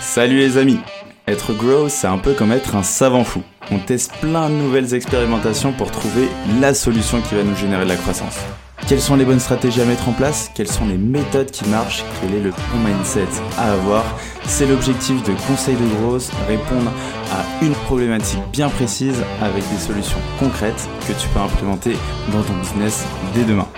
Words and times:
Salut 0.00 0.38
les 0.38 0.58
amis 0.58 0.78
Être 1.26 1.52
grow, 1.52 1.88
c'est 1.88 2.06
un 2.06 2.18
peu 2.18 2.34
comme 2.34 2.52
être 2.52 2.76
un 2.76 2.82
savant 2.82 3.24
fou. 3.24 3.42
On 3.70 3.78
teste 3.78 4.12
plein 4.20 4.48
de 4.50 4.54
nouvelles 4.54 4.94
expérimentations 4.94 5.72
pour 5.72 5.90
trouver 5.90 6.28
la 6.60 6.74
solution 6.74 7.20
qui 7.20 7.34
va 7.34 7.42
nous 7.42 7.56
générer 7.56 7.84
de 7.84 7.88
la 7.88 7.96
croissance. 7.96 8.38
Quelles 8.86 9.00
sont 9.00 9.16
les 9.16 9.24
bonnes 9.24 9.40
stratégies 9.40 9.80
à 9.80 9.86
mettre 9.86 10.08
en 10.08 10.12
place? 10.12 10.50
Quelles 10.54 10.70
sont 10.70 10.86
les 10.86 10.98
méthodes 10.98 11.50
qui 11.50 11.66
marchent? 11.68 12.04
Quel 12.20 12.34
est 12.34 12.42
le 12.42 12.50
bon 12.50 12.78
mindset 12.84 13.26
à 13.56 13.72
avoir? 13.72 14.04
C'est 14.46 14.66
l'objectif 14.66 15.22
de 15.22 15.32
Conseil 15.48 15.76
de 15.76 15.86
Growth, 15.96 16.30
répondre 16.46 16.92
à 17.32 17.64
une 17.64 17.72
problématique 17.72 18.42
bien 18.52 18.68
précise 18.68 19.24
avec 19.40 19.62
des 19.70 19.78
solutions 19.78 20.20
concrètes 20.38 20.88
que 21.08 21.14
tu 21.14 21.28
peux 21.28 21.40
implémenter 21.40 21.96
dans 22.30 22.42
ton 22.42 22.54
business 22.58 23.04
dès 23.34 23.44
demain. 23.44 23.68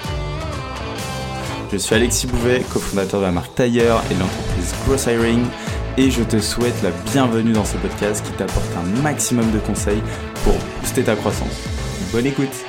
Je 1.73 1.79
suis 1.79 1.95
Alexis 1.97 2.29
Bouvet, 2.29 2.63
cofondateur 2.73 3.21
de 3.21 3.27
la 3.27 3.33
marque 3.33 3.55
Tailleur 3.57 4.01
et 4.11 4.15
de 4.15 4.21
l'entreprise 4.21 4.73
Gross 4.87 5.07
Hiring 5.07 5.45
et 5.99 6.11
je 6.11 6.23
te 6.23 6.39
souhaite 6.39 6.81
la 6.83 6.91
bienvenue 7.13 7.53
dans 7.53 7.65
ce 7.65 7.77
podcast 7.79 8.25
qui 8.25 8.33
t'apporte 8.33 8.71
un 8.77 9.03
maximum 9.03 9.51
de 9.51 9.59
conseils 9.59 10.01
pour 10.45 10.55
booster 10.81 11.03
ta 11.03 11.17
croissance. 11.17 11.65
Bonne 12.13 12.27
écoute. 12.27 12.65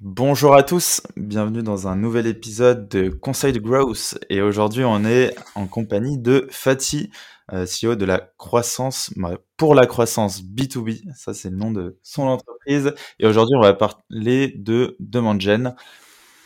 Bonjour 0.00 0.54
à 0.54 0.62
tous, 0.62 1.02
bienvenue 1.16 1.62
dans 1.62 1.86
un 1.86 1.96
nouvel 1.96 2.26
épisode 2.26 2.88
de 2.88 3.10
Conseil 3.10 3.52
de 3.52 3.58
Growth. 3.58 4.18
Et 4.30 4.40
aujourd'hui 4.40 4.84
on 4.84 5.04
est 5.04 5.34
en 5.54 5.66
compagnie 5.66 6.16
de 6.16 6.48
Fatih, 6.50 7.10
CEO 7.52 7.94
de 7.94 8.04
la 8.04 8.30
croissance 8.38 9.12
pour 9.56 9.74
la 9.74 9.86
croissance 9.86 10.42
B2B, 10.42 11.02
ça 11.14 11.34
c'est 11.34 11.50
le 11.50 11.56
nom 11.56 11.70
de 11.70 11.98
son 12.02 12.22
entreprise 12.22 12.94
et 13.18 13.26
aujourd'hui 13.26 13.54
on 13.56 13.62
va 13.62 13.74
parler 13.74 14.54
de 14.56 14.96
demande 14.98 15.40
gen. 15.40 15.74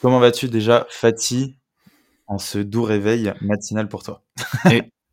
Comment 0.01 0.21
vas-tu 0.21 0.49
déjà 0.49 0.87
Fatih 0.91 1.57
en 2.27 2.39
ce 2.39 2.59
doux 2.59 2.83
réveil 2.83 3.33
matinal 3.41 3.89
pour 3.89 4.03
toi? 4.03 4.23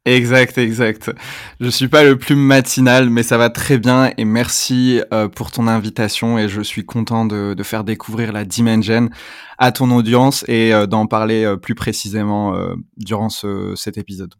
exact, 0.06 0.58
exact. 0.58 1.12
Je 1.60 1.70
suis 1.70 1.88
pas 1.88 2.04
le 2.04 2.18
plus 2.18 2.36
matinal, 2.36 3.10
mais 3.10 3.24
ça 3.24 3.38
va 3.38 3.49
très 3.49 3.80
bien 3.80 4.12
et 4.18 4.26
merci 4.26 5.02
euh, 5.12 5.27
pour 5.27 5.52
ton 5.52 5.68
invitation 5.68 6.38
et 6.38 6.48
je 6.49 6.62
suis 6.62 6.86
content 6.86 7.26
de, 7.26 7.55
faire 7.64 7.84
découvrir 7.84 8.32
la 8.32 8.46
Dimension 8.46 9.10
à 9.58 9.72
ton 9.72 9.90
audience 9.92 10.46
et 10.48 10.74
euh, 10.74 10.86
d'en 10.86 11.08
parler 11.08 11.46
euh, 11.46 11.58
plus 11.58 11.76
précisément 11.76 12.55
durant 12.98 13.30
cet 13.30 13.98
épisode. 13.98 14.36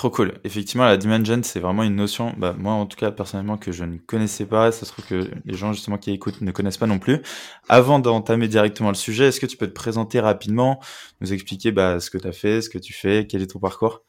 Trop 0.00 0.08
cool. 0.08 0.32
Effectivement, 0.44 0.86
la 0.86 0.96
dimension, 0.96 1.42
c'est 1.42 1.60
vraiment 1.60 1.82
une 1.82 1.94
notion, 1.94 2.32
bah, 2.38 2.54
moi 2.58 2.72
en 2.72 2.86
tout 2.86 2.96
cas 2.96 3.10
personnellement, 3.10 3.58
que 3.58 3.70
je 3.70 3.84
ne 3.84 3.98
connaissais 3.98 4.46
pas. 4.46 4.72
Ça 4.72 4.86
se 4.86 4.92
trouve 4.92 5.04
que 5.04 5.30
les 5.44 5.54
gens 5.54 5.74
justement 5.74 5.98
qui 5.98 6.10
écoutent 6.10 6.40
ne 6.40 6.50
connaissent 6.52 6.78
pas 6.78 6.86
non 6.86 6.98
plus. 6.98 7.20
Avant 7.68 7.98
d'entamer 7.98 8.48
directement 8.48 8.88
le 8.88 8.94
sujet, 8.94 9.26
est-ce 9.26 9.40
que 9.40 9.44
tu 9.44 9.58
peux 9.58 9.66
te 9.66 9.74
présenter 9.74 10.18
rapidement, 10.18 10.80
nous 11.20 11.34
expliquer 11.34 11.70
bah, 11.70 12.00
ce 12.00 12.08
que 12.08 12.16
tu 12.16 12.26
as 12.26 12.32
fait, 12.32 12.62
ce 12.62 12.70
que 12.70 12.78
tu 12.78 12.94
fais, 12.94 13.26
quel 13.28 13.42
est 13.42 13.48
ton 13.48 13.58
parcours? 13.58 14.00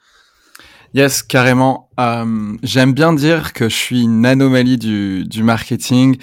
Yes, 0.94 1.24
carrément. 1.24 1.90
Euh, 2.00 2.56
j'aime 2.64 2.94
bien 2.94 3.12
dire 3.12 3.52
que 3.52 3.68
je 3.68 3.76
suis 3.76 4.02
une 4.04 4.26
anomalie 4.26 4.78
du, 4.78 5.26
du 5.26 5.44
marketing. 5.44 6.22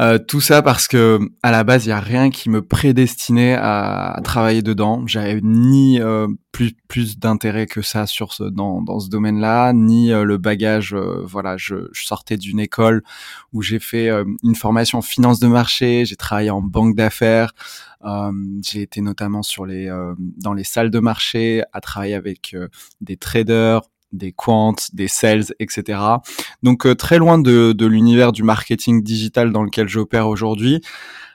Euh, 0.00 0.18
tout 0.18 0.40
ça 0.40 0.62
parce 0.62 0.88
que 0.88 1.20
à 1.42 1.50
la 1.50 1.62
base, 1.62 1.84
il 1.84 1.90
y 1.90 1.92
a 1.92 2.00
rien 2.00 2.30
qui 2.30 2.48
me 2.48 2.62
prédestinait 2.62 3.54
à, 3.54 4.18
travailler 4.24 4.62
dedans. 4.62 5.06
J'avais 5.06 5.40
ni 5.42 6.00
euh, 6.00 6.26
plus 6.52 6.72
plus 6.88 7.18
d'intérêt 7.18 7.66
que 7.66 7.82
ça 7.82 8.06
sur 8.06 8.32
ce 8.32 8.44
dans 8.44 8.80
dans 8.80 8.98
ce 8.98 9.10
domaine-là, 9.10 9.74
ni 9.74 10.10
euh, 10.10 10.24
le 10.24 10.38
bagage. 10.38 10.94
voilà, 10.94 11.56
je, 11.58 11.88
je 11.92 12.06
sortais 12.06 12.38
d'une 12.38 12.60
école 12.60 13.02
où 13.52 13.60
j'ai 13.60 13.78
fait 13.78 14.08
une 14.42 14.54
formation 14.54 14.98
en 14.98 15.02
finance 15.02 15.38
de 15.38 15.48
marché. 15.48 16.06
J'ai 16.06 16.16
travaillé 16.16 16.50
en 16.50 16.62
banque 16.62 16.96
d'affaires. 16.96 17.52
j'ai 18.62 18.82
été 18.82 19.02
notamment 19.02 19.42
sur 19.42 19.66
les 19.66 19.90
dans 20.38 20.54
les 20.54 20.64
salles 20.64 20.90
de 20.90 21.00
marché 21.00 21.62
à 21.72 21.80
travailler 21.82 22.14
avec 22.14 22.56
des 23.02 23.16
traders, 23.18 23.82
des 24.12 24.32
quants, 24.32 24.74
des 24.92 25.08
sales, 25.08 25.46
etc. 25.58 25.98
Donc 26.62 26.86
euh, 26.86 26.94
très 26.94 27.18
loin 27.18 27.38
de, 27.38 27.72
de 27.72 27.86
l'univers 27.86 28.32
du 28.32 28.42
marketing 28.42 29.02
digital 29.02 29.52
dans 29.52 29.62
lequel 29.62 29.88
j'opère 29.88 30.28
aujourd'hui. 30.28 30.80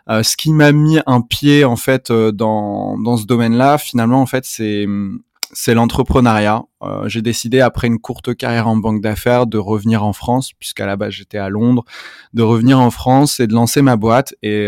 Euh, 0.09 0.21
ce 0.23 0.37
qui 0.37 0.53
m'a 0.53 0.71
mis 0.71 0.99
un 1.07 1.21
pied 1.21 1.65
en 1.65 1.75
fait 1.75 2.11
euh, 2.11 2.31
dans, 2.31 2.99
dans 2.99 3.17
ce 3.17 3.25
domaine-là, 3.25 3.77
finalement 3.77 4.21
en 4.21 4.25
fait 4.25 4.45
c'est 4.45 4.85
c'est 5.51 5.75
l'entrepreneuriat. 5.75 6.63
j'ai 7.05 7.21
décidé 7.21 7.61
après 7.61 7.87
une 7.87 7.99
courte 7.99 8.35
carrière 8.35 8.67
en 8.67 8.75
banque 8.75 9.01
d'affaires 9.01 9.45
de 9.45 9.59
revenir 9.59 10.03
en 10.03 10.11
France, 10.11 10.51
puisqu'à 10.59 10.87
la 10.87 10.97
base 10.97 11.11
j'étais 11.11 11.37
à 11.37 11.49
Londres, 11.49 11.85
de 12.33 12.41
revenir 12.41 12.79
en 12.79 12.89
France 12.89 13.39
et 13.39 13.47
de 13.47 13.53
lancer 13.53 13.83
ma 13.83 13.95
boîte. 13.95 14.33
Et 14.41 14.67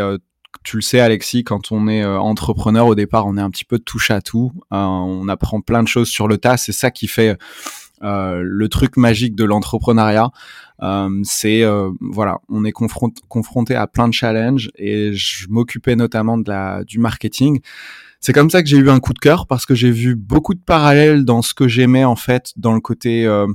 tu 0.63 0.75
le 0.75 0.81
sais 0.81 0.99
Alexis, 0.99 1.43
quand 1.43 1.71
on 1.71 1.87
est 1.87 2.05
entrepreneur 2.05 2.87
au 2.87 2.95
départ, 2.95 3.25
on 3.25 3.37
est 3.37 3.41
un 3.41 3.49
petit 3.49 3.65
peu 3.65 3.79
touche 3.79 4.11
à 4.11 4.21
tout. 4.21 4.51
on 4.69 5.27
apprend 5.27 5.61
plein 5.61 5.81
de 5.81 5.87
choses 5.87 6.09
sur 6.09 6.27
le 6.27 6.37
tas. 6.37 6.57
C'est 6.57 6.73
ça 6.73 6.91
qui 6.91 7.07
fait 7.07 7.29
euh, 7.29 7.35
le 8.01 8.67
truc 8.67 8.97
magique 8.97 9.35
de 9.35 9.43
l'entrepreneuriat, 9.43 10.31
euh, 10.83 11.09
c'est 11.23 11.63
euh, 11.63 11.89
voilà, 12.01 12.39
on 12.49 12.63
est 12.63 12.71
confronté 12.71 13.75
à 13.75 13.87
plein 13.87 14.07
de 14.07 14.13
challenges 14.13 14.69
et 14.75 15.13
je 15.13 15.47
m'occupais 15.49 15.95
notamment 15.95 16.37
de 16.37 16.49
la 16.49 16.83
du 16.83 16.99
marketing. 16.99 17.59
C'est 18.19 18.33
comme 18.33 18.49
ça 18.49 18.63
que 18.63 18.69
j'ai 18.69 18.77
eu 18.77 18.89
un 18.89 18.99
coup 18.99 19.13
de 19.13 19.19
cœur 19.19 19.45
parce 19.45 19.65
que 19.65 19.75
j'ai 19.75 19.91
vu 19.91 20.15
beaucoup 20.15 20.55
de 20.55 20.59
parallèles 20.59 21.23
dans 21.23 21.41
ce 21.41 21.53
que 21.53 21.67
j'aimais 21.67 22.03
en 22.03 22.15
fait 22.15 22.51
dans 22.57 22.73
le 22.73 22.79
côté 22.79 23.25
euh, 23.25 23.47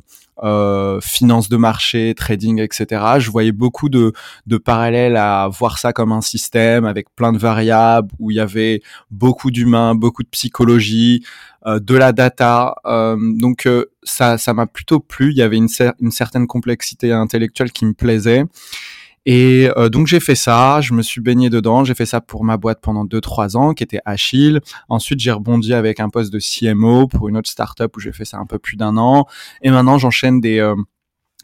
euh, 0.42 1.00
finance 1.00 1.48
de 1.48 1.56
marché, 1.56 2.14
trading, 2.16 2.60
etc. 2.60 3.02
Je 3.18 3.30
voyais 3.30 3.52
beaucoup 3.52 3.88
de, 3.88 4.12
de 4.46 4.56
parallèles 4.58 5.16
à 5.16 5.48
voir 5.48 5.78
ça 5.78 5.92
comme 5.92 6.12
un 6.12 6.20
système 6.20 6.84
avec 6.84 7.12
plein 7.14 7.32
de 7.32 7.38
variables 7.38 8.08
où 8.20 8.30
il 8.30 8.36
y 8.36 8.40
avait 8.40 8.82
beaucoup 9.10 9.50
d'humains, 9.50 9.94
beaucoup 9.96 10.22
de 10.22 10.28
psychologie, 10.28 11.24
euh, 11.66 11.78
de 11.78 11.94
la 11.94 12.12
data. 12.12 12.74
Euh, 12.86 13.16
donc 13.20 13.66
euh, 13.66 13.86
ça, 14.02 14.38
ça 14.38 14.54
m'a 14.54 14.66
plutôt 14.66 15.00
plu. 15.00 15.30
Il 15.30 15.36
y 15.36 15.42
avait 15.42 15.56
une, 15.56 15.68
certaine 15.68 16.46
complexité 16.46 17.12
intellectuelle 17.12 17.72
qui 17.72 17.86
me 17.86 17.94
plaisait. 17.94 18.44
Et 19.24 19.70
euh, 19.76 19.88
donc 19.88 20.08
j'ai 20.08 20.18
fait 20.18 20.34
ça, 20.34 20.80
je 20.80 20.94
me 20.94 21.02
suis 21.02 21.20
baigné 21.20 21.48
dedans, 21.48 21.84
j'ai 21.84 21.94
fait 21.94 22.06
ça 22.06 22.20
pour 22.20 22.42
ma 22.42 22.56
boîte 22.56 22.80
pendant 22.82 23.04
2-3 23.04 23.56
ans 23.56 23.72
qui 23.72 23.84
était 23.84 24.00
Achille. 24.04 24.60
Ensuite 24.88 25.20
j'ai 25.20 25.30
rebondi 25.30 25.74
avec 25.74 26.00
un 26.00 26.08
poste 26.08 26.32
de 26.32 26.40
CMO 26.40 27.06
pour 27.06 27.28
une 27.28 27.36
autre 27.36 27.48
startup 27.48 27.96
où 27.96 28.00
j'ai 28.00 28.10
fait 28.10 28.24
ça 28.24 28.38
un 28.38 28.46
peu 28.46 28.58
plus 28.58 28.76
d'un 28.76 28.96
an. 28.96 29.26
Et 29.62 29.70
maintenant 29.70 29.96
j'enchaîne 29.96 30.40
des 30.40 30.58
euh, 30.58 30.74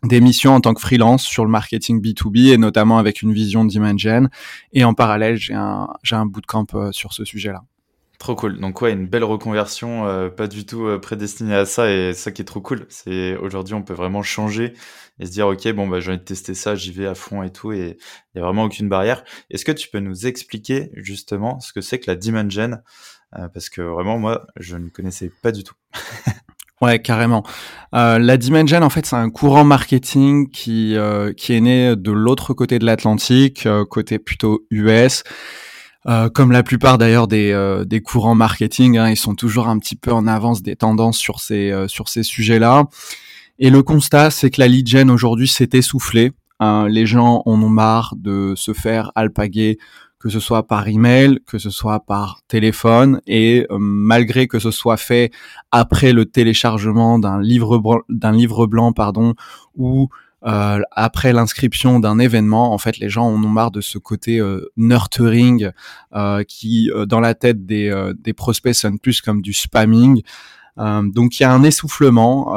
des 0.02 0.20
missions 0.20 0.54
en 0.54 0.60
tant 0.60 0.74
que 0.74 0.80
freelance 0.80 1.22
sur 1.22 1.44
le 1.44 1.50
marketing 1.50 2.02
B2B 2.02 2.52
et 2.52 2.58
notamment 2.58 2.98
avec 2.98 3.22
une 3.22 3.32
vision 3.32 3.64
d'Imagen. 3.64 4.28
Et 4.72 4.82
en 4.82 4.94
parallèle 4.94 5.36
j'ai 5.36 5.54
un 5.54 5.88
un 6.10 6.26
bootcamp 6.26 6.66
euh, 6.74 6.90
sur 6.90 7.12
ce 7.12 7.24
sujet-là. 7.24 7.62
Trop 8.18 8.34
cool. 8.34 8.58
Donc 8.58 8.82
ouais, 8.82 8.92
une 8.92 9.06
belle 9.06 9.22
reconversion, 9.22 10.04
euh, 10.08 10.28
pas 10.28 10.48
du 10.48 10.66
tout 10.66 10.86
euh, 10.86 10.98
prédestinée 10.98 11.54
à 11.54 11.64
ça 11.64 11.88
et 11.88 12.12
ça 12.14 12.32
qui 12.32 12.42
est 12.42 12.44
trop 12.44 12.60
cool. 12.60 12.84
C'est 12.88 13.36
aujourd'hui 13.36 13.74
on 13.74 13.82
peut 13.82 13.94
vraiment 13.94 14.24
changer 14.24 14.72
et 15.20 15.26
se 15.26 15.30
dire 15.30 15.46
ok 15.46 15.68
bon 15.72 15.86
bah 15.86 16.00
j'ai 16.00 16.10
envie 16.10 16.18
de 16.18 16.24
tester 16.24 16.54
ça, 16.54 16.74
j'y 16.74 16.90
vais 16.90 17.06
à 17.06 17.14
fond 17.14 17.44
et 17.44 17.52
tout 17.52 17.70
et 17.70 17.96
il 18.34 18.38
y 18.38 18.40
a 18.40 18.44
vraiment 18.44 18.64
aucune 18.64 18.88
barrière. 18.88 19.22
Est-ce 19.50 19.64
que 19.64 19.70
tu 19.70 19.88
peux 19.88 20.00
nous 20.00 20.26
expliquer 20.26 20.90
justement 20.96 21.60
ce 21.60 21.72
que 21.72 21.80
c'est 21.80 22.00
que 22.00 22.10
la 22.10 22.16
Dimension 22.16 22.78
euh, 23.38 23.46
parce 23.54 23.68
que 23.68 23.82
vraiment 23.82 24.18
moi 24.18 24.46
je 24.56 24.76
ne 24.76 24.88
connaissais 24.88 25.30
pas 25.40 25.52
du 25.52 25.62
tout. 25.62 25.74
Ouais, 26.80 27.02
carrément. 27.02 27.42
Euh, 27.92 28.20
la 28.20 28.36
Dimension, 28.36 28.80
en 28.82 28.88
fait, 28.88 29.04
c'est 29.04 29.16
un 29.16 29.30
courant 29.30 29.64
marketing 29.64 30.48
qui 30.48 30.96
qui 31.36 31.52
est 31.52 31.60
né 31.60 31.96
de 31.96 32.12
l'autre 32.12 32.54
côté 32.54 32.78
de 32.78 32.86
l'Atlantique, 32.86 33.66
côté 33.90 34.20
plutôt 34.20 34.64
US, 34.70 35.24
euh, 36.06 36.28
comme 36.28 36.52
la 36.52 36.62
plupart 36.62 36.96
d'ailleurs 36.96 37.26
des, 37.26 37.50
euh, 37.52 37.84
des 37.84 38.00
courants 38.00 38.36
marketing, 38.36 38.98
hein, 38.98 39.10
ils 39.10 39.16
sont 39.16 39.34
toujours 39.34 39.68
un 39.68 39.78
petit 39.78 39.96
peu 39.96 40.12
en 40.12 40.26
avance 40.26 40.62
des 40.62 40.76
tendances 40.76 41.18
sur 41.18 41.40
ces, 41.40 41.70
euh, 41.70 41.88
sur 41.88 42.08
ces 42.08 42.22
sujets-là. 42.22 42.84
Et 43.58 43.70
le 43.70 43.82
constat, 43.82 44.30
c'est 44.30 44.50
que 44.50 44.60
la 44.60 44.68
lead 44.68 44.86
gen 44.86 45.10
aujourd'hui 45.10 45.48
s'est 45.48 45.70
essoufflée. 45.72 46.32
Hein. 46.60 46.88
les 46.88 47.06
gens 47.06 47.42
en 47.46 47.62
ont 47.62 47.68
marre 47.68 48.14
de 48.16 48.54
se 48.56 48.72
faire 48.72 49.12
alpaguer, 49.14 49.78
que 50.18 50.28
ce 50.28 50.40
soit 50.40 50.66
par 50.66 50.88
email, 50.88 51.38
que 51.46 51.56
ce 51.58 51.70
soit 51.70 52.00
par 52.00 52.40
téléphone, 52.48 53.20
et 53.28 53.64
malgré 53.70 54.48
que 54.48 54.58
ce 54.58 54.72
soit 54.72 54.96
fait 54.96 55.30
après 55.70 56.12
le 56.12 56.24
téléchargement 56.24 57.20
d'un 57.20 57.40
livre 57.40 58.04
d'un 58.08 58.32
livre 58.32 58.66
blanc, 58.66 58.92
pardon, 58.92 59.34
ou 59.76 60.08
euh, 60.46 60.80
après 60.92 61.32
l'inscription 61.32 61.98
d'un 61.98 62.18
événement, 62.18 62.72
en 62.72 62.78
fait, 62.78 62.98
les 62.98 63.08
gens 63.08 63.26
en 63.26 63.42
ont 63.42 63.48
marre 63.48 63.70
de 63.70 63.80
ce 63.80 63.98
côté 63.98 64.38
euh, 64.38 64.70
nurturing 64.76 65.70
euh, 66.14 66.44
qui, 66.44 66.90
euh, 66.90 67.06
dans 67.06 67.20
la 67.20 67.34
tête 67.34 67.66
des, 67.66 67.88
euh, 67.88 68.14
des 68.16 68.32
prospects, 68.32 68.74
sonne 68.74 68.98
plus 68.98 69.20
comme 69.20 69.42
du 69.42 69.52
spamming. 69.52 70.22
donc, 70.76 71.40
il 71.40 71.42
y 71.42 71.46
a 71.46 71.52
un 71.52 71.64
essoufflement 71.64 72.54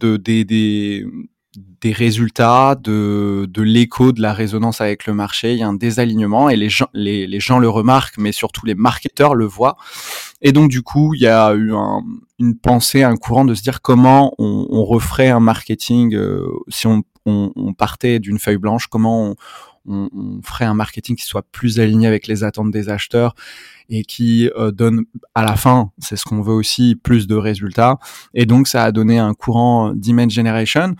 de, 0.00 0.18
des, 0.18 0.44
des, 0.44 1.06
des 1.80 1.92
résultats, 1.92 2.74
de, 2.74 3.48
de 3.48 3.62
l'écho, 3.62 4.12
de 4.12 4.20
la 4.20 4.34
résonance 4.34 4.82
avec 4.82 5.06
le 5.06 5.14
marché. 5.14 5.52
Il 5.54 5.58
y 5.58 5.62
a 5.62 5.68
un 5.68 5.72
désalignement 5.72 6.50
et 6.50 6.56
les 6.56 6.68
gens, 6.68 6.88
les 6.92 7.40
gens 7.40 7.58
le 7.58 7.70
remarquent, 7.70 8.18
mais 8.18 8.32
surtout 8.32 8.66
les 8.66 8.74
marketeurs 8.74 9.34
le 9.34 9.46
voient. 9.46 9.78
Et 10.42 10.52
donc 10.52 10.70
du 10.70 10.82
coup, 10.82 11.14
il 11.14 11.22
y 11.22 11.26
a 11.26 11.54
eu 11.54 11.72
un, 11.72 12.02
une 12.42 12.56
pensée, 12.58 13.02
un 13.04 13.16
courant 13.16 13.44
de 13.44 13.54
se 13.54 13.62
dire 13.62 13.80
comment 13.80 14.34
on, 14.38 14.66
on 14.68 14.84
referait 14.84 15.30
un 15.30 15.40
marketing 15.40 16.14
euh, 16.14 16.46
si 16.68 16.86
on, 16.86 17.02
on, 17.24 17.52
on 17.54 17.72
partait 17.72 18.18
d'une 18.18 18.38
feuille 18.38 18.58
blanche, 18.58 18.88
comment 18.88 19.30
on, 19.30 19.34
ferait 20.44 20.64
un 20.64 20.74
marketing 20.74 21.16
qui 21.16 21.24
soit 21.24 21.44
plus 21.50 21.80
aligné 21.80 22.06
avec 22.06 22.28
les 22.28 22.44
attentes 22.44 22.70
des 22.70 22.88
acheteurs 22.88 23.34
et 23.88 24.04
qui 24.04 24.48
euh, 24.56 24.70
donne 24.70 25.06
à 25.34 25.44
la 25.44 25.56
fin, 25.56 25.90
c'est 25.98 26.14
ce 26.14 26.24
qu'on 26.24 26.40
veut 26.40 26.52
aussi, 26.52 26.94
plus 26.94 27.26
de 27.26 27.34
résultats. 27.34 27.98
Et 28.32 28.46
donc 28.46 28.68
ça 28.68 28.84
a 28.84 28.92
donné 28.92 29.18
un 29.18 29.34
courant 29.34 29.92
demand 29.92 30.30
generation. 30.30 30.94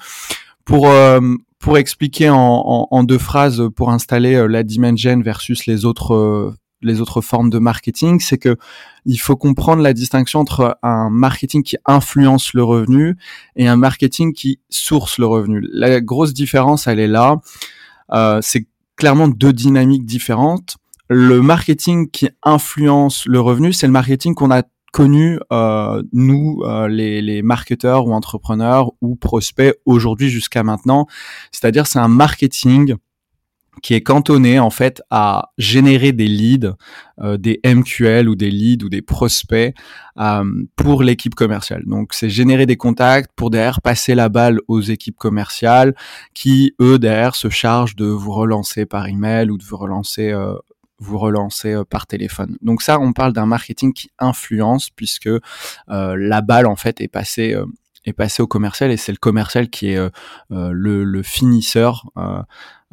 Pour 0.64 0.88
euh, 0.88 1.20
pour 1.60 1.78
expliquer 1.78 2.28
en, 2.28 2.36
en, 2.36 2.88
en, 2.90 3.04
deux 3.04 3.18
phrases, 3.18 3.62
pour 3.76 3.90
installer 3.90 4.34
euh, 4.34 4.48
la 4.48 4.64
gen 4.66 5.22
versus 5.22 5.66
les 5.66 5.84
autres 5.84 6.56
les 6.82 7.00
autres 7.00 7.20
formes 7.20 7.50
de 7.50 7.58
marketing, 7.58 8.20
c'est 8.20 8.38
que 8.38 8.56
il 9.04 9.16
faut 9.16 9.36
comprendre 9.36 9.82
la 9.82 9.92
distinction 9.92 10.40
entre 10.40 10.78
un 10.82 11.10
marketing 11.10 11.62
qui 11.62 11.76
influence 11.86 12.54
le 12.54 12.62
revenu 12.62 13.16
et 13.56 13.68
un 13.68 13.76
marketing 13.76 14.32
qui 14.32 14.60
source 14.70 15.18
le 15.18 15.26
revenu. 15.26 15.66
La 15.72 16.00
grosse 16.00 16.32
différence, 16.32 16.86
elle 16.86 17.00
est 17.00 17.08
là. 17.08 17.40
Euh, 18.12 18.38
c'est 18.42 18.66
clairement 18.96 19.28
deux 19.28 19.52
dynamiques 19.52 20.04
différentes. 20.04 20.76
Le 21.08 21.42
marketing 21.42 22.10
qui 22.10 22.28
influence 22.42 23.26
le 23.26 23.40
revenu, 23.40 23.72
c'est 23.72 23.86
le 23.86 23.92
marketing 23.92 24.34
qu'on 24.34 24.50
a 24.50 24.62
connu 24.92 25.40
euh, 25.52 26.02
nous 26.12 26.62
euh, 26.64 26.86
les, 26.86 27.22
les 27.22 27.42
marketeurs 27.42 28.06
ou 28.06 28.12
entrepreneurs 28.12 28.92
ou 29.00 29.16
prospects 29.16 29.74
aujourd'hui 29.86 30.28
jusqu'à 30.28 30.62
maintenant. 30.62 31.06
C'est-à-dire 31.50 31.86
c'est 31.86 31.98
un 31.98 32.08
marketing 32.08 32.94
qui 33.82 33.94
est 33.94 34.00
cantonné 34.00 34.58
en 34.60 34.70
fait 34.70 35.02
à 35.10 35.50
générer 35.58 36.12
des 36.12 36.28
leads, 36.28 36.74
euh, 37.20 37.36
des 37.36 37.60
MQL 37.64 38.28
ou 38.28 38.36
des 38.36 38.50
leads 38.50 38.84
ou 38.84 38.88
des 38.88 39.02
prospects 39.02 39.74
euh, 40.18 40.44
pour 40.76 41.02
l'équipe 41.02 41.34
commerciale. 41.34 41.82
Donc 41.86 42.14
c'est 42.14 42.30
générer 42.30 42.64
des 42.64 42.76
contacts 42.76 43.30
pour 43.34 43.50
derrière 43.50 43.82
passer 43.82 44.14
la 44.14 44.28
balle 44.28 44.60
aux 44.68 44.80
équipes 44.80 45.18
commerciales 45.18 45.94
qui 46.32 46.74
eux 46.80 46.98
derrière 46.98 47.34
se 47.34 47.50
chargent 47.50 47.96
de 47.96 48.06
vous 48.06 48.32
relancer 48.32 48.86
par 48.86 49.08
email 49.08 49.50
ou 49.50 49.58
de 49.58 49.64
vous 49.64 49.76
relancer 49.76 50.30
euh, 50.30 50.54
vous 50.98 51.18
relancer 51.18 51.82
par 51.90 52.06
téléphone. 52.06 52.56
Donc 52.62 52.80
ça, 52.80 53.00
on 53.00 53.12
parle 53.12 53.32
d'un 53.32 53.46
marketing 53.46 53.92
qui 53.92 54.12
influence 54.20 54.88
puisque 54.88 55.28
la 55.88 56.40
balle 56.42 56.66
en 56.66 56.76
fait 56.76 57.00
est 57.00 57.08
passée 57.08 57.56
est 58.04 58.12
passé 58.12 58.42
au 58.42 58.46
commercial 58.46 58.90
et 58.90 58.96
c'est 58.96 59.12
le 59.12 59.18
commercial 59.18 59.70
qui 59.70 59.88
est 59.88 60.10
le, 60.50 61.04
le, 61.04 61.22
finisseur 61.22 62.04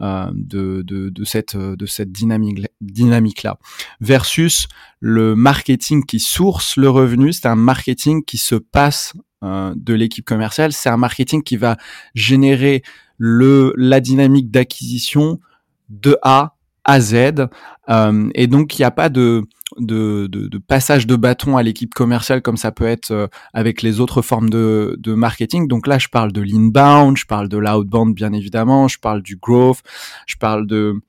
euh, 0.01 0.29
de, 0.33 0.81
de, 0.81 1.09
de, 1.09 1.23
cette, 1.25 1.57
de 1.57 1.85
cette 1.85 2.09
dynamique, 2.09 2.67
dynamique 2.79 3.43
là. 3.43 3.57
Versus 3.99 4.69
le 5.01 5.35
marketing 5.35 6.05
qui 6.05 6.21
source 6.21 6.77
le 6.77 6.89
revenu, 6.89 7.33
c'est 7.33 7.47
un 7.47 7.57
marketing 7.57 8.23
qui 8.23 8.37
se 8.37 8.55
passe 8.55 9.11
euh, 9.43 9.73
de 9.75 9.93
l'équipe 9.93 10.23
commerciale, 10.23 10.71
c'est 10.71 10.87
un 10.87 10.95
marketing 10.95 11.43
qui 11.43 11.57
va 11.57 11.75
générer 12.15 12.81
le, 13.17 13.73
la 13.75 13.99
dynamique 13.99 14.49
d'acquisition 14.51 15.41
de 15.89 16.17
A 16.21 16.55
à 16.85 17.01
Z. 17.01 17.47
Euh, 17.89 18.29
et 18.35 18.47
donc, 18.47 18.79
il 18.79 18.81
n'y 18.81 18.85
a 18.85 18.91
pas 18.91 19.09
de, 19.09 19.43
de, 19.77 20.27
de, 20.27 20.57
passage 20.57 21.07
de 21.07 21.15
bâton 21.15 21.57
à 21.57 21.63
l'équipe 21.63 21.93
commerciale 21.93 22.41
comme 22.41 22.57
ça 22.57 22.71
peut 22.71 22.85
être 22.85 23.11
euh, 23.11 23.27
avec 23.53 23.81
les 23.81 23.99
autres 23.99 24.21
formes 24.21 24.49
de, 24.49 24.95
de 24.99 25.13
marketing. 25.13 25.67
Donc 25.67 25.87
là, 25.87 25.99
je 25.99 26.07
parle 26.07 26.31
de 26.31 26.41
l'inbound, 26.41 27.17
je 27.17 27.25
parle 27.25 27.49
de 27.49 27.57
l'outbound 27.57 28.15
bien 28.15 28.33
évidemment, 28.33 28.87
je 28.87 28.99
parle 28.99 29.21
du 29.21 29.37
growth, 29.37 29.81
je 30.25 30.35
parle 30.37 30.67
de 30.67 31.01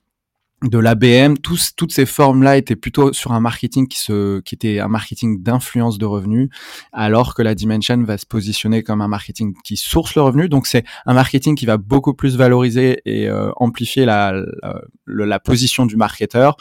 de 0.63 0.77
l'ABM, 0.77 1.37
tous, 1.37 1.71
toutes 1.75 1.91
ces 1.91 2.05
formes-là 2.05 2.55
étaient 2.57 2.75
plutôt 2.75 3.13
sur 3.13 3.31
un 3.31 3.39
marketing 3.39 3.87
qui 3.87 3.97
se, 3.97 4.39
qui 4.41 4.53
était 4.53 4.79
un 4.79 4.87
marketing 4.87 5.41
d'influence 5.41 5.97
de 5.97 6.05
revenus, 6.05 6.49
alors 6.93 7.33
que 7.33 7.41
la 7.41 7.55
Dimension 7.55 8.03
va 8.03 8.17
se 8.19 8.27
positionner 8.27 8.83
comme 8.83 9.01
un 9.01 9.07
marketing 9.07 9.55
qui 9.63 9.75
source 9.75 10.13
le 10.13 10.21
revenu. 10.21 10.49
Donc 10.49 10.67
c'est 10.67 10.85
un 11.07 11.13
marketing 11.13 11.55
qui 11.55 11.65
va 11.65 11.77
beaucoup 11.77 12.13
plus 12.13 12.37
valoriser 12.37 13.01
et 13.05 13.27
euh, 13.27 13.51
amplifier 13.55 14.05
la, 14.05 14.33
la, 15.07 15.25
la, 15.25 15.39
position 15.39 15.87
du 15.87 15.95
marketeur, 15.95 16.57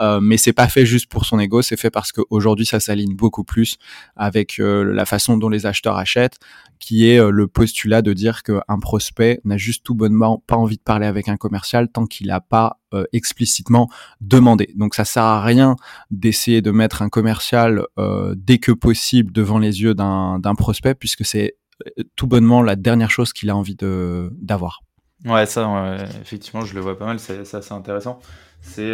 euh, 0.00 0.20
mais 0.20 0.38
c'est 0.38 0.54
pas 0.54 0.68
fait 0.68 0.86
juste 0.86 1.10
pour 1.10 1.26
son 1.26 1.38
ego, 1.38 1.60
c'est 1.60 1.76
fait 1.76 1.90
parce 1.90 2.10
qu'aujourd'hui 2.12 2.64
ça 2.64 2.80
s'aligne 2.80 3.14
beaucoup 3.14 3.44
plus 3.44 3.76
avec 4.16 4.58
euh, 4.60 4.82
la 4.82 5.04
façon 5.04 5.36
dont 5.36 5.50
les 5.50 5.66
acheteurs 5.66 5.98
achètent, 5.98 6.38
qui 6.78 7.08
est 7.08 7.18
euh, 7.18 7.30
le 7.30 7.46
postulat 7.48 8.00
de 8.00 8.14
dire 8.14 8.42
qu'un 8.42 8.78
prospect 8.80 9.40
n'a 9.44 9.58
juste 9.58 9.84
tout 9.84 9.94
bonnement 9.94 10.42
pas 10.46 10.56
envie 10.56 10.78
de 10.78 10.82
parler 10.82 11.06
avec 11.06 11.28
un 11.28 11.36
commercial 11.36 11.88
tant 11.88 12.06
qu'il 12.06 12.28
n'a 12.28 12.40
pas 12.40 12.78
euh, 12.94 13.04
explicitement 13.12 13.88
demandé. 14.20 14.72
Donc 14.76 14.94
ça 14.94 15.04
sert 15.04 15.22
à 15.22 15.42
rien 15.42 15.76
d'essayer 16.10 16.62
de 16.62 16.70
mettre 16.70 17.02
un 17.02 17.08
commercial 17.08 17.86
euh, 17.98 18.34
dès 18.36 18.58
que 18.58 18.72
possible 18.72 19.32
devant 19.32 19.58
les 19.58 19.82
yeux 19.82 19.94
d'un 19.94 20.54
prospect 20.56 20.94
puisque 20.94 21.24
c'est 21.24 21.56
euh, 21.98 22.02
tout 22.16 22.26
bonnement 22.26 22.62
la 22.62 22.76
dernière 22.76 23.10
chose 23.10 23.32
qu'il 23.32 23.50
a 23.50 23.56
envie 23.56 23.76
d'avoir. 23.76 24.80
Ouais, 25.24 25.46
ça, 25.46 25.96
effectivement, 26.20 26.64
je 26.64 26.74
le 26.74 26.80
vois 26.80 26.98
pas 26.98 27.06
mal, 27.06 27.20
c'est 27.20 27.54
assez 27.54 27.72
intéressant. 27.72 28.18
C'est 28.60 28.92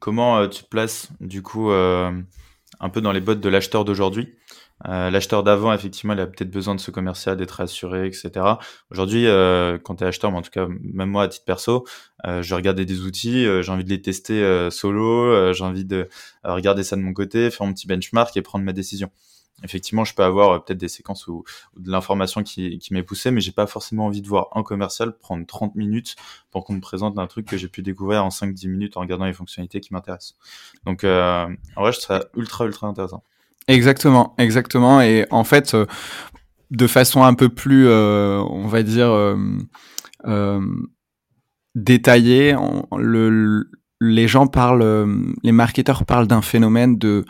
comment 0.00 0.46
tu 0.48 0.64
te 0.64 0.68
places, 0.68 1.08
du 1.20 1.40
coup, 1.40 1.70
un 1.70 2.88
peu 2.92 3.00
dans 3.00 3.12
les 3.12 3.22
bottes 3.22 3.40
de 3.40 3.48
l'acheteur 3.48 3.86
d'aujourd'hui? 3.86 4.34
Euh, 4.84 5.10
L'acheteur 5.10 5.42
d'avant, 5.42 5.72
effectivement, 5.72 6.12
il 6.12 6.20
a 6.20 6.26
peut-être 6.26 6.50
besoin 6.50 6.74
de 6.74 6.80
ce 6.80 6.90
commercial, 6.90 7.36
d'être 7.36 7.60
assuré, 7.60 8.06
etc. 8.06 8.30
Aujourd'hui, 8.90 9.26
euh, 9.26 9.78
quand 9.78 9.96
tu 9.96 10.04
es 10.04 10.06
acheteur, 10.06 10.30
mais 10.30 10.38
en 10.38 10.42
tout 10.42 10.50
cas, 10.50 10.66
même 10.80 11.10
moi, 11.10 11.24
à 11.24 11.28
titre 11.28 11.44
perso, 11.46 11.86
euh, 12.26 12.42
je 12.42 12.50
vais 12.50 12.56
regarder 12.56 12.84
des 12.84 13.00
outils, 13.00 13.46
euh, 13.46 13.62
j'ai 13.62 13.72
envie 13.72 13.84
de 13.84 13.90
les 13.90 14.02
tester 14.02 14.42
euh, 14.42 14.70
solo, 14.70 15.24
euh, 15.24 15.52
j'ai 15.52 15.64
envie 15.64 15.84
de 15.84 16.08
regarder 16.44 16.82
ça 16.82 16.96
de 16.96 17.00
mon 17.00 17.14
côté, 17.14 17.50
faire 17.50 17.66
mon 17.66 17.72
petit 17.72 17.86
benchmark 17.86 18.36
et 18.36 18.42
prendre 18.42 18.64
ma 18.64 18.72
décision. 18.72 19.10
Effectivement, 19.64 20.04
je 20.04 20.14
peux 20.14 20.22
avoir 20.22 20.62
peut-être 20.62 20.76
des 20.78 20.88
séquences 20.88 21.26
ou, 21.28 21.42
de 21.78 21.90
l'information 21.90 22.42
qui, 22.42 22.78
qui 22.78 22.92
m'est 22.92 23.02
poussée, 23.02 23.30
mais 23.30 23.40
j'ai 23.40 23.52
pas 23.52 23.66
forcément 23.66 24.04
envie 24.04 24.20
de 24.20 24.28
voir 24.28 24.48
un 24.54 24.62
commercial 24.62 25.16
prendre 25.16 25.46
30 25.46 25.74
minutes 25.76 26.14
pour 26.50 26.64
qu'on 26.64 26.74
me 26.74 26.80
présente 26.82 27.18
un 27.18 27.26
truc 27.26 27.46
que 27.46 27.56
j'ai 27.56 27.68
pu 27.68 27.80
découvrir 27.80 28.22
en 28.22 28.28
5-10 28.28 28.68
minutes 28.68 28.98
en 28.98 29.00
regardant 29.00 29.24
les 29.24 29.32
fonctionnalités 29.32 29.80
qui 29.80 29.94
m'intéressent. 29.94 30.36
Donc, 30.84 31.04
en 31.04 31.48
vrai, 31.78 31.92
je 31.92 32.00
trouve 32.00 32.20
ultra, 32.36 32.66
ultra 32.66 32.86
intéressant. 32.86 33.24
Exactement, 33.68 34.34
exactement. 34.38 35.00
Et 35.00 35.26
en 35.30 35.42
fait, 35.44 35.74
euh, 35.74 35.86
de 36.70 36.86
façon 36.86 37.24
un 37.24 37.34
peu 37.34 37.48
plus, 37.48 37.88
euh, 37.88 38.40
on 38.48 38.68
va 38.68 38.82
dire, 38.82 39.10
euh, 40.26 40.60
détaillée, 41.74 42.56
le, 42.96 43.64
les 44.00 44.28
gens 44.28 44.46
parlent, 44.46 45.24
les 45.42 45.52
marketeurs 45.52 46.04
parlent 46.04 46.28
d'un 46.28 46.42
phénomène 46.42 46.96
de, 46.96 47.24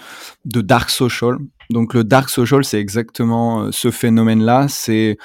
de 0.45 0.61
dark 0.61 0.91
social. 0.91 1.39
Donc 1.71 1.95
le 1.95 2.05
dark 2.05 2.29
social, 2.29 2.65
c'est 2.65 2.81
exactement 2.81 3.73
ce 3.73 3.91
phénomène-là. 3.91 4.67
C'est 4.69 5.17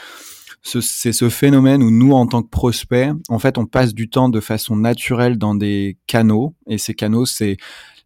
c'est 0.64 1.12
ce 1.12 1.30
phénomène 1.30 1.82
où 1.82 1.90
nous, 1.90 2.12
en 2.12 2.28
tant 2.28 2.44
que 2.44 2.50
prospects, 2.50 3.10
en 3.30 3.40
fait, 3.40 3.58
on 3.58 3.66
passe 3.66 3.96
du 3.96 4.10
temps 4.10 4.30
de 4.30 4.40
façon 4.40 4.76
naturelle 4.76 5.40
dans 5.40 5.56
des 5.56 5.98
canaux. 6.06 6.56
Et 6.68 6.78
ces 6.78 6.94
canaux, 6.94 7.26
c'est 7.26 7.58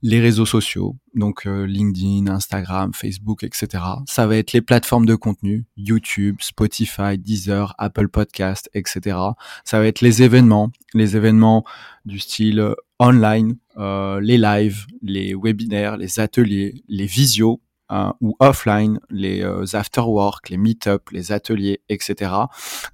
les 0.08 0.20
réseaux 0.20 0.46
sociaux, 0.46 0.96
donc 1.16 1.48
euh, 1.48 1.66
LinkedIn, 1.66 2.28
Instagram, 2.28 2.94
Facebook, 2.94 3.44
etc. 3.44 3.84
Ça 4.06 4.28
va 4.28 4.38
être 4.38 4.54
les 4.54 4.62
plateformes 4.62 5.08
de 5.08 5.16
contenu, 5.16 5.66
YouTube, 5.78 6.36
Spotify, 6.42 7.18
Deezer, 7.18 7.74
Apple 7.80 8.10
Podcast, 8.10 8.70
etc. 8.76 9.18
Ça 9.64 9.80
va 9.80 9.88
être 9.88 10.02
les 10.02 10.22
événements, 10.22 10.72
les 10.94 11.18
événements 11.18 11.66
du 12.06 12.20
style 12.20 12.60
euh, 12.60 12.76
online, 13.00 13.58
euh, 13.78 14.20
les 14.22 14.38
lives, 14.38 14.86
les 15.02 15.34
webinaires, 15.34 15.98
les 15.98 16.20
ateliers, 16.20 16.84
les 16.88 17.08
visios, 17.08 17.60
ou 18.20 18.36
offline, 18.40 19.00
les 19.12 19.44
after-work, 19.76 20.50
les 20.50 20.58
meet-up, 20.58 21.12
les 21.12 21.32
ateliers, 21.32 21.82
etc. 21.88 22.32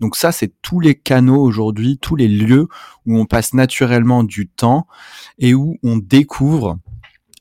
Donc 0.02 0.18
ça, 0.18 0.34
c'est 0.34 0.52
tous 0.62 0.82
les 0.82 0.96
canaux 0.96 1.42
aujourd'hui, 1.42 1.98
tous 1.98 2.18
les 2.18 2.28
lieux 2.28 2.68
où 3.06 3.18
on 3.18 3.26
passe 3.26 3.54
naturellement 3.54 4.26
du 4.26 4.50
temps 4.50 4.88
et 5.40 5.54
où 5.54 5.78
on 5.82 5.98
découvre 5.98 6.78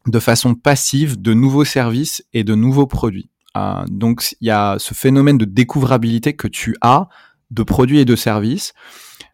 de 0.07 0.19
façon 0.19 0.55
passive 0.55 1.21
de 1.21 1.35
nouveaux 1.35 1.65
services 1.65 2.25
et 2.33 2.45
de 2.45 2.55
nouveaux 2.55 2.87
produits. 2.87 3.31
Euh, 3.57 3.85
donc 3.89 4.35
il 4.41 4.47
y 4.47 4.51
a 4.51 4.77
ce 4.79 4.95
phénomène 4.95 5.39
de 5.39 5.45
découvrabilité 5.45 6.35
que 6.35 6.49
tu 6.49 6.77
as 6.81 7.09
de 7.51 7.63
produits 7.65 7.99
et 7.99 8.05
de 8.05 8.15
services, 8.15 8.73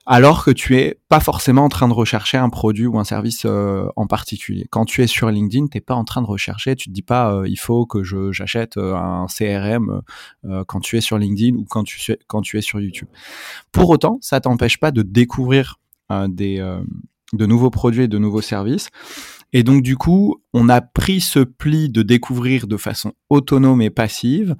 alors 0.06 0.42
que 0.42 0.50
tu 0.50 0.78
es 0.78 0.99
pas 1.08 1.20
forcément 1.20 1.64
en 1.64 1.68
train 1.68 1.87
de 1.87 1.92
rechercher 1.92 2.38
un 2.38 2.49
produit 2.49 2.87
ou 2.87 2.99
un 2.99 3.04
service 3.04 3.42
euh, 3.44 3.87
en 3.94 4.06
particulier. 4.06 4.66
Quand 4.70 4.87
tu 4.87 5.02
es 5.02 5.06
sur 5.06 5.30
LinkedIn, 5.30 5.66
t'es 5.66 5.82
pas 5.82 5.94
en 5.94 6.04
train 6.04 6.23
de 6.23 6.26
rechercher, 6.26 6.76
tu 6.76 6.88
te 6.88 6.94
dis 6.94 7.02
pas 7.02 7.35
euh, 7.35 7.49
il 7.49 7.58
faut 7.58 7.85
que 7.85 8.02
j'achète 8.32 8.78
un 8.78 9.26
CRM 9.26 10.00
quand 10.66 10.80
tu 10.80 10.96
es 10.96 11.00
sur 11.00 11.18
LinkedIn 11.18 11.56
ou 11.56 11.64
quand 11.68 11.85
tu 11.85 12.16
quand 12.26 12.42
es 12.54 12.61
sur 12.62 12.80
YouTube. 12.80 13.08
Pour 13.70 13.90
autant, 13.90 14.18
ça 14.23 14.40
t'empêche 14.40 14.78
pas 14.78 14.92
de 14.92 15.02
découvrir 15.02 15.78
des 16.11 16.61
de 17.32 17.46
nouveaux 17.46 17.70
produits 17.70 18.04
et 18.04 18.08
de 18.08 18.18
nouveaux 18.18 18.40
services. 18.40 18.88
Et 19.53 19.62
donc 19.62 19.83
du 19.83 19.97
coup, 19.97 20.43
on 20.53 20.69
a 20.69 20.81
pris 20.81 21.21
ce 21.21 21.41
pli 21.41 21.91
de 21.91 22.03
découvrir 22.03 22.67
de 22.67 22.76
façon 22.76 23.12
autonome 23.29 23.83
et 23.83 23.91
passive, 23.91 24.57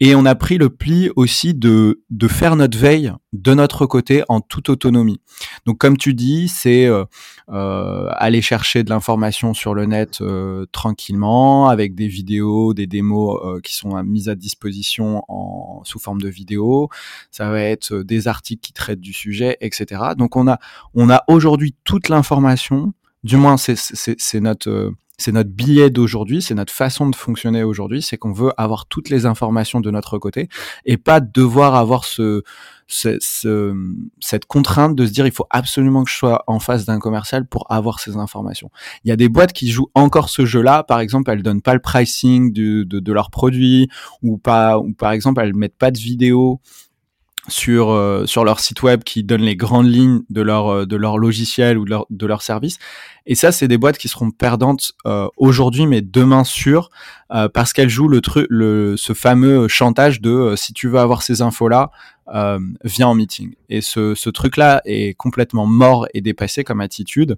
et 0.00 0.14
on 0.14 0.24
a 0.24 0.34
pris 0.34 0.58
le 0.58 0.70
pli 0.70 1.10
aussi 1.16 1.54
de, 1.54 2.02
de 2.10 2.28
faire 2.28 2.56
notre 2.56 2.78
veille 2.78 3.12
de 3.32 3.52
notre 3.52 3.84
côté 3.86 4.22
en 4.28 4.40
toute 4.40 4.68
autonomie. 4.68 5.20
Donc 5.66 5.78
comme 5.78 5.98
tu 5.98 6.14
dis, 6.14 6.48
c'est 6.48 6.86
euh, 6.86 7.04
euh, 7.50 8.08
aller 8.12 8.40
chercher 8.40 8.84
de 8.84 8.90
l'information 8.90 9.54
sur 9.54 9.74
le 9.74 9.86
net 9.86 10.20
euh, 10.20 10.66
tranquillement, 10.72 11.68
avec 11.68 11.94
des 11.94 12.08
vidéos, 12.08 12.74
des 12.74 12.86
démos 12.86 13.60
qui 13.62 13.74
sont 13.74 14.02
mises 14.04 14.28
à 14.28 14.34
disposition 14.34 15.24
en, 15.28 15.82
sous 15.84 15.98
forme 15.98 16.22
de 16.22 16.28
vidéos. 16.28 16.88
Ça 17.30 17.50
va 17.50 17.60
être 17.60 18.02
des 18.02 18.28
articles 18.28 18.60
qui 18.60 18.72
traitent 18.72 19.00
du 19.00 19.12
sujet, 19.12 19.56
etc. 19.60 20.00
Donc 20.16 20.36
on 20.36 20.48
a, 20.48 20.58
on 20.94 21.10
a 21.10 21.22
aujourd'hui 21.28 21.74
toute 21.84 22.08
l'information 22.08 22.94
du 23.24 23.36
moins 23.36 23.56
c'est 23.56 24.40
notre 24.40 24.70
euh, 24.70 24.90
notre 25.28 25.50
billet 25.50 25.90
d'aujourd'hui, 25.90 26.42
c'est 26.42 26.54
notre 26.54 26.72
façon 26.72 27.08
de 27.08 27.16
fonctionner 27.16 27.62
aujourd'hui, 27.62 28.02
c'est 28.02 28.16
qu'on 28.16 28.32
veut 28.32 28.52
avoir 28.56 28.86
toutes 28.86 29.08
les 29.08 29.26
informations 29.26 29.80
de 29.80 29.90
notre 29.90 30.18
côté 30.18 30.48
et 30.84 30.96
pas 30.96 31.20
devoir 31.20 31.74
avoir 31.76 32.04
ce, 32.04 32.42
ce, 32.86 33.74
cette 34.20 34.44
contrainte 34.44 34.94
de 34.94 35.06
se 35.06 35.12
dire 35.12 35.26
il 35.26 35.32
faut 35.32 35.46
absolument 35.50 36.04
que 36.04 36.10
je 36.10 36.16
sois 36.16 36.44
en 36.46 36.58
face 36.58 36.84
d'un 36.84 36.98
commercial 36.98 37.46
pour 37.46 37.64
avoir 37.70 38.00
ces 38.00 38.16
informations. 38.16 38.70
Il 39.04 39.08
y 39.08 39.12
a 39.12 39.16
des 39.16 39.28
boîtes 39.28 39.52
qui 39.52 39.70
jouent 39.70 39.90
encore 39.94 40.28
ce 40.28 40.44
jeu-là, 40.44 40.82
par 40.82 41.00
exemple 41.00 41.30
elles 41.30 41.42
donnent 41.42 41.62
pas 41.62 41.74
le 41.74 41.80
pricing 41.80 42.52
de, 42.52 42.82
de, 42.82 42.98
de 43.00 43.12
leurs 43.12 43.30
produits 43.30 43.88
ou 44.22 44.36
pas 44.36 44.78
ou 44.78 44.92
par 44.92 45.12
exemple 45.12 45.40
elles 45.42 45.54
mettent 45.54 45.78
pas 45.78 45.90
de 45.90 45.98
vidéo 45.98 46.60
sur 47.48 47.90
euh, 47.90 48.24
sur 48.26 48.44
leur 48.44 48.60
site 48.60 48.82
web 48.82 49.02
qui 49.04 49.22
donnent 49.22 49.42
les 49.42 49.56
grandes 49.56 49.86
lignes 49.86 50.22
de 50.30 50.40
leur 50.40 50.68
euh, 50.68 50.86
de 50.86 50.96
leur 50.96 51.18
logiciel 51.18 51.78
ou 51.78 51.84
de 51.84 51.90
leur 51.90 52.06
de 52.08 52.26
leur 52.26 52.42
service. 52.42 52.78
Et 53.26 53.34
ça 53.34 53.52
c'est 53.52 53.68
des 53.68 53.78
boîtes 53.78 53.98
qui 53.98 54.08
seront 54.08 54.30
perdantes 54.30 54.92
euh, 55.06 55.28
aujourd'hui 55.36 55.86
mais 55.86 56.00
demain 56.00 56.44
sûr 56.44 56.90
parce 57.52 57.72
qu'elles 57.72 57.88
jouent 57.88 58.06
le 58.06 58.20
truc 58.20 58.46
le 58.48 58.96
ce 58.96 59.12
fameux 59.12 59.66
chantage 59.66 60.20
de 60.20 60.54
si 60.56 60.72
tu 60.72 60.88
veux 60.88 61.00
avoir 61.00 61.22
ces 61.22 61.42
infos 61.42 61.66
là 61.66 61.90
viens 62.84 63.08
en 63.08 63.14
meeting. 63.16 63.54
Et 63.68 63.80
ce 63.80 64.14
ce 64.14 64.30
truc 64.30 64.56
là 64.56 64.80
est 64.84 65.14
complètement 65.14 65.66
mort 65.66 66.06
et 66.14 66.20
dépassé 66.20 66.62
comme 66.62 66.80
attitude. 66.80 67.36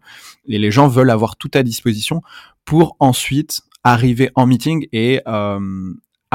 Et 0.49 0.59
les 0.59 0.71
gens 0.71 0.87
veulent 0.87 1.09
avoir 1.09 1.37
tout 1.37 1.51
à 1.55 1.63
disposition 1.63 2.21
pour 2.67 2.97
ensuite 3.01 3.63
arriver 3.85 4.31
en 4.35 4.47
meeting 4.47 4.87
et 4.93 5.23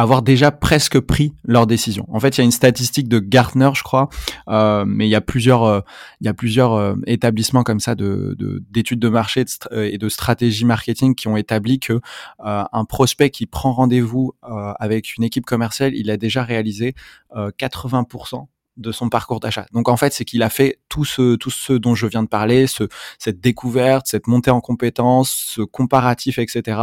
avoir 0.02 0.22
déjà 0.22 0.52
presque 0.52 1.00
pris 1.00 1.34
leur 1.44 1.68
décision. 1.68 2.06
En 2.10 2.20
fait, 2.20 2.38
il 2.38 2.38
y 2.40 2.42
a 2.42 2.44
une 2.44 2.52
statistique 2.52 3.08
de 3.08 3.20
Gartner, 3.20 3.70
je 3.76 3.84
crois, 3.84 4.10
euh, 4.50 4.84
mais 4.88 5.08
il 5.08 5.12
y 5.12 5.16
a 5.16 5.22
plusieurs, 5.22 5.64
euh, 5.64 5.82
il 6.20 6.26
y 6.26 6.28
a 6.28 6.34
plusieurs 6.34 6.74
euh, 6.74 6.96
établissements 7.06 7.64
comme 7.64 7.80
ça 7.80 7.96
de 7.96 8.36
d'études 8.70 9.00
de, 9.00 9.10
marché 9.10 9.46
et 9.72 9.98
de 9.98 10.10
stratégie 10.10 10.66
marketing 10.66 11.16
qui 11.16 11.28
ont 11.28 11.38
établi 11.38 11.80
que 11.80 12.00
un 12.40 12.86
prospect 12.86 13.30
qui 13.30 13.46
prend 13.46 13.74
rendez-vous 13.74 14.34
avec 14.42 15.16
une 15.16 15.24
équipe 15.24 15.46
commerciale, 15.46 15.94
il 15.96 16.10
a 16.10 16.18
déjà 16.18 16.44
réalisé 16.44 16.96
80% 17.36 18.48
de 18.78 18.92
son 18.92 19.10
parcours 19.10 19.40
d'achat. 19.40 19.66
Donc 19.74 19.90
en 19.90 19.98
fait, 19.98 20.14
c'est 20.14 20.26
qu'il 20.26 20.44
a 20.44 20.50
fait 20.50 20.80
tout 20.90 21.06
ce 21.06 21.36
tout 21.36 21.50
ce 21.50 21.74
dont 21.74 21.96
je 21.96 22.08
viens 22.08 22.24
de 22.24 22.28
parler, 22.28 22.68
ce, 22.68 22.84
cette 23.20 23.40
découverte, 23.40 24.08
cette 24.08 24.28
montée 24.28 24.52
en 24.52 24.62
compétences, 24.62 25.30
ce 25.56 25.62
comparatif, 25.62 26.40
etc. 26.40 26.82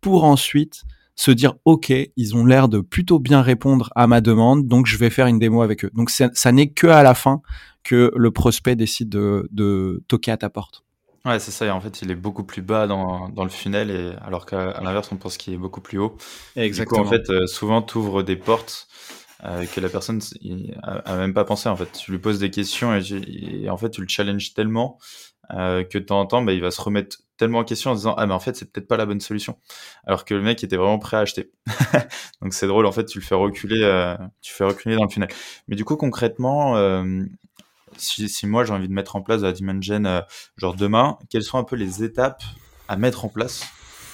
pour 0.00 0.24
ensuite 0.24 0.82
se 1.14 1.30
dire 1.30 1.54
ok, 1.64 1.92
ils 2.16 2.36
ont 2.36 2.44
l'air 2.44 2.68
de 2.68 2.80
plutôt 2.80 3.18
bien 3.18 3.42
répondre 3.42 3.90
à 3.94 4.06
ma 4.06 4.20
demande, 4.20 4.66
donc 4.66 4.86
je 4.86 4.96
vais 4.96 5.10
faire 5.10 5.26
une 5.26 5.38
démo 5.38 5.62
avec 5.62 5.84
eux. 5.84 5.90
Donc 5.94 6.10
ça, 6.10 6.52
n'est 6.52 6.70
que 6.70 6.86
à 6.86 7.02
la 7.02 7.14
fin 7.14 7.42
que 7.82 8.12
le 8.14 8.30
prospect 8.30 8.76
décide 8.76 9.08
de, 9.08 9.48
de 9.50 10.02
toquer 10.08 10.30
à 10.30 10.36
ta 10.36 10.50
porte. 10.50 10.84
Ouais, 11.24 11.38
c'est 11.38 11.52
ça. 11.52 11.66
Et 11.66 11.70
en 11.70 11.80
fait, 11.80 12.02
il 12.02 12.10
est 12.10 12.16
beaucoup 12.16 12.44
plus 12.44 12.62
bas 12.62 12.86
dans, 12.86 13.28
dans 13.28 13.44
le 13.44 13.50
funnel, 13.50 13.90
et 13.90 14.12
alors 14.22 14.46
qu'à 14.46 14.80
l'inverse, 14.82 15.10
on 15.12 15.16
pense 15.16 15.36
qu'il 15.36 15.54
est 15.54 15.58
beaucoup 15.58 15.80
plus 15.80 15.98
haut. 15.98 16.16
Exactement. 16.56 17.02
Du 17.02 17.08
coup, 17.08 17.14
en 17.14 17.18
fait, 17.18 17.30
euh, 17.30 17.46
souvent, 17.46 17.82
tu 17.82 17.98
ouvres 17.98 18.22
des 18.22 18.36
portes 18.36 18.88
euh, 19.44 19.64
que 19.66 19.80
la 19.80 19.88
personne 19.88 20.20
a, 20.82 21.16
même 21.16 21.34
pas 21.34 21.44
pensé. 21.44 21.68
En 21.68 21.76
fait, 21.76 21.90
tu 21.92 22.10
lui 22.10 22.18
poses 22.18 22.38
des 22.38 22.50
questions 22.50 22.94
et, 22.94 23.68
en 23.68 23.76
fait, 23.76 23.90
tu 23.90 24.00
le 24.00 24.08
challenges 24.08 24.52
tellement 24.54 24.98
euh, 25.52 25.84
que 25.84 25.98
de 25.98 26.04
temps 26.04 26.20
en 26.20 26.26
temps, 26.26 26.42
bah, 26.42 26.52
il 26.52 26.60
va 26.60 26.70
se 26.70 26.80
remettre 26.80 27.18
tellement 27.36 27.60
en 27.60 27.64
question 27.64 27.90
en 27.90 27.94
disant 27.94 28.14
ah 28.16 28.26
mais 28.26 28.34
en 28.34 28.40
fait 28.40 28.54
c'est 28.54 28.70
peut-être 28.70 28.86
pas 28.86 28.96
la 28.96 29.06
bonne 29.06 29.20
solution. 29.20 29.58
Alors 30.06 30.24
que 30.24 30.34
le 30.34 30.42
mec 30.42 30.62
était 30.62 30.76
vraiment 30.76 30.98
prêt 30.98 31.16
à 31.16 31.20
acheter. 31.20 31.50
Donc 32.42 32.54
c'est 32.54 32.66
drôle 32.66 32.86
en 32.86 32.92
fait 32.92 33.04
tu 33.04 33.18
le 33.18 33.24
fais 33.24 33.34
reculer 33.34 33.82
euh, 33.82 34.16
tu 34.40 34.52
fais 34.52 34.64
reculer 34.64 34.96
dans 34.96 35.04
le 35.04 35.10
final 35.10 35.28
mais 35.66 35.74
du 35.74 35.84
coup 35.84 35.96
concrètement 35.96 36.76
euh, 36.76 37.24
si, 37.96 38.46
moi 38.46 38.64
j'ai 38.64 38.72
envie 38.72 38.88
de 38.88 38.92
mettre 38.92 39.16
en 39.16 39.22
place 39.22 39.42
la 39.42 39.52
Dimension 39.52 40.22
genre 40.56 40.74
demain 40.74 41.18
quelles 41.30 41.42
sont 41.42 41.58
un 41.58 41.64
peu 41.64 41.76
les 41.76 42.04
étapes 42.04 42.42
à 42.88 42.96
mettre 42.96 43.24
en 43.24 43.28
place 43.28 43.66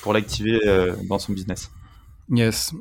pour 0.03 0.13
l'activer 0.13 0.61
dans 1.09 1.19
son 1.19 1.33
business? 1.33 1.71
Yes, 2.31 2.75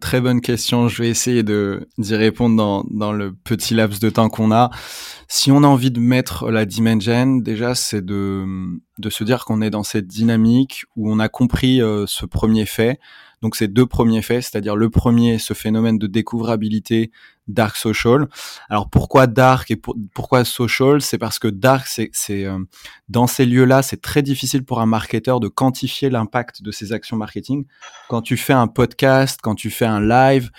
très 0.00 0.20
bonne 0.20 0.40
question. 0.40 0.86
Je 0.86 1.02
vais 1.02 1.08
essayer 1.08 1.42
de 1.42 1.88
d'y 1.98 2.14
répondre 2.14 2.56
dans, 2.56 2.84
dans 2.90 3.12
le 3.12 3.32
petit 3.32 3.74
laps 3.74 3.98
de 4.00 4.08
temps 4.08 4.28
qu'on 4.28 4.52
a. 4.52 4.70
Si 5.26 5.50
on 5.50 5.64
a 5.64 5.66
envie 5.66 5.90
de 5.90 5.98
mettre 5.98 6.50
la 6.50 6.64
dimension, 6.64 7.36
déjà 7.36 7.74
c'est 7.74 8.04
de 8.04 8.44
de 8.98 9.10
se 9.10 9.24
dire 9.24 9.44
qu'on 9.44 9.62
est 9.62 9.70
dans 9.70 9.82
cette 9.82 10.06
dynamique 10.06 10.84
où 10.94 11.10
on 11.10 11.18
a 11.18 11.28
compris 11.28 11.82
euh, 11.82 12.04
ce 12.06 12.24
premier 12.24 12.66
fait. 12.66 13.00
Donc 13.42 13.56
ces 13.56 13.68
deux 13.68 13.86
premiers 13.86 14.22
faits, 14.22 14.42
c'est-à-dire 14.42 14.76
le 14.76 14.90
premier, 14.90 15.38
ce 15.38 15.54
phénomène 15.54 15.98
de 15.98 16.06
découvrabilité 16.06 17.10
dark 17.46 17.76
social. 17.76 18.26
Alors 18.70 18.88
pourquoi 18.88 19.26
dark 19.26 19.70
et 19.70 19.76
pourquoi 19.76 20.44
social? 20.44 21.00
C'est 21.00 21.18
parce 21.18 21.38
que 21.38 21.48
dark, 21.48 21.86
c'est 21.86 22.10
euh, 22.44 22.58
dans 23.08 23.26
ces 23.26 23.44
lieux-là, 23.44 23.82
c'est 23.82 24.00
très 24.00 24.22
difficile 24.22 24.64
pour 24.64 24.80
un 24.80 24.86
marketeur 24.86 25.40
de 25.40 25.48
quantifier 25.48 26.10
l'impact 26.10 26.62
de 26.62 26.70
ses 26.70 26.92
actions 26.92 27.16
marketing. 27.16 27.66
Quand 28.08 28.22
tu 28.22 28.36
fais 28.36 28.54
un 28.54 28.66
podcast, 28.66 29.40
quand 29.42 29.54
tu 29.54 29.70
fais 29.70 29.86
un 29.86 30.00
live, 30.00 30.50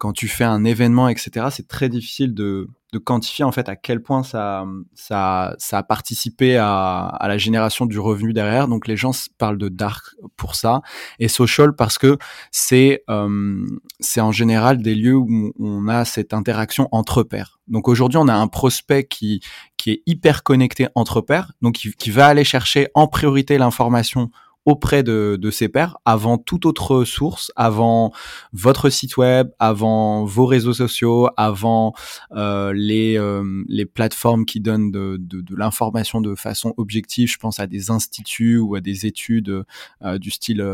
quand 0.00 0.14
tu 0.14 0.28
fais 0.28 0.44
un 0.44 0.64
événement, 0.64 1.08
etc., 1.08 1.48
c'est 1.50 1.68
très 1.68 1.90
difficile 1.90 2.32
de, 2.32 2.70
de, 2.94 2.98
quantifier 2.98 3.44
en 3.44 3.52
fait 3.52 3.68
à 3.68 3.76
quel 3.76 4.02
point 4.02 4.22
ça, 4.22 4.64
ça, 4.94 5.54
ça 5.58 5.78
a 5.78 5.82
participé 5.82 6.56
à, 6.56 7.04
à, 7.04 7.28
la 7.28 7.36
génération 7.36 7.84
du 7.84 7.98
revenu 7.98 8.32
derrière. 8.32 8.66
Donc 8.66 8.88
les 8.88 8.96
gens 8.96 9.12
parlent 9.36 9.58
de 9.58 9.68
dark 9.68 10.16
pour 10.36 10.54
ça 10.54 10.80
et 11.18 11.28
social 11.28 11.76
parce 11.76 11.98
que 11.98 12.16
c'est 12.50 13.04
euh, 13.10 13.62
c'est 14.00 14.22
en 14.22 14.32
général 14.32 14.80
des 14.80 14.94
lieux 14.94 15.16
où 15.16 15.52
on 15.60 15.86
a 15.88 16.06
cette 16.06 16.32
interaction 16.32 16.88
entre 16.92 17.22
pairs. 17.22 17.60
Donc 17.68 17.86
aujourd'hui, 17.86 18.16
on 18.16 18.26
a 18.26 18.34
un 18.34 18.48
prospect 18.48 19.04
qui 19.04 19.40
qui 19.76 19.90
est 19.90 20.02
hyper 20.06 20.42
connecté 20.42 20.88
entre 20.94 21.20
pairs, 21.20 21.52
donc 21.60 21.74
qui 21.74 22.10
va 22.10 22.26
aller 22.26 22.44
chercher 22.44 22.88
en 22.94 23.06
priorité 23.06 23.58
l'information 23.58 24.30
auprès 24.66 25.02
de, 25.02 25.50
ses 25.50 25.68
pairs 25.68 25.98
avant 26.04 26.38
toute 26.38 26.66
autre 26.66 27.04
source, 27.04 27.50
avant 27.56 28.12
votre 28.52 28.90
site 28.90 29.16
web, 29.16 29.50
avant 29.58 30.24
vos 30.24 30.46
réseaux 30.46 30.74
sociaux, 30.74 31.28
avant 31.36 31.94
euh, 32.32 32.72
les, 32.74 33.18
euh, 33.18 33.64
les 33.68 33.86
plateformes 33.86 34.44
qui 34.44 34.60
donnent 34.60 34.90
de, 34.90 35.16
de, 35.18 35.56
l'information 35.56 36.20
de 36.20 36.34
façon 36.34 36.74
objective. 36.76 37.30
Je 37.30 37.38
pense 37.38 37.58
à 37.58 37.66
des 37.66 37.90
instituts 37.90 38.58
ou 38.58 38.74
à 38.74 38.80
des 38.80 39.06
études 39.06 39.64
euh, 40.02 40.18
du 40.18 40.30
style 40.30 40.64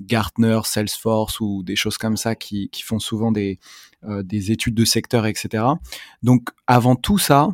Gartner, 0.00 0.60
Salesforce 0.64 1.40
ou 1.40 1.62
des 1.62 1.76
choses 1.76 1.98
comme 1.98 2.16
ça 2.16 2.34
qui, 2.34 2.68
qui 2.70 2.82
font 2.82 2.98
souvent 2.98 3.32
des, 3.32 3.58
des 4.02 4.52
études 4.52 4.74
de 4.74 4.84
secteur, 4.84 5.26
etc. 5.26 5.64
Donc 6.22 6.50
avant 6.66 6.94
tout 6.94 7.18
ça, 7.18 7.48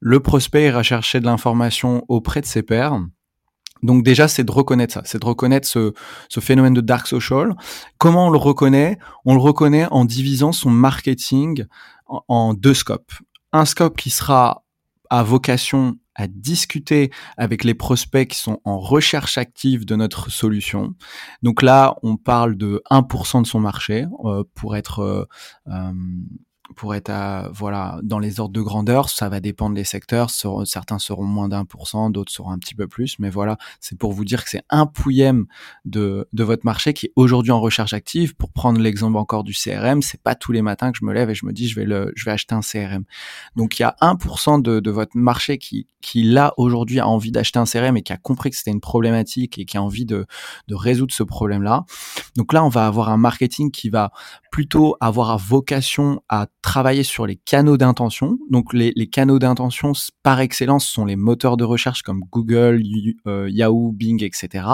le 0.00 0.20
prospect 0.20 0.66
ira 0.66 0.82
chercher 0.82 1.20
de 1.20 1.24
l'information 1.24 2.04
auprès 2.08 2.40
de 2.40 2.46
ses 2.46 2.62
pairs 2.62 3.00
donc 3.82 4.02
déjà, 4.02 4.28
c'est 4.28 4.44
de 4.44 4.52
reconnaître 4.52 4.94
ça, 4.94 5.02
c'est 5.04 5.20
de 5.20 5.26
reconnaître 5.26 5.68
ce, 5.68 5.92
ce, 6.28 6.40
phénomène 6.40 6.74
de 6.74 6.80
dark 6.80 7.06
social. 7.06 7.54
Comment 7.98 8.28
on 8.28 8.30
le 8.30 8.38
reconnaît? 8.38 8.98
On 9.24 9.34
le 9.34 9.40
reconnaît 9.40 9.86
en 9.90 10.04
divisant 10.04 10.52
son 10.52 10.70
marketing 10.70 11.64
en, 12.06 12.54
deux 12.54 12.74
scopes. 12.74 13.12
Un 13.52 13.64
scope 13.64 13.96
qui 13.96 14.10
sera 14.10 14.64
à 15.10 15.22
vocation 15.22 15.96
à 16.14 16.26
discuter 16.26 17.10
avec 17.36 17.62
les 17.62 17.74
prospects 17.74 18.28
qui 18.28 18.38
sont 18.38 18.60
en 18.64 18.78
recherche 18.78 19.36
active 19.36 19.84
de 19.84 19.96
notre 19.96 20.30
solution. 20.30 20.94
Donc 21.42 21.62
là, 21.62 21.96
on 22.02 22.16
parle 22.16 22.56
de 22.56 22.82
1% 22.90 23.42
de 23.42 23.46
son 23.46 23.60
marché 23.60 24.06
euh, 24.24 24.42
pour 24.54 24.76
être 24.76 25.00
euh, 25.00 25.24
euh 25.68 25.92
pour 26.74 26.94
être 26.94 27.10
à, 27.10 27.48
voilà 27.52 28.00
dans 28.02 28.18
les 28.18 28.40
ordres 28.40 28.54
de 28.54 28.60
grandeur, 28.60 29.08
ça 29.08 29.28
va 29.28 29.40
dépendre 29.40 29.74
des 29.74 29.84
secteurs. 29.84 30.30
Certains 30.30 30.98
seront 30.98 31.24
moins 31.24 31.48
d'un 31.48 31.64
pour 31.64 31.86
cent, 31.88 32.10
d'autres 32.10 32.32
seront 32.32 32.50
un 32.50 32.58
petit 32.58 32.74
peu 32.74 32.88
plus. 32.88 33.18
Mais 33.18 33.30
voilà, 33.30 33.56
c'est 33.80 33.98
pour 33.98 34.12
vous 34.12 34.24
dire 34.24 34.42
que 34.44 34.50
c'est 34.50 34.64
un 34.70 34.86
pouillème 34.86 35.46
de, 35.84 36.28
de 36.32 36.44
votre 36.44 36.64
marché 36.64 36.92
qui 36.92 37.06
est 37.06 37.12
aujourd'hui 37.16 37.52
en 37.52 37.60
recherche 37.60 37.92
active. 37.92 38.34
Pour 38.34 38.50
prendre 38.50 38.80
l'exemple 38.80 39.16
encore 39.16 39.44
du 39.44 39.52
CRM, 39.52 40.02
c'est 40.02 40.22
pas 40.22 40.34
tous 40.34 40.52
les 40.52 40.62
matins 40.62 40.92
que 40.92 40.98
je 41.00 41.04
me 41.04 41.12
lève 41.12 41.30
et 41.30 41.34
je 41.34 41.46
me 41.46 41.52
dis 41.52 41.68
je 41.68 41.76
vais 41.76 41.86
le, 41.86 42.12
je 42.16 42.24
vais 42.24 42.32
acheter 42.32 42.54
un 42.54 42.60
CRM. 42.60 43.04
Donc 43.54 43.78
il 43.78 43.82
y 43.82 43.84
a 43.84 43.96
1% 44.00 44.62
de, 44.62 44.80
de 44.80 44.90
votre 44.90 45.16
marché 45.16 45.58
qui, 45.58 45.86
qui 46.00 46.22
là 46.22 46.52
aujourd'hui 46.56 47.00
a 47.00 47.06
envie 47.06 47.30
d'acheter 47.30 47.58
un 47.58 47.64
CRM 47.64 47.96
et 47.96 48.02
qui 48.02 48.12
a 48.12 48.16
compris 48.16 48.50
que 48.50 48.56
c'était 48.56 48.70
une 48.70 48.80
problématique 48.80 49.58
et 49.58 49.64
qui 49.64 49.76
a 49.76 49.82
envie 49.82 50.06
de, 50.06 50.26
de 50.68 50.74
résoudre 50.74 51.12
ce 51.12 51.22
problème-là. 51.22 51.84
Donc 52.36 52.52
là, 52.52 52.64
on 52.64 52.68
va 52.68 52.86
avoir 52.86 53.08
un 53.08 53.16
marketing 53.16 53.70
qui 53.70 53.88
va 53.88 54.10
plutôt 54.50 54.96
avoir 55.00 55.36
vocation 55.38 56.22
à 56.28 56.46
travailler 56.62 57.04
sur 57.04 57.26
les 57.26 57.36
canaux 57.36 57.76
d'intention. 57.76 58.38
Donc 58.50 58.72
les, 58.72 58.92
les 58.96 59.06
canaux 59.06 59.38
d'intention 59.38 59.92
par 60.22 60.40
excellence 60.40 60.86
sont 60.86 61.04
les 61.04 61.16
moteurs 61.16 61.56
de 61.56 61.64
recherche 61.64 62.02
comme 62.02 62.20
Google, 62.30 62.82
euh, 63.26 63.48
Yahoo, 63.50 63.92
Bing, 63.92 64.22
etc. 64.24 64.66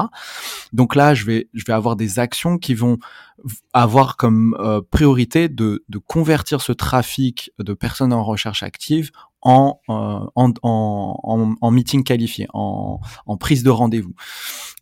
Donc 0.72 0.94
là, 0.94 1.14
je 1.14 1.24
vais, 1.24 1.48
je 1.52 1.64
vais 1.66 1.72
avoir 1.72 1.96
des 1.96 2.18
actions 2.18 2.56
qui 2.58 2.74
vont 2.74 2.98
avoir 3.72 4.16
comme 4.16 4.56
euh, 4.60 4.80
priorité 4.90 5.48
de, 5.48 5.84
de 5.88 5.98
convertir 5.98 6.60
ce 6.60 6.72
trafic 6.72 7.50
de 7.58 7.74
personnes 7.74 8.12
en 8.12 8.24
recherche 8.24 8.62
active 8.62 9.10
en, 9.42 9.80
euh, 9.88 9.92
en, 10.34 10.52
en, 10.62 11.54
en, 11.60 11.70
meeting 11.70 12.04
qualifié, 12.04 12.46
en, 12.54 13.00
en 13.26 13.36
prise 13.36 13.64
de 13.64 13.70
rendez-vous. 13.70 14.14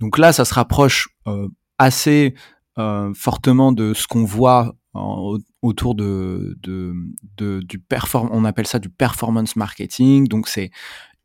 Donc 0.00 0.19
là, 0.19 0.33
ça 0.33 0.45
se 0.45 0.54
rapproche 0.54 1.09
euh, 1.26 1.49
assez 1.78 2.35
euh, 2.78 3.12
fortement 3.14 3.73
de 3.73 3.95
ce 3.95 4.07
qu'on 4.07 4.25
voit 4.25 4.75
autour 5.62 5.95
de, 5.95 6.57
de, 6.62 6.95
de, 7.37 7.61
du 7.61 7.79
perform 7.79 8.29
on 8.33 8.45
appelle 8.45 8.67
ça 8.67 8.79
du 8.79 8.88
performance 8.88 9.57
marketing. 9.57 10.26
Donc 10.29 10.49
c'est 10.49 10.71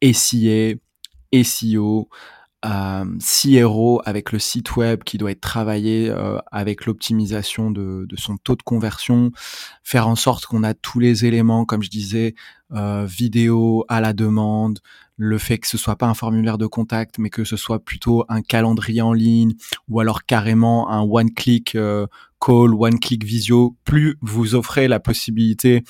SIA 0.03 0.75
SEO 1.43 2.09
euh, 2.65 3.97
avec 4.05 4.31
le 4.31 4.39
site 4.39 4.75
web 4.75 5.03
qui 5.03 5.17
doit 5.17 5.31
être 5.31 5.41
travaillé 5.41 6.09
euh, 6.09 6.39
avec 6.51 6.85
l'optimisation 6.85 7.69
de, 7.71 8.05
de, 8.07 8.15
son 8.15 8.37
taux 8.37 8.55
de 8.55 8.63
conversion, 8.63 9.31
faire 9.83 10.07
en 10.07 10.15
sorte 10.15 10.45
qu'on 10.45 10.63
a 10.63 10.73
tous 10.73 10.99
les 10.99 11.25
éléments, 11.25 11.65
comme 11.65 11.83
je 11.83 11.89
disais, 11.89 12.33
euh, 12.73 13.05
vidéo 13.05 13.85
à 13.87 14.01
la 14.01 14.13
demande, 14.13 14.79
le 15.17 15.37
fait 15.37 15.59
que 15.59 15.67
ce 15.67 15.77
soit 15.77 15.95
pas 15.95 16.07
un 16.07 16.13
formulaire 16.13 16.57
de 16.57 16.65
contact, 16.65 17.19
mais 17.19 17.29
que 17.29 17.43
ce 17.43 17.55
soit 17.55 17.79
plutôt 17.79 18.25
un 18.29 18.41
calendrier 18.41 19.01
en 19.01 19.13
ligne 19.13 19.53
ou 19.87 19.99
alors 19.99 20.25
carrément 20.25 20.89
un 20.89 21.01
one-click 21.01 21.77
call, 22.45 22.73
one-click 22.73 23.23
visio. 23.23 23.75
Plus 23.85 24.17
vous 24.21 24.55
offrez 24.55 24.87
la 24.87 24.99
possibilité 24.99 25.83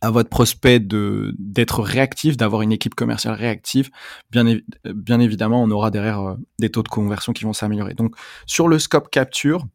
à 0.00 0.10
votre 0.10 0.28
prospect 0.28 0.80
de 0.80 1.34
d'être 1.38 1.82
réactif, 1.82 2.36
d'avoir 2.36 2.62
une 2.62 2.72
équipe 2.72 2.94
commerciale 2.94 3.34
réactive, 3.34 3.90
bien, 4.30 4.44
bien 4.84 5.20
évidemment, 5.20 5.62
on 5.62 5.70
aura 5.70 5.90
derrière 5.90 6.20
euh, 6.20 6.34
des 6.58 6.70
taux 6.70 6.82
de 6.82 6.88
conversion 6.88 7.32
qui 7.32 7.44
vont 7.44 7.52
s'améliorer. 7.52 7.94
Donc, 7.94 8.14
sur 8.46 8.68
le 8.68 8.78
scope 8.78 9.10
capture, 9.10 9.66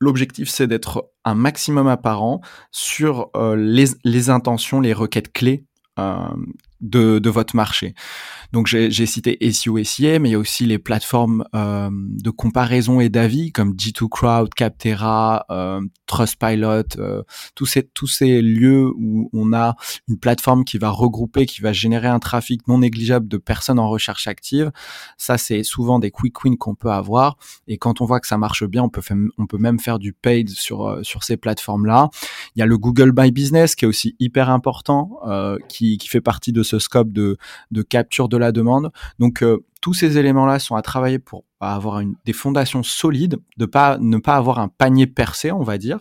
l'objectif 0.00 0.48
c'est 0.48 0.66
d'être 0.66 1.10
un 1.24 1.34
maximum 1.34 1.86
apparent 1.86 2.40
sur 2.70 3.30
euh, 3.36 3.56
les, 3.56 3.86
les, 4.04 4.30
intentions, 4.30 4.80
les 4.80 4.94
requêtes 4.94 5.32
clés 5.32 5.64
euh, 5.98 6.28
de, 6.80 7.18
de, 7.18 7.30
votre 7.30 7.56
marché. 7.56 7.94
Donc 8.52 8.66
j'ai 8.66 9.06
cité 9.06 9.38
SEO, 9.52 9.82
SIA, 9.82 10.18
mais 10.18 10.30
il 10.30 10.32
y 10.32 10.34
a 10.34 10.38
aussi 10.38 10.66
les 10.66 10.78
plateformes 10.78 11.44
euh, 11.54 11.90
de 11.92 12.30
comparaison 12.30 13.00
et 13.00 13.08
d'avis 13.08 13.52
comme 13.52 13.74
G2 13.74 14.08
Crowd, 14.08 14.54
Captera, 14.54 15.44
euh, 15.50 15.80
Trustpilot, 16.06 16.98
euh, 16.98 17.22
tous 17.54 17.66
ces 17.66 17.82
tous 17.82 18.06
ces 18.06 18.40
lieux 18.42 18.90
où 18.96 19.28
on 19.32 19.52
a 19.52 19.76
une 20.08 20.18
plateforme 20.18 20.64
qui 20.64 20.78
va 20.78 20.90
regrouper, 20.90 21.46
qui 21.46 21.60
va 21.60 21.72
générer 21.72 22.08
un 22.08 22.18
trafic 22.18 22.66
non 22.68 22.78
négligeable 22.78 23.28
de 23.28 23.36
personnes 23.36 23.78
en 23.78 23.88
recherche 23.88 24.26
active. 24.26 24.70
Ça 25.16 25.38
c'est 25.38 25.62
souvent 25.62 25.98
des 25.98 26.10
quick 26.10 26.44
wins 26.44 26.56
qu'on 26.56 26.74
peut 26.74 26.90
avoir 26.90 27.36
et 27.66 27.78
quand 27.78 28.00
on 28.00 28.04
voit 28.04 28.20
que 28.20 28.26
ça 28.26 28.38
marche 28.38 28.64
bien, 28.64 28.82
on 28.82 28.88
peut 28.88 29.02
on 29.38 29.46
peut 29.46 29.58
même 29.58 29.78
faire 29.78 29.98
du 29.98 30.12
paid 30.12 30.50
sur 30.50 30.86
euh, 30.86 31.02
sur 31.02 31.24
ces 31.24 31.36
plateformes 31.36 31.86
là. 31.86 32.08
Il 32.54 32.60
y 32.60 32.62
a 32.62 32.66
le 32.66 32.78
Google 32.78 33.12
My 33.16 33.30
Business 33.30 33.74
qui 33.74 33.84
est 33.84 33.88
aussi 33.88 34.16
hyper 34.18 34.50
important, 34.50 35.18
euh, 35.26 35.58
qui 35.68 35.98
qui 35.98 36.08
fait 36.08 36.20
partie 36.20 36.52
de 36.52 36.62
ce 36.66 36.78
scope 36.78 37.10
de 37.70 37.82
capture 37.82 38.28
de 38.28 38.36
de 38.36 38.36
la 38.36 38.52
demande. 38.52 38.90
Donc 39.18 39.42
euh, 39.42 39.64
tous 39.86 39.94
ces 39.94 40.18
éléments-là 40.18 40.58
sont 40.58 40.74
à 40.74 40.82
travailler 40.82 41.20
pour 41.20 41.44
avoir 41.60 42.00
une, 42.00 42.16
des 42.24 42.32
fondations 42.32 42.82
solides, 42.82 43.38
de 43.56 43.66
pas 43.66 43.98
ne 43.98 44.18
pas 44.18 44.36
avoir 44.36 44.58
un 44.58 44.68
panier 44.68 45.06
percé, 45.06 45.50
on 45.52 45.62
va 45.62 45.78
dire. 45.78 46.00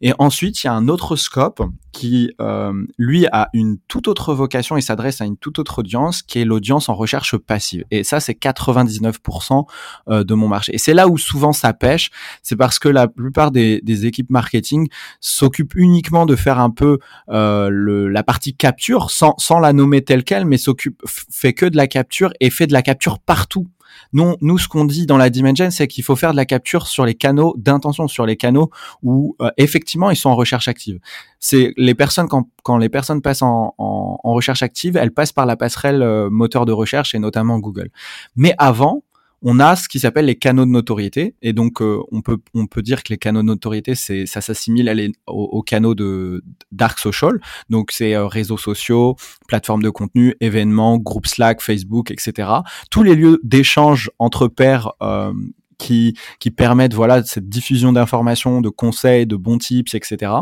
Et 0.00 0.12
ensuite, 0.18 0.62
il 0.62 0.66
y 0.66 0.70
a 0.70 0.74
un 0.74 0.88
autre 0.88 1.16
scope 1.16 1.62
qui, 1.92 2.32
euh, 2.40 2.72
lui, 2.98 3.26
a 3.32 3.48
une 3.52 3.78
toute 3.86 4.08
autre 4.08 4.34
vocation 4.34 4.76
et 4.76 4.80
s'adresse 4.80 5.20
à 5.20 5.24
une 5.24 5.36
toute 5.36 5.58
autre 5.58 5.80
audience, 5.80 6.22
qui 6.22 6.40
est 6.40 6.44
l'audience 6.44 6.88
en 6.88 6.94
recherche 6.94 7.36
passive. 7.36 7.84
Et 7.90 8.02
ça, 8.02 8.18
c'est 8.18 8.32
99% 8.32 9.66
euh, 10.08 10.24
de 10.24 10.34
mon 10.34 10.48
marché. 10.48 10.74
Et 10.74 10.78
c'est 10.78 10.94
là 10.94 11.08
où 11.08 11.16
souvent 11.18 11.52
ça 11.52 11.72
pêche, 11.72 12.10
c'est 12.42 12.56
parce 12.56 12.78
que 12.78 12.88
la 12.88 13.08
plupart 13.08 13.50
des, 13.50 13.80
des 13.82 14.06
équipes 14.06 14.30
marketing 14.30 14.88
s'occupent 15.20 15.74
uniquement 15.74 16.26
de 16.26 16.34
faire 16.34 16.58
un 16.58 16.70
peu 16.70 16.98
euh, 17.30 17.68
le, 17.70 18.08
la 18.08 18.22
partie 18.22 18.54
capture, 18.54 19.10
sans, 19.10 19.34
sans 19.38 19.58
la 19.58 19.72
nommer 19.72 20.02
telle 20.02 20.24
quelle, 20.24 20.44
mais 20.44 20.58
s'occupe 20.58 21.02
fait 21.06 21.52
que 21.52 21.66
de 21.66 21.76
la 21.76 21.86
capture 21.86 22.32
et 22.40 22.50
fait 22.50 22.66
de 22.66 22.72
la 22.72 22.82
capture 22.82 23.11
partout. 23.20 23.68
Nous, 24.12 24.36
nous, 24.40 24.58
ce 24.58 24.68
qu'on 24.68 24.84
dit 24.84 25.06
dans 25.06 25.16
la 25.16 25.30
Dimension, 25.30 25.70
c'est 25.70 25.86
qu'il 25.86 26.04
faut 26.04 26.16
faire 26.16 26.32
de 26.32 26.36
la 26.36 26.46
capture 26.46 26.86
sur 26.86 27.04
les 27.04 27.14
canaux 27.14 27.54
d'intention, 27.58 28.08
sur 28.08 28.26
les 28.26 28.36
canaux 28.36 28.70
où 29.02 29.36
euh, 29.40 29.50
effectivement 29.56 30.10
ils 30.10 30.16
sont 30.16 30.30
en 30.30 30.36
recherche 30.36 30.68
active. 30.68 30.98
C'est 31.40 31.72
les 31.76 31.94
personnes 31.94 32.28
quand, 32.28 32.48
quand 32.62 32.78
les 32.78 32.88
personnes 32.88 33.22
passent 33.22 33.42
en, 33.42 33.74
en, 33.78 34.32
recherche 34.32 34.62
active, 34.62 34.96
elles 34.96 35.12
passent 35.12 35.32
par 35.32 35.46
la 35.46 35.56
passerelle 35.56 36.02
euh, 36.02 36.30
moteur 36.30 36.64
de 36.64 36.72
recherche 36.72 37.14
et 37.14 37.18
notamment 37.18 37.58
Google. 37.58 37.90
Mais 38.36 38.54
avant, 38.58 39.02
on 39.42 39.58
a 39.60 39.76
ce 39.76 39.88
qui 39.88 39.98
s'appelle 39.98 40.26
les 40.26 40.36
canaux 40.36 40.64
de 40.64 40.70
notoriété. 40.70 41.34
Et 41.42 41.52
donc, 41.52 41.82
euh, 41.82 42.00
on, 42.12 42.22
peut, 42.22 42.38
on 42.54 42.66
peut 42.66 42.82
dire 42.82 43.02
que 43.02 43.08
les 43.10 43.18
canaux 43.18 43.42
de 43.42 43.46
notoriété, 43.46 43.94
c'est, 43.94 44.26
ça 44.26 44.40
s'assimile 44.40 45.12
aux, 45.26 45.62
canaux 45.62 45.94
de 45.94 46.44
dark 46.70 46.98
social. 46.98 47.40
Donc, 47.68 47.90
c'est 47.90 48.14
euh, 48.14 48.26
réseaux 48.26 48.56
sociaux, 48.56 49.16
plateformes 49.48 49.82
de 49.82 49.90
contenu, 49.90 50.36
événements, 50.40 50.98
groupes 50.98 51.26
Slack, 51.26 51.60
Facebook, 51.60 52.10
etc. 52.10 52.48
Tous 52.90 53.02
les 53.02 53.14
lieux 53.14 53.40
d'échange 53.42 54.10
entre 54.18 54.48
pairs 54.48 54.92
euh, 55.02 55.32
qui, 55.78 56.16
qui 56.38 56.50
permettent 56.50 56.94
voilà 56.94 57.24
cette 57.24 57.48
diffusion 57.48 57.92
d'informations, 57.92 58.60
de 58.60 58.68
conseils, 58.68 59.26
de 59.26 59.36
bons 59.36 59.58
tips, 59.58 59.94
etc. 59.94 60.32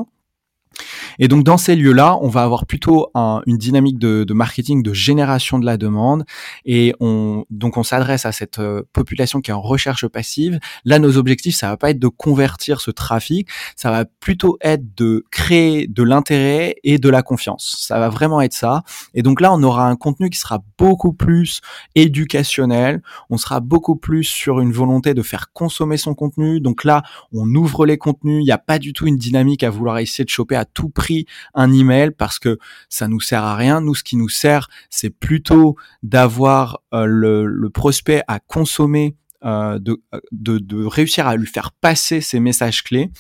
Et 1.21 1.29
donc 1.29 1.45
dans 1.45 1.59
ces 1.59 1.77
lieux-là, 1.77 2.19
on 2.23 2.29
va 2.29 2.43
avoir 2.43 2.67
plutôt 2.67 3.11
une 3.15 3.59
dynamique 3.59 3.99
de, 3.99 4.27
marketing 4.33 4.83
de 4.83 4.95
génération 4.95 5.59
de 5.59 5.67
la 5.67 5.77
demande 5.77 6.25
et 6.65 6.95
on 6.99 7.45
donc 7.51 7.77
on 7.77 7.83
s'adresse 7.83 8.25
à 8.25 8.33
cette 8.33 8.59
euh, 8.59 8.83
population 8.95 9.43
qui 9.43 9.51
est 9.51 9.55
en 9.55 9.61
recherche 9.61 10.07
passive. 10.09 10.59
Là, 10.87 10.99
nos 10.99 11.19
objectifs, 11.19 11.57
ça 11.57 11.69
va 11.69 11.77
pas 11.77 11.91
être 11.91 11.99
de 11.99 12.09
convertir 12.09 12.81
ce 12.81 12.91
trafic, 12.91 13.49
ça 13.77 13.91
va 13.91 14.07
plutôt 14.07 14.57
être 14.63 14.97
de 14.97 15.25
créer 15.31 15.87
de 15.87 16.03
l'intérêt 16.03 16.77
et 16.85 16.99
de 16.99 17.09
la 17.11 17.23
confiance. 17.23 17.77
Ça 17.79 17.99
va 17.99 18.09
vraiment 18.09 18.41
être 18.41 18.55
ça. 18.55 18.83
Et 19.13 19.23
donc 19.23 19.43
là, 19.43 19.53
on 19.53 19.63
aura 19.63 19.87
un 19.87 19.97
contenu 19.97 20.31
qui 20.31 20.39
sera 20.39 20.63
beaucoup 20.79 21.13
plus 21.13 21.61
éducationnel. 21.95 23.03
On 23.29 23.37
sera 23.37 23.61
beaucoup 23.61 23.97
plus 23.97 24.25
sur 24.25 24.61
une 24.61 24.73
volonté 24.73 25.13
de 25.13 25.23
faire 25.23 25.53
consommer 25.53 25.99
son 25.99 26.15
contenu. 26.15 26.61
Donc 26.61 26.85
là, 26.85 27.03
on 27.33 27.47
ouvre 27.55 27.85
les 27.85 27.99
contenus. 27.99 28.41
Il 28.41 28.45
n'y 28.47 28.53
a 28.53 28.59
pas 28.59 28.79
du 28.79 28.95
tout 28.95 29.07
une 29.07 29.17
dynamique 29.19 29.63
à 29.63 29.71
vouloir 29.71 29.99
essayer 29.99 30.25
de 30.25 30.31
choper 30.31 30.57
à 30.57 30.65
tout 30.65 30.89
prix 30.89 31.10
un 31.55 31.73
email 31.73 32.11
parce 32.11 32.39
que 32.39 32.59
ça 32.89 33.09
nous 33.09 33.21
sert 33.21 33.45
à 33.45 33.57
rien. 33.57 33.81
Nous, 33.81 33.95
ce 33.95 34.05
qui 34.05 34.17
nous 34.17 34.29
sert, 34.29 34.69
c'est 34.89 35.11
plutôt 35.11 35.77
d'avoir 36.03 36.83
euh, 36.95 37.05
le, 37.07 37.71
prospect 37.71 38.23
à 38.27 38.41
consommer 38.41 39.17
euh, 39.45 39.79
de, 39.79 40.85
réussir 40.87 41.27
à 41.27 41.37
lui 41.37 41.47
faire 41.47 41.73
passer 41.73 42.21
ces 42.21 42.41
messages 42.41 42.83
clés 42.83 43.11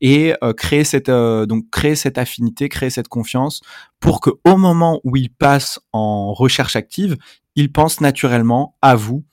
et 0.00 0.34
euh, 0.42 0.52
créer 0.52 0.82
cette 0.82 1.10
donc 1.10 1.70
créer 1.70 1.94
cette 1.94 2.18
affinité, 2.18 2.68
créer 2.68 2.90
cette 2.90 3.08
confiance 3.08 3.60
pour 4.00 4.20
que 4.20 4.30
au 4.44 4.56
moment 4.56 5.00
où 5.04 5.16
il 5.16 5.30
passe 5.30 5.78
en 5.92 6.32
recherche 6.32 6.74
active, 6.74 7.16
il 7.54 7.70
pense 7.70 8.00
naturellement 8.00 8.76
à 8.82 8.96
vous 8.96 9.24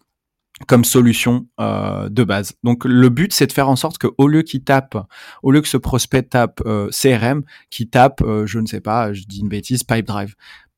comme 0.67 0.85
solution 0.85 1.47
euh, 1.59 2.09
de 2.09 2.23
base. 2.23 2.53
Donc 2.63 2.85
le 2.85 3.09
but 3.09 3.33
c'est 3.33 3.47
de 3.47 3.51
faire 3.51 3.69
en 3.69 3.75
sorte 3.75 3.97
que 3.97 4.07
au 4.17 4.27
lieu 4.27 4.41
qu'il 4.41 4.63
tape, 4.63 4.97
au 5.43 5.51
lieu 5.51 5.61
que 5.61 5.67
ce 5.67 5.77
prospect 5.77 6.23
tape 6.23 6.61
euh, 6.65 6.89
CRM, 6.91 7.43
qu'il 7.69 7.89
tape, 7.89 8.21
euh, 8.21 8.45
je 8.45 8.59
ne 8.59 8.65
sais 8.65 8.81
pas, 8.81 9.13
je 9.13 9.23
dis 9.23 9.39
une 9.41 9.49
bêtise, 9.49 9.83
Pipedrive, 9.83 10.35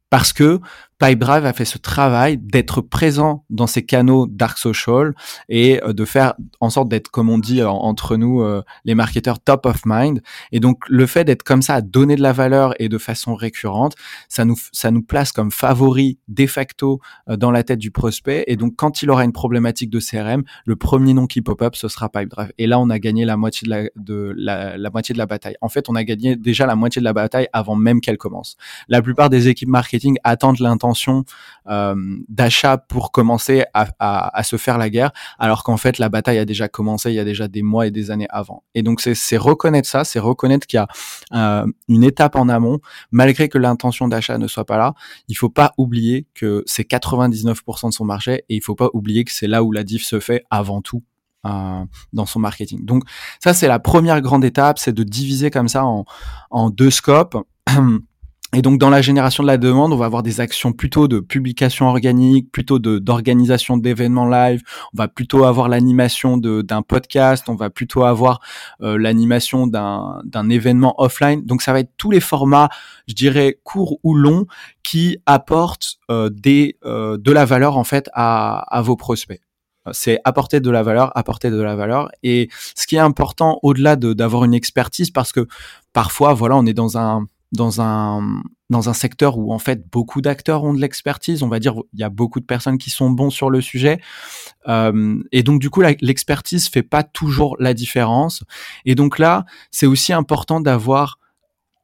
parce 0.10 0.34
que 0.34 0.60
Pipedrive 1.00 1.46
a 1.46 1.54
fait 1.54 1.66
ce 1.66 1.78
travail 1.78 2.40
d'être 2.40 2.82
présent 2.82 3.46
dans 3.52 3.68
ces 3.68 3.86
canaux 3.86 4.26
dark 4.26 4.58
social 4.58 5.14
et 5.48 5.84
euh, 5.84 5.94
de 5.94 6.06
faire 6.06 6.34
en 6.60 6.72
sorte 6.72 6.90
d'être, 6.90 7.10
comme 7.12 7.30
on 7.30 7.38
dit 7.38 7.62
entre 7.62 8.18
nous, 8.18 8.42
euh, 8.42 8.64
les 8.84 8.96
marketeurs 8.96 9.40
top 9.40 9.68
of 9.68 9.82
mind. 9.86 10.22
Et 10.52 10.60
donc, 10.60 10.80
le 10.90 11.06
fait 11.06 11.24
d'être 11.24 11.44
comme 11.44 11.62
ça, 11.62 11.76
à 11.76 11.82
donner 11.82 12.16
de 12.16 12.24
la 12.24 12.34
valeur 12.34 12.74
et 12.80 12.90
de 12.90 12.98
façon 12.98 13.36
récurrente, 13.36 13.94
ça 14.28 14.44
nous, 14.44 14.56
ça 14.72 14.90
nous 14.90 15.04
place 15.04 15.32
comme 15.32 15.52
favori 15.52 16.18
de 16.28 16.48
facto 16.48 17.00
euh, 17.30 17.38
dans 17.38 17.52
la 17.52 17.64
tête 17.64 17.80
du 17.80 17.92
prospect. 17.92 18.44
Et 18.48 18.56
donc, 18.56 18.74
quand 18.76 19.04
il 19.04 19.12
aura 19.12 19.24
une 19.24 19.34
problématique 19.34 19.92
de 19.92 20.00
CRM, 20.00 20.44
le 20.66 20.76
premier 20.76 21.14
nom 21.14 21.28
qui 21.28 21.42
pop-up, 21.42 21.76
ce 21.76 21.90
sera 21.90 22.10
Pipedrive. 22.10 22.52
Et 22.58 22.66
là, 22.66 22.80
on 22.80 22.90
a 22.90 22.98
gagné 22.98 23.24
la 23.24 23.38
moitié 23.38 23.66
de 23.66 23.70
la, 23.70 23.84
de 23.96 24.34
la, 24.36 24.78
la 24.78 24.90
moitié 24.90 25.14
de 25.14 25.20
la 25.20 25.28
bataille. 25.28 25.58
En 25.62 25.70
fait, 25.70 25.90
on 25.90 25.96
a 25.96 26.04
gagné 26.04 26.36
déjà 26.36 26.66
la 26.66 26.76
moitié 26.76 27.02
de 27.02 27.06
la 27.06 27.14
bataille 27.14 27.48
avant 27.54 27.76
même 27.76 28.02
qu'elle 28.02 28.18
commence. 28.18 28.58
La 28.88 29.04
plupart 29.04 29.30
des 29.30 29.48
équipes 29.48 29.70
marketing 29.70 30.18
attendent 30.24 30.60
l'intention 30.60 30.87
euh, 31.70 31.96
d'achat 32.30 32.78
pour 32.78 33.12
commencer 33.12 33.66
à, 33.74 34.44
se 34.44 34.58
faire 34.58 34.78
la 34.78 34.90
guerre, 34.90 35.12
alors 35.40 35.64
qu'en 35.64 35.78
fait 35.78 35.98
la 35.98 36.10
bataille 36.10 36.38
a 36.38 36.46
déjà 36.46 36.68
commencé 36.68 37.12
il 37.12 37.16
y 37.16 37.20
a 37.20 37.26
déjà 37.26 37.48
des 37.48 37.62
mois 37.62 37.88
et 37.88 37.92
des 37.92 38.12
années 38.12 38.28
avant. 38.30 38.64
Et 38.76 38.84
donc 38.84 39.02
c'est 39.02 39.38
reconnaître 39.38 39.88
ça, 39.88 40.04
c'est 40.04 40.20
reconnaître 40.20 40.68
qu'il 40.68 40.78
y 40.78 40.80
a 40.80 40.88
euh, 41.34 41.66
une 41.88 42.04
étape 42.04 42.36
en 42.36 42.50
amont, 42.50 42.80
malgré 43.12 43.50
que 43.50 43.58
l'intention 43.58 44.08
d'achat 44.08 44.38
ne 44.38 44.48
soit 44.48 44.66
pas 44.66 44.78
là. 44.78 44.94
Il 45.28 45.36
faut 45.36 45.50
pas 45.50 45.74
oublier 45.78 46.28
que 46.34 46.64
c'est 46.66 46.88
99% 46.90 47.90
de 47.90 47.94
son 47.94 48.06
marché 48.06 48.44
et 48.50 48.56
il 48.56 48.62
faut 48.62 48.76
pas 48.76 48.90
oublier 48.94 49.24
que 49.24 49.32
c'est 49.32 49.48
là 49.48 49.64
où 49.64 49.72
la 49.72 49.84
diff 49.84 50.04
se 50.04 50.20
fait 50.20 50.46
avant 50.50 50.82
tout 50.82 51.04
dans 52.12 52.26
son 52.26 52.40
marketing. 52.40 52.84
Donc 52.84 53.04
ça, 53.42 53.54
c'est 53.54 53.70
la 53.70 53.80
première 53.80 54.20
grande 54.20 54.44
étape, 54.44 54.80
c'est 54.80 54.92
de 54.92 55.04
diviser 55.04 55.50
comme 55.50 55.70
ça 55.70 55.86
en 55.86 56.70
deux 56.70 56.92
scopes. 56.92 57.38
Et 58.54 58.62
donc 58.62 58.80
dans 58.80 58.90
la 58.90 59.02
génération 59.02 59.44
de 59.44 59.48
la 59.48 59.58
demande, 59.58 59.92
on 59.92 59.98
va 59.98 60.06
avoir 60.06 60.24
des 60.24 60.40
actions 60.40 60.72
plutôt 60.72 61.10
de 61.10 61.20
publication 61.20 61.90
organique, 61.90 62.50
plutôt 62.50 62.80
d'organisation 62.80 63.76
d'événements 63.76 64.26
live. 64.26 64.62
On 64.94 64.98
va 64.98 65.10
plutôt 65.10 65.44
avoir 65.44 65.68
l'animation 65.68 66.38
d'un 66.38 66.82
podcast. 66.82 67.50
On 67.50 67.56
va 67.56 67.70
plutôt 67.70 68.06
avoir 68.06 68.40
euh, 68.82 68.98
l'animation 68.98 69.68
d'un 69.68 70.22
d'un 70.24 70.50
événement 70.50 70.96
offline. 70.98 71.46
Donc 71.46 71.62
ça 71.62 71.74
va 71.74 71.82
être 71.82 71.92
tous 71.98 72.10
les 72.10 72.22
formats, 72.22 72.70
je 73.08 73.16
dirais 73.16 73.60
courts 73.66 73.98
ou 74.04 74.16
longs, 74.16 74.46
qui 74.82 75.18
apportent 75.26 75.98
euh, 76.10 76.30
des 76.30 76.78
euh, 76.86 77.18
de 77.18 77.32
la 77.34 77.44
valeur 77.44 77.76
en 77.76 77.84
fait 77.84 78.10
à 78.14 78.60
à 78.74 78.82
vos 78.82 78.96
prospects 78.96 79.42
c'est 79.94 80.20
apporter 80.26 80.60
de 80.60 80.70
la 80.70 80.84
valeur, 80.84 81.16
apporter 81.18 81.50
de 81.50 81.62
la 81.62 81.76
valeur. 81.76 82.10
Et 82.22 82.50
ce 82.76 82.88
qui 82.88 82.98
est 82.98 83.00
important 83.00 83.58
au-delà 83.64 83.96
d'avoir 83.96 84.44
une 84.44 84.54
expertise, 84.54 85.12
parce 85.12 85.32
que 85.32 85.48
parfois, 85.94 86.34
voilà, 86.34 86.58
on 86.58 86.66
est 86.66 86.74
dans 86.74 86.98
un 86.98 87.26
dans 87.52 87.82
un 87.82 88.42
dans 88.70 88.90
un 88.90 88.94
secteur 88.94 89.38
où 89.38 89.54
en 89.54 89.60
fait 89.60 89.90
beaucoup 89.90 90.20
d'acteurs 90.22 90.64
ont 90.66 90.74
de 90.74 90.82
l'expertise, 90.82 91.42
on 91.42 91.48
va 91.48 91.60
dire 91.60 91.76
il 91.94 92.00
y 92.00 92.04
a 92.04 92.10
beaucoup 92.10 92.42
de 92.42 92.46
personnes 92.46 92.78
qui 92.78 92.90
sont 92.90 93.10
bons 93.10 93.30
sur 93.30 93.50
le 93.50 93.62
sujet, 93.62 94.02
euh, 94.68 95.22
et 95.32 95.44
donc 95.44 95.62
du 95.62 95.70
coup 95.70 95.82
l'expertise 96.02 96.68
fait 96.68 96.84
pas 96.84 97.04
toujours 97.04 97.56
la 97.60 97.74
différence. 97.74 98.44
Et 98.86 98.96
donc 98.96 99.20
là, 99.20 99.46
c'est 99.72 99.86
aussi 99.86 100.12
important 100.12 100.60
d'avoir 100.60 101.18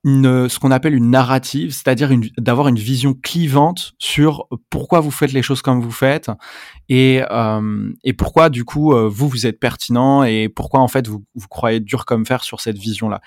une, 0.05 0.49
ce 0.49 0.59
qu'on 0.59 0.71
appelle 0.71 0.95
une 0.95 1.09
narrative, 1.09 1.71
c'est-à-dire 1.71 2.11
d'avoir 2.37 2.67
une 2.67 2.77
vision 2.77 3.13
clivante 3.13 3.93
sur 3.99 4.47
pourquoi 4.69 4.99
vous 4.99 5.11
faites 5.11 5.31
les 5.31 5.41
choses 5.41 5.61
comme 5.61 5.79
vous 5.79 5.91
faites 5.91 6.29
et, 6.89 7.21
euh, 7.31 7.89
et 8.03 8.11
pourquoi 8.11 8.49
du 8.49 8.65
coup 8.65 8.93
euh, 8.93 9.07
vous 9.07 9.29
vous 9.29 9.45
êtes 9.45 9.61
pertinent 9.61 10.23
et 10.23 10.49
pourquoi 10.49 10.81
en 10.81 10.89
fait 10.89 11.07
vous, 11.07 11.23
vous 11.35 11.47
croyez 11.47 11.79
dur 11.79 12.03
comme 12.03 12.25
fer 12.25 12.43
sur 12.43 12.59
cette 12.59 12.77
vision-là 12.77 13.21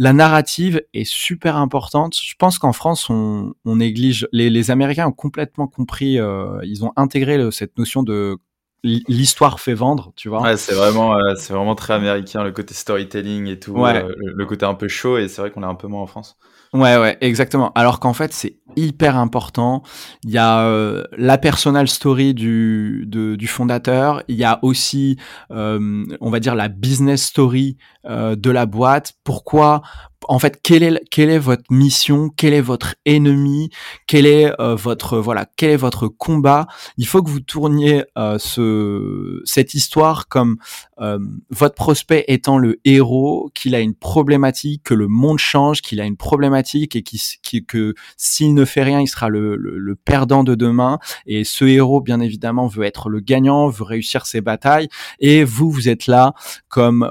la 0.00 0.14
narrative 0.14 0.82
est 0.94 1.04
super 1.04 1.56
importante. 1.56 2.18
Je 2.18 2.34
pense 2.38 2.58
qu'en 2.58 2.72
France, 2.72 3.10
on, 3.10 3.52
néglige. 3.66 4.26
Les, 4.32 4.70
Américains 4.70 5.06
ont 5.06 5.12
complètement 5.12 5.66
compris. 5.66 6.18
Euh, 6.18 6.58
ils 6.62 6.86
ont 6.86 6.92
intégré 6.96 7.38
cette 7.52 7.76
notion 7.76 8.02
de 8.02 8.38
l'histoire 8.82 9.60
fait 9.60 9.74
vendre, 9.74 10.14
tu 10.16 10.30
vois. 10.30 10.40
Ouais, 10.40 10.56
c'est 10.56 10.72
vraiment, 10.72 11.14
euh, 11.16 11.34
c'est 11.36 11.52
vraiment 11.52 11.74
très 11.74 11.92
américain 11.92 12.42
le 12.42 12.50
côté 12.50 12.72
storytelling 12.72 13.46
et 13.48 13.58
tout, 13.58 13.76
euh, 13.84 14.14
le, 14.16 14.46
côté 14.46 14.64
un 14.64 14.72
peu 14.72 14.88
chaud. 14.88 15.18
Et 15.18 15.28
c'est 15.28 15.42
vrai 15.42 15.50
qu'on 15.50 15.62
est 15.62 15.66
un 15.66 15.74
peu 15.74 15.86
moins 15.86 16.00
en 16.00 16.06
France. 16.06 16.38
Ouais, 16.72 16.96
ouais, 16.98 17.18
exactement. 17.20 17.72
Alors 17.74 17.98
qu'en 17.98 18.12
fait, 18.12 18.32
c'est 18.32 18.58
hyper 18.76 19.16
important. 19.16 19.82
Il 20.22 20.30
y 20.30 20.38
a 20.38 21.02
la 21.18 21.36
personal 21.38 21.88
story 21.88 22.32
du, 22.32 23.06
du 23.08 23.46
fondateur. 23.48 24.22
Il 24.28 24.36
y 24.36 24.44
a 24.44 24.60
aussi, 24.62 25.18
on 25.50 26.30
va 26.30 26.38
dire, 26.38 26.54
la 26.54 26.68
business 26.68 27.24
story 27.24 27.76
de 28.08 28.50
la 28.50 28.66
boîte. 28.66 29.14
Pourquoi 29.24 29.82
en 30.28 30.38
fait, 30.38 30.60
quelle 30.62 30.82
est, 30.82 31.18
est 31.18 31.38
votre 31.38 31.64
mission, 31.70 32.30
quel 32.36 32.52
est 32.52 32.60
votre 32.60 32.94
ennemi, 33.06 33.70
quel 34.06 34.26
est 34.26 34.52
euh, 34.60 34.74
votre 34.74 35.18
voilà, 35.18 35.46
quel 35.56 35.70
est 35.70 35.76
votre 35.76 36.08
combat? 36.08 36.66
Il 36.98 37.06
faut 37.06 37.22
que 37.22 37.30
vous 37.30 37.40
tourniez 37.40 38.04
euh, 38.18 38.38
ce, 38.38 39.40
cette 39.44 39.74
histoire 39.74 40.28
comme 40.28 40.58
euh, 41.00 41.18
votre 41.50 41.74
prospect 41.74 42.24
étant 42.28 42.58
le 42.58 42.80
héros, 42.84 43.50
qu'il 43.54 43.74
a 43.74 43.80
une 43.80 43.94
problématique, 43.94 44.82
que 44.84 44.94
le 44.94 45.08
monde 45.08 45.38
change, 45.38 45.80
qu'il 45.80 46.00
a 46.00 46.04
une 46.04 46.16
problématique 46.16 46.96
et 46.96 47.02
que 47.02 47.94
s'il 48.16 48.54
ne 48.54 48.64
fait 48.64 48.82
rien, 48.82 49.00
il 49.00 49.08
sera 49.08 49.28
le, 49.28 49.56
le, 49.56 49.78
le, 49.78 49.96
perdant 49.96 50.44
de 50.44 50.54
demain. 50.54 50.98
Et 51.26 51.44
ce 51.44 51.64
héros, 51.64 52.00
bien 52.00 52.20
évidemment, 52.20 52.66
veut 52.66 52.84
être 52.84 53.08
le 53.08 53.20
gagnant, 53.20 53.68
veut 53.68 53.84
réussir 53.84 54.26
ses 54.26 54.40
batailles. 54.42 54.88
Et 55.18 55.44
vous, 55.44 55.70
vous 55.70 55.88
êtes 55.88 56.06
là 56.06 56.34
comme 56.68 57.10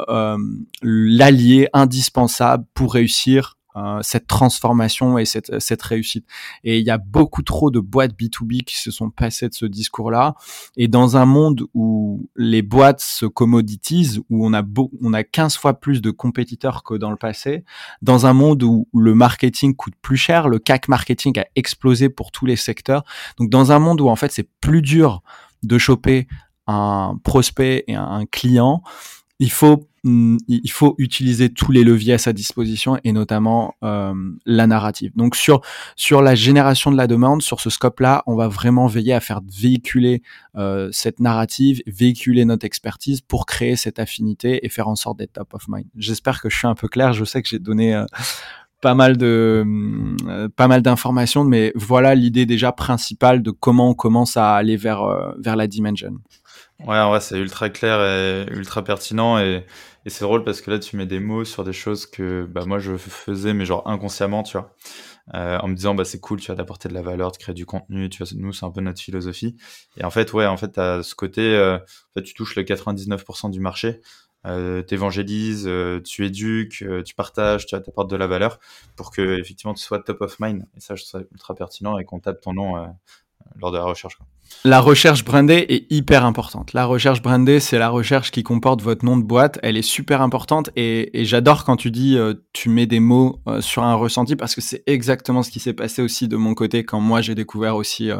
l'allié 0.81 1.67
indispensable 1.73 2.65
pour 2.73 2.98
réussir 2.99 3.57
euh, 3.75 3.99
cette 4.01 4.25
transformation 4.25 5.19
et 5.19 5.25
cette, 5.25 5.59
cette 5.59 5.81
réussite. 5.83 6.25
Et 6.63 6.79
il 6.79 6.85
y 6.85 6.89
a 6.89 6.97
beaucoup 6.97 7.43
trop 7.43 7.69
de 7.69 7.79
boîtes 7.79 8.13
B2B 8.19 8.63
qui 8.63 8.75
se 8.75 8.89
sont 8.89 9.11
passées 9.11 9.47
de 9.47 9.53
ce 9.53 9.65
discours-là. 9.65 10.33
Et 10.75 10.87
dans 10.87 11.17
un 11.17 11.25
monde 11.25 11.65
où 11.75 12.27
les 12.35 12.63
boîtes 12.63 12.99
se 12.99 13.27
commoditisent, 13.27 14.21
où 14.29 14.45
on 14.45 14.53
a, 14.53 14.63
on 15.01 15.13
a 15.13 15.23
15 15.23 15.55
fois 15.55 15.75
plus 15.75 16.01
de 16.01 16.09
compétiteurs 16.09 16.81
que 16.83 16.95
dans 16.95 17.11
le 17.11 17.15
passé, 17.15 17.63
dans 18.01 18.25
un 18.25 18.33
monde 18.33 18.63
où 18.63 18.87
le 18.93 19.13
marketing 19.13 19.75
coûte 19.75 19.95
plus 20.01 20.17
cher, 20.17 20.49
le 20.49 20.57
CAC 20.57 20.87
marketing 20.87 21.39
a 21.39 21.45
explosé 21.55 22.09
pour 22.09 22.31
tous 22.31 22.47
les 22.47 22.55
secteurs. 22.55 23.03
Donc 23.37 23.51
dans 23.51 23.71
un 23.71 23.77
monde 23.77 24.01
où 24.01 24.09
en 24.09 24.15
fait 24.15 24.31
c'est 24.31 24.49
plus 24.61 24.81
dur 24.81 25.21
de 25.61 25.77
choper 25.77 26.27
un 26.65 27.19
prospect 27.23 27.83
et 27.87 27.95
un 27.95 28.25
client, 28.25 28.81
il 29.39 29.51
faut 29.51 29.88
il 30.03 30.71
faut 30.71 30.95
utiliser 30.97 31.49
tous 31.49 31.71
les 31.71 31.83
leviers 31.83 32.13
à 32.13 32.17
sa 32.17 32.33
disposition 32.33 32.97
et 33.03 33.11
notamment 33.11 33.75
euh, 33.83 34.13
la 34.45 34.67
narrative. 34.67 35.11
Donc 35.15 35.35
sur 35.35 35.61
sur 35.95 36.21
la 36.21 36.35
génération 36.35 36.91
de 36.91 36.97
la 36.97 37.07
demande, 37.07 37.41
sur 37.41 37.59
ce 37.59 37.69
scope-là, 37.69 38.23
on 38.25 38.35
va 38.35 38.47
vraiment 38.47 38.87
veiller 38.87 39.13
à 39.13 39.19
faire 39.19 39.41
véhiculer 39.45 40.21
euh, 40.55 40.89
cette 40.91 41.19
narrative, 41.19 41.81
véhiculer 41.87 42.45
notre 42.45 42.65
expertise 42.65 43.21
pour 43.21 43.45
créer 43.45 43.75
cette 43.75 43.99
affinité 43.99 44.65
et 44.65 44.69
faire 44.69 44.87
en 44.87 44.95
sorte 44.95 45.19
d'être 45.19 45.33
top 45.33 45.53
of 45.53 45.67
mind. 45.67 45.85
J'espère 45.95 46.41
que 46.41 46.49
je 46.49 46.57
suis 46.57 46.67
un 46.67 46.75
peu 46.75 46.87
clair. 46.87 47.13
Je 47.13 47.25
sais 47.25 47.41
que 47.41 47.49
j'ai 47.49 47.59
donné 47.59 47.95
euh, 47.95 48.05
pas 48.81 48.95
mal 48.95 49.17
de 49.17 49.65
pas 50.55 50.67
mal 50.67 50.81
d'informations, 50.81 51.43
mais 51.43 51.73
voilà 51.75 52.15
l'idée 52.15 52.45
déjà 52.45 52.71
principale 52.71 53.41
de 53.41 53.51
comment 53.51 53.89
on 53.89 53.93
commence 53.93 54.37
à 54.37 54.55
aller 54.55 54.77
vers 54.77 55.33
vers 55.37 55.57
la 55.57 55.67
dimension. 55.67 56.19
Ouais, 56.85 57.03
vrai, 57.03 57.19
c'est 57.19 57.37
ultra 57.37 57.69
clair 57.69 57.99
et 58.01 58.45
ultra 58.53 58.83
pertinent. 58.83 59.37
Et, 59.37 59.65
et 60.05 60.09
c'est 60.09 60.23
drôle 60.23 60.43
parce 60.43 60.61
que 60.61 60.71
là, 60.71 60.79
tu 60.79 60.95
mets 60.95 61.05
des 61.05 61.19
mots 61.19 61.43
sur 61.45 61.63
des 61.63 61.73
choses 61.73 62.05
que 62.05 62.45
bah, 62.45 62.65
moi, 62.65 62.79
je 62.79 62.95
faisais, 62.97 63.53
mais 63.53 63.65
genre 63.65 63.87
inconsciemment, 63.87 64.43
tu 64.43 64.57
vois. 64.57 64.75
Euh, 65.35 65.57
en 65.59 65.67
me 65.67 65.75
disant, 65.75 65.93
bah, 65.93 66.05
c'est 66.05 66.19
cool, 66.19 66.39
tu 66.39 66.47
vas 66.51 66.55
t'apporter 66.55 66.89
de 66.89 66.93
la 66.93 67.01
valeur, 67.01 67.31
de 67.31 67.37
créer 67.37 67.53
du 67.53 67.65
contenu, 67.65 68.09
tu 68.09 68.23
vois, 68.23 68.31
nous, 68.35 68.53
c'est 68.53 68.65
un 68.65 68.71
peu 68.71 68.81
notre 68.81 69.01
philosophie. 69.01 69.57
Et 69.97 70.03
en 70.03 70.09
fait, 70.09 70.33
ouais, 70.33 70.45
en 70.45 70.57
fait, 70.57 70.77
à 70.77 71.03
ce 71.03 71.15
côté, 71.15 71.41
euh, 71.41 71.77
tu 72.23 72.33
touches 72.33 72.55
le 72.55 72.63
99% 72.63 73.49
du 73.49 73.59
marché. 73.59 74.01
Euh, 74.47 74.81
t'évangélises, 74.81 75.65
euh, 75.67 75.99
tu 76.01 76.25
éduques, 76.25 76.85
tu 77.05 77.15
partages, 77.15 77.65
tu 77.65 77.75
apportes 77.75 78.09
de 78.09 78.15
la 78.15 78.25
valeur 78.25 78.59
pour 78.95 79.11
que 79.11 79.37
effectivement 79.37 79.73
tu 79.73 79.83
sois 79.83 79.99
top 79.99 80.21
of 80.21 80.39
mind. 80.39 80.65
Et 80.77 80.79
ça, 80.79 80.95
je 80.95 81.03
trouve 81.03 81.21
ça 81.21 81.27
ultra 81.31 81.55
pertinent 81.55 81.97
et 81.97 82.05
qu'on 82.05 82.19
tape 82.19 82.39
ton 82.39 82.53
nom 82.53 82.87
lors 83.57 83.71
de 83.71 83.77
la 83.77 83.83
recherche. 83.83 84.15
Quoi. 84.15 84.25
La 84.65 84.81
recherche 84.81 85.23
brandée 85.23 85.65
est 85.69 85.89
hyper 85.89 86.25
importante. 86.25 86.73
La 86.73 86.83
recherche 86.83 87.21
brandée, 87.21 87.61
c'est 87.61 87.77
la 87.77 87.87
recherche 87.87 88.29
qui 88.29 88.43
comporte 88.43 88.81
votre 88.81 89.05
nom 89.05 89.15
de 89.15 89.23
boîte. 89.23 89.57
Elle 89.63 89.77
est 89.77 89.81
super 89.81 90.21
importante 90.21 90.69
et, 90.75 91.11
j'adore 91.23 91.63
quand 91.63 91.77
tu 91.77 91.91
dis, 91.91 92.17
euh, 92.17 92.33
tu 92.51 92.67
mets 92.67 92.85
des 92.85 92.99
mots 92.99 93.39
euh, 93.47 93.61
sur 93.61 93.83
un 93.83 93.93
ressenti 93.93 94.35
parce 94.35 94.55
que 94.55 94.61
c'est 94.61 94.83
exactement 94.85 95.43
ce 95.43 95.49
qui 95.49 95.61
s'est 95.61 95.73
passé 95.73 96.01
aussi 96.01 96.27
de 96.27 96.35
mon 96.35 96.55
côté 96.55 96.83
quand 96.83 96.99
moi 96.99 97.21
j'ai 97.21 97.35
découvert 97.35 97.77
aussi 97.77 98.11
euh, 98.11 98.19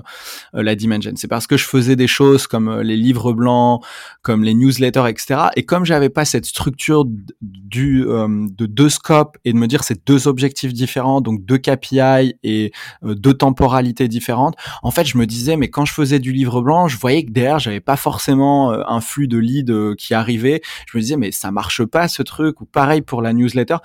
la 0.54 0.76
Dimension. 0.76 1.12
C'est 1.18 1.28
parce 1.28 1.46
que 1.46 1.58
je 1.58 1.66
faisais 1.66 1.98
des 1.98 2.08
choses 2.08 2.48
comme 2.48 2.80
les 2.80 2.96
livres 2.96 3.34
blancs, 3.34 3.84
comme 4.22 4.46
les 4.46 4.54
newsletters, 4.54 5.10
etc. 5.10 5.42
Et 5.58 5.66
comme 5.66 5.84
j'avais 5.84 6.10
pas 6.10 6.24
cette 6.24 6.46
structure 6.46 7.04
du 7.42 8.06
de 8.06 8.66
deux 8.66 8.90
scopes 8.90 9.38
et 9.44 9.52
de 9.52 9.58
me 9.58 9.68
dire 9.68 9.84
c'est 9.84 10.06
deux 10.08 10.28
objectifs 10.28 10.72
différents, 10.74 11.20
donc 11.20 11.44
deux 11.46 11.58
KPI 11.58 12.36
et 12.44 12.72
deux 13.04 13.34
temporalités 13.34 14.08
différentes, 14.08 14.56
en 14.84 14.92
fait 14.92 15.06
je 15.06 15.18
me 15.18 15.26
disais 15.26 15.58
mais 15.58 15.70
quand 15.70 15.86
je 15.86 15.94
faisais 15.94 16.19
du 16.20 16.32
livre 16.32 16.62
blanc, 16.62 16.88
je 16.88 16.98
voyais 16.98 17.24
que 17.24 17.32
derrière, 17.32 17.60
j'avais 17.60 17.80
pas 17.80 17.96
forcément 17.96 18.72
euh, 18.72 18.84
un 18.88 19.02
flux 19.02 19.28
de 19.28 19.38
leads 19.38 19.72
euh, 19.72 19.96
qui 19.96 20.14
arrivait. 20.14 20.62
Je 20.92 20.98
me 20.98 21.02
disais, 21.02 21.18
mais 21.18 21.32
ça 21.32 21.52
marche 21.52 21.84
pas 21.84 22.08
ce 22.08 22.22
truc. 22.24 22.62
Ou 22.62 22.66
pareil 22.66 23.02
pour 23.02 23.22
la 23.22 23.34
newsletter. 23.34 23.78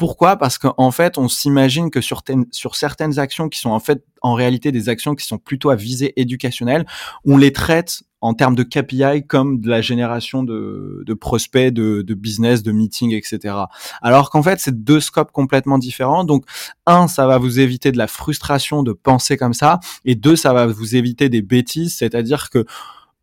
Pourquoi? 0.00 0.38
Parce 0.38 0.56
qu'en 0.56 0.90
fait, 0.92 1.18
on 1.18 1.28
s'imagine 1.28 1.90
que 1.90 2.00
sur, 2.00 2.22
certaines 2.72 3.18
actions 3.18 3.50
qui 3.50 3.58
sont 3.58 3.68
en 3.68 3.80
fait 3.80 4.02
en 4.22 4.32
réalité 4.32 4.72
des 4.72 4.88
actions 4.88 5.14
qui 5.14 5.26
sont 5.26 5.36
plutôt 5.36 5.68
à 5.68 5.76
visée 5.76 6.18
éducationnelle, 6.18 6.86
on 7.26 7.36
les 7.36 7.52
traite 7.52 8.02
en 8.22 8.32
termes 8.32 8.54
de 8.54 8.62
KPI 8.62 9.26
comme 9.26 9.60
de 9.60 9.68
la 9.68 9.82
génération 9.82 10.42
de, 10.42 11.14
prospects, 11.20 11.70
de, 11.70 12.00
de, 12.00 12.14
business, 12.14 12.62
de 12.62 12.72
meetings, 12.72 13.12
etc. 13.12 13.54
Alors 14.00 14.30
qu'en 14.30 14.42
fait, 14.42 14.58
c'est 14.58 14.82
deux 14.82 15.00
scopes 15.00 15.32
complètement 15.32 15.76
différents. 15.76 16.24
Donc, 16.24 16.46
un, 16.86 17.06
ça 17.06 17.26
va 17.26 17.36
vous 17.36 17.60
éviter 17.60 17.92
de 17.92 17.98
la 17.98 18.06
frustration 18.06 18.82
de 18.82 18.94
penser 18.94 19.36
comme 19.36 19.52
ça, 19.52 19.80
et 20.06 20.14
deux, 20.14 20.34
ça 20.34 20.54
va 20.54 20.66
vous 20.66 20.96
éviter 20.96 21.28
des 21.28 21.42
bêtises, 21.42 21.94
c'est-à-dire 21.94 22.48
que 22.48 22.64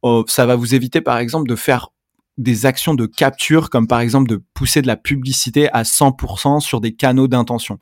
oh, 0.03 0.23
ça 0.27 0.45
va 0.45 0.55
vous 0.55 0.75
éviter, 0.75 1.01
par 1.01 1.17
exemple, 1.17 1.49
de 1.49 1.55
faire 1.55 1.89
des 2.37 2.65
actions 2.65 2.93
de 2.93 3.05
capture, 3.05 3.69
comme 3.69 3.87
par 3.87 3.99
exemple 3.99 4.29
de 4.29 4.41
pousser 4.53 4.81
de 4.81 4.87
la 4.87 4.95
publicité 4.95 5.69
à 5.71 5.83
100% 5.83 6.59
sur 6.59 6.81
des 6.81 6.93
canaux 6.93 7.27
d'intention. 7.27 7.79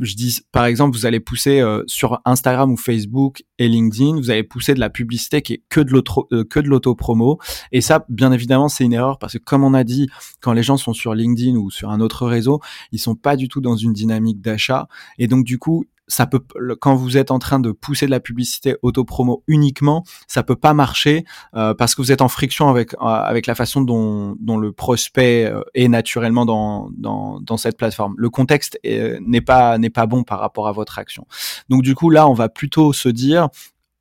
Je 0.00 0.14
dis, 0.14 0.40
par 0.52 0.64
exemple, 0.64 0.96
vous 0.96 1.06
allez 1.06 1.20
pousser 1.20 1.60
euh, 1.60 1.82
sur 1.86 2.20
Instagram 2.24 2.70
ou 2.72 2.76
Facebook 2.76 3.42
et 3.58 3.68
LinkedIn, 3.68 4.16
vous 4.16 4.30
allez 4.30 4.44
pousser 4.44 4.74
de 4.74 4.80
la 4.80 4.90
publicité 4.90 5.42
qui 5.42 5.54
est 5.54 5.62
que 5.68 5.80
de 5.80 5.90
l'auto, 5.90 6.28
euh, 6.32 6.44
que 6.44 6.60
de. 6.60 7.38
Et 7.72 7.80
ça, 7.80 8.04
bien 8.08 8.32
évidemment, 8.32 8.68
c'est 8.68 8.84
une 8.84 8.92
erreur 8.92 9.18
parce 9.18 9.34
que 9.34 9.38
comme 9.38 9.64
on 9.64 9.74
a 9.74 9.84
dit, 9.84 10.08
quand 10.40 10.52
les 10.52 10.62
gens 10.62 10.76
sont 10.76 10.92
sur 10.92 11.14
LinkedIn 11.14 11.56
ou 11.56 11.70
sur 11.70 11.90
un 11.90 12.00
autre 12.00 12.26
réseau, 12.26 12.60
ils 12.92 12.98
sont 12.98 13.14
pas 13.14 13.36
du 13.36 13.48
tout 13.48 13.60
dans 13.60 13.76
une 13.76 13.92
dynamique 13.92 14.40
d'achat. 14.40 14.88
Et 15.18 15.26
donc, 15.26 15.44
du 15.44 15.58
coup, 15.58 15.84
ça 16.08 16.26
peut 16.26 16.40
quand 16.80 16.94
vous 16.94 17.16
êtes 17.16 17.30
en 17.30 17.38
train 17.38 17.58
de 17.58 17.72
pousser 17.72 18.06
de 18.06 18.10
la 18.10 18.20
publicité 18.20 18.76
auto-promo 18.82 19.42
uniquement, 19.46 20.04
ça 20.26 20.42
peut 20.42 20.56
pas 20.56 20.74
marcher 20.74 21.24
euh, 21.54 21.74
parce 21.74 21.94
que 21.94 22.02
vous 22.02 22.12
êtes 22.12 22.22
en 22.22 22.28
friction 22.28 22.68
avec 22.68 22.94
euh, 22.94 22.98
avec 23.06 23.46
la 23.46 23.54
façon 23.54 23.80
dont, 23.80 24.36
dont 24.40 24.56
le 24.56 24.72
prospect 24.72 25.46
euh, 25.46 25.62
est 25.74 25.88
naturellement 25.88 26.46
dans, 26.46 26.90
dans, 26.96 27.40
dans 27.40 27.56
cette 27.56 27.76
plateforme. 27.76 28.14
Le 28.16 28.30
contexte 28.30 28.78
n'est 28.84 29.40
pas 29.40 29.78
n'est 29.78 29.90
pas 29.90 30.06
bon 30.06 30.22
par 30.22 30.40
rapport 30.40 30.68
à 30.68 30.72
votre 30.72 30.98
action. 30.98 31.26
Donc 31.68 31.82
du 31.82 31.94
coup 31.94 32.10
là, 32.10 32.28
on 32.28 32.34
va 32.34 32.48
plutôt 32.48 32.92
se 32.92 33.08
dire 33.08 33.48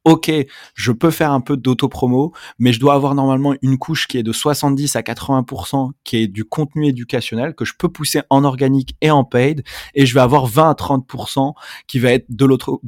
ok, 0.05 0.31
je 0.75 0.91
peux 0.91 1.09
faire 1.09 1.31
un 1.31 1.41
peu 1.41 1.57
d'auto-promo, 1.57 2.31
mais 2.59 2.71
je 2.71 2.79
dois 2.79 2.93
avoir 2.93 3.15
normalement 3.15 3.55
une 3.63 3.79
couche 3.79 4.07
qui 4.07 4.19
est 4.19 4.23
de 4.23 4.31
70 4.31 4.95
à 4.95 5.01
80% 5.01 5.91
qui 6.03 6.17
est 6.17 6.27
du 6.27 6.45
contenu 6.45 6.87
éducationnel 6.87 7.55
que 7.55 7.65
je 7.65 7.73
peux 7.77 7.89
pousser 7.89 8.21
en 8.29 8.43
organique 8.43 8.95
et 9.01 9.09
en 9.09 9.23
paid, 9.23 9.63
et 9.95 10.05
je 10.05 10.13
vais 10.13 10.21
avoir 10.21 10.45
20 10.45 10.69
à 10.69 10.73
30% 10.73 11.53
qui 11.87 11.97
va 11.97 12.11
être 12.11 12.25
de 12.29 12.45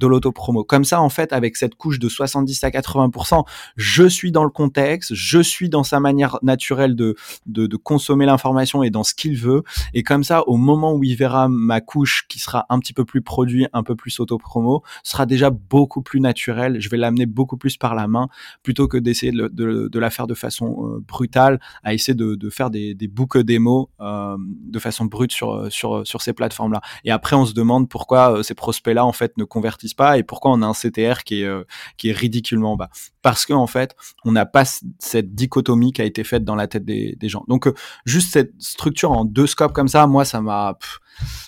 l'auto-promo. 0.08 0.64
Comme 0.64 0.86
ça, 0.86 1.02
en 1.02 1.10
fait, 1.10 1.34
avec 1.34 1.58
cette 1.58 1.74
couche 1.74 1.98
de 1.98 2.08
70 2.08 2.64
à 2.64 2.70
80%, 2.70 3.44
je 3.76 4.08
suis 4.08 4.32
dans 4.32 4.44
le 4.44 4.52
contexte, 4.52 5.16
je 5.16 5.40
suis 5.40 5.70
dans 5.70 5.84
sa 5.84 6.00
manière 6.00 6.38
naturelle 6.44 6.96
de, 6.96 7.16
de, 7.48 7.76
consommer 7.78 8.26
l'information 8.26 8.84
et 8.84 8.90
dans 8.92 9.04
ce 9.04 9.16
qu'il 9.16 9.38
veut, 9.38 9.64
et 9.96 10.04
comme 10.04 10.24
ça, 10.24 10.48
au 10.48 10.58
moment 10.58 10.94
où 10.94 11.04
il 11.04 11.16
verra 11.16 11.48
ma 11.48 11.82
couche 11.82 12.26
qui 12.28 12.38
sera 12.38 12.68
un 12.70 12.80
petit 12.80 12.94
peu 12.94 13.06
plus 13.06 13.22
produit, 13.22 13.68
un 13.74 13.82
peu 13.82 13.96
plus 13.96 14.20
auto-promo, 14.20 14.84
sera 15.04 15.26
déjà 15.26 15.50
beaucoup 15.50 16.04
plus 16.04 16.20
naturel. 16.20 16.80
Je 16.80 16.90
vais 16.90 16.98
amener 17.08 17.26
beaucoup 17.26 17.58
plus 17.58 17.78
par 17.78 17.96
la 17.96 18.08
main 18.08 18.28
plutôt 18.64 18.88
que 18.88 18.98
d'essayer 18.98 19.32
de, 19.32 20.00
la 20.00 20.10
faire 20.10 20.28
de 20.28 20.34
façon 20.34 20.96
euh, 20.96 21.00
brutale, 21.00 21.60
à 21.84 21.94
essayer 21.94 22.16
de, 22.16 22.50
faire 22.50 22.70
des, 22.70 22.96
book 23.08 23.38
démos 23.38 23.88
euh, 24.00 24.38
de 24.40 24.80
façon 24.80 25.06
brute 25.06 25.32
sur, 25.32 25.72
sur, 25.72 26.06
sur 26.06 26.22
ces 26.22 26.34
plateformes-là. 26.34 26.82
Et 27.04 27.12
après, 27.12 27.36
on 27.36 27.46
se 27.46 27.54
demande 27.54 27.90
pourquoi 27.90 28.38
euh, 28.38 28.44
ces 28.44 28.54
prospects-là 28.54 29.06
en 29.06 29.14
fait 29.14 29.38
ne 29.38 29.44
convertissent 29.44 29.94
pas 29.94 30.18
et 30.18 30.24
pourquoi 30.24 30.52
on 30.52 30.62
a 30.62 30.66
un 30.66 30.74
CTR 30.74 31.24
qui 31.24 31.42
est, 31.44 31.66
qui 31.98 32.10
est 32.10 32.14
ridiculement 32.14 32.76
bas. 32.76 32.90
Parce 33.22 33.46
qu'en 33.46 33.62
en 33.62 33.68
fait, 33.68 33.96
on 34.24 34.32
n'a 34.32 34.46
pas 34.46 34.64
cette 35.00 35.36
dichotomie 35.36 35.94
qui 35.94 36.02
a 36.02 36.06
été 36.06 36.24
faite 36.24 36.44
dans 36.44 36.56
la 36.56 36.68
tête 36.68 36.86
des 36.86 37.18
gens. 37.24 37.44
Donc, 37.48 37.70
juste 38.06 38.34
cette 38.34 38.54
structure 38.60 39.12
en 39.12 39.26
deux 39.26 39.48
scopes 39.48 39.74
comme 39.74 39.88
ça, 39.88 40.08
moi, 40.08 40.26
ça 40.26 40.42
m'a 40.42 40.78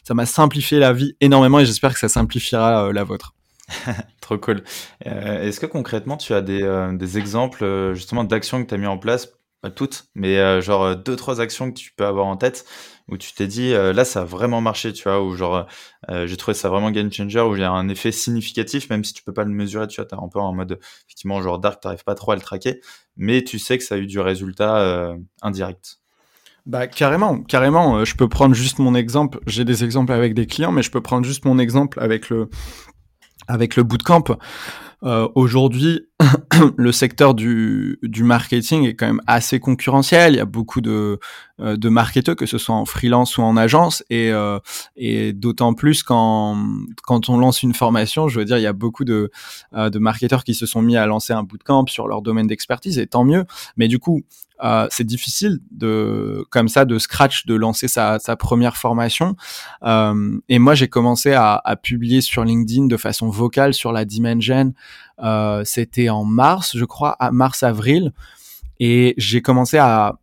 ça 0.04 0.13
m'a 0.13 0.26
simplifié 0.26 0.80
la 0.80 0.93
vie 0.93 1.15
énormément 1.22 1.60
et 1.60 1.65
j'espère 1.65 1.93
que 1.93 2.00
ça 2.00 2.10
simplifiera 2.10 2.91
la 2.91 3.04
vôtre. 3.04 3.36
Trop 4.21 4.38
cool. 4.38 4.63
Euh, 5.08 5.43
est-ce 5.43 5.60
que 5.60 5.65
concrètement, 5.65 6.17
tu 6.17 6.34
as 6.34 6.41
des, 6.41 6.63
euh, 6.63 6.97
exemples 7.15 7.63
euh, 7.63 7.93
justement 7.93 8.23
d'actions 8.23 8.63
que 8.63 8.69
tu 8.69 8.73
as 8.73 8.77
mis 8.77 8.88
en 8.88 8.97
place? 8.97 9.29
Pas 9.62 9.71
toutes, 9.71 10.05
mais 10.15 10.62
genre 10.62 10.95
deux, 10.95 11.17
trois 11.17 11.41
actions 11.41 11.69
que 11.69 11.77
tu 11.77 11.91
peux 11.91 12.05
avoir 12.05 12.27
en 12.27 12.38
tête 12.38 12.63
où 13.10 13.17
tu 13.17 13.34
t'es 13.34 13.45
dit 13.45 13.73
là, 13.73 14.05
ça 14.05 14.21
a 14.21 14.23
vraiment 14.23 14.62
marché, 14.62 14.93
tu 14.93 15.03
vois, 15.03 15.21
ou 15.21 15.36
genre 15.36 15.67
j'ai 16.08 16.38
trouvé 16.38 16.55
ça 16.55 16.69
vraiment 16.69 16.91
game 16.91 17.12
changer, 17.12 17.41
où 17.41 17.58
il 17.58 17.62
y 17.62 17.65
a 17.65 17.69
un 17.69 17.89
effet 17.89 18.13
significatif, 18.13 18.89
même 18.89 19.03
si 19.03 19.12
tu 19.12 19.21
peux 19.21 19.34
pas 19.34 19.43
le 19.43 19.49
mesurer, 19.49 19.86
tu 19.89 19.99
vois, 19.99 20.05
tu 20.05 20.15
un 20.15 20.29
peu 20.29 20.39
en 20.39 20.53
mode 20.53 20.79
effectivement 21.08 21.41
genre 21.41 21.60
dark, 21.60 21.82
t'arrives 21.82 22.05
pas 22.05 22.15
trop 22.15 22.32
à 22.32 22.36
le 22.36 22.41
traquer, 22.41 22.79
mais 23.17 23.43
tu 23.43 23.60
sais 23.60 23.77
que 23.77 23.84
ça 23.84 23.95
a 23.95 23.97
eu 23.97 24.08
du 24.08 24.21
résultat 24.21 25.13
indirect. 25.41 25.99
Bah 26.65 26.88
carrément, 26.88 27.41
carrément. 27.41 28.05
Je 28.05 28.15
peux 28.15 28.29
prendre 28.29 28.53
juste 28.53 28.79
mon 28.79 28.93
exemple. 28.95 29.39
J'ai 29.47 29.65
des 29.65 29.84
exemples 29.84 30.13
avec 30.13 30.34
des 30.34 30.45
clients, 30.45 30.71
mais 30.71 30.84
je 30.84 30.91
peux 30.91 31.01
prendre 31.01 31.25
juste 31.25 31.43
mon 31.43 31.58
exemple 31.58 31.99
avec 31.99 32.29
le 32.29 32.49
avec 33.50 33.76
le 33.76 33.84
bootcamp. 33.84 34.24
Euh, 35.04 35.28
Aujourd'hui, 35.36 36.09
le 36.77 36.91
secteur 36.91 37.34
du, 37.34 37.97
du 38.03 38.23
marketing 38.23 38.86
est 38.86 38.93
quand 38.93 39.08
même 39.08 39.21
assez 39.27 39.60
concurrentiel. 39.60 40.34
Il 40.34 40.38
y 40.38 40.41
a 40.41 40.45
beaucoup 40.45 40.82
de, 40.82 41.19
euh, 41.60 41.77
de 41.77 41.89
marketeurs, 41.89 42.36
que 42.36 42.45
ce 42.45 42.58
soit 42.58 42.75
en 42.75 42.86
freelance 42.86 43.38
ou 43.38 43.41
en 43.41 43.55
agence, 43.55 44.03
et, 44.10 44.32
euh, 44.32 44.60
et 44.97 45.34
d'autant 45.34 45.73
plus 45.73 46.03
quand, 46.03 46.58
quand 47.03 47.29
on 47.29 47.38
lance 47.38 47.63
une 47.63 47.73
formation, 47.73 48.27
je 48.27 48.39
veux 48.39 48.45
dire, 48.45 48.58
il 48.58 48.63
y 48.63 48.67
a 48.67 48.73
beaucoup 48.73 49.05
de, 49.05 49.32
euh, 49.73 49.89
de 49.89 49.99
marketeurs 49.99 50.43
qui 50.43 50.53
se 50.53 50.65
sont 50.65 50.82
mis 50.82 50.97
à 50.97 51.05
lancer 51.05 51.34
un 51.34 51.43
bootcamp 51.43 51.86
sur 51.88 52.08
leur 52.08 52.21
domaine 52.21 52.47
d'expertise, 52.47 52.99
et 52.99 53.08
tant 53.08 53.23
mieux. 53.23 53.45
Mais 53.77 53.88
du 53.88 53.99
coup, 53.99 54.23
euh, 54.62 54.88
c'est 54.91 55.05
difficile 55.05 55.60
de 55.71 56.45
comme 56.49 56.67
ça 56.67 56.84
de 56.84 56.99
scratch 56.99 57.45
de 57.45 57.55
lancer 57.55 57.88
sa, 57.88 58.19
sa 58.19 58.36
première 58.36 58.75
formation. 58.75 59.36
Euh, 59.84 60.38
et 60.49 60.60
moi, 60.60 60.75
j'ai 60.75 60.89
commencé 60.89 61.34
à, 61.34 61.62
à, 61.63 61.75
publier 61.75 62.21
sur 62.21 62.43
LinkedIn 62.43 62.88
de 62.88 62.97
façon 62.97 63.29
vocale 63.29 63.73
sur 63.73 63.91
la 63.93 64.03
Dimension. 64.03 64.73
Euh, 65.23 65.63
C'était 65.65 66.10
en 66.10 66.23
mars, 66.23 66.75
je 66.77 66.86
crois, 66.86 67.12
à 67.19 67.32
mars 67.32 67.63
avril. 67.63 68.13
Et 68.79 69.13
j'ai 69.17 69.41
commencé 69.41 69.77
à 69.77 70.19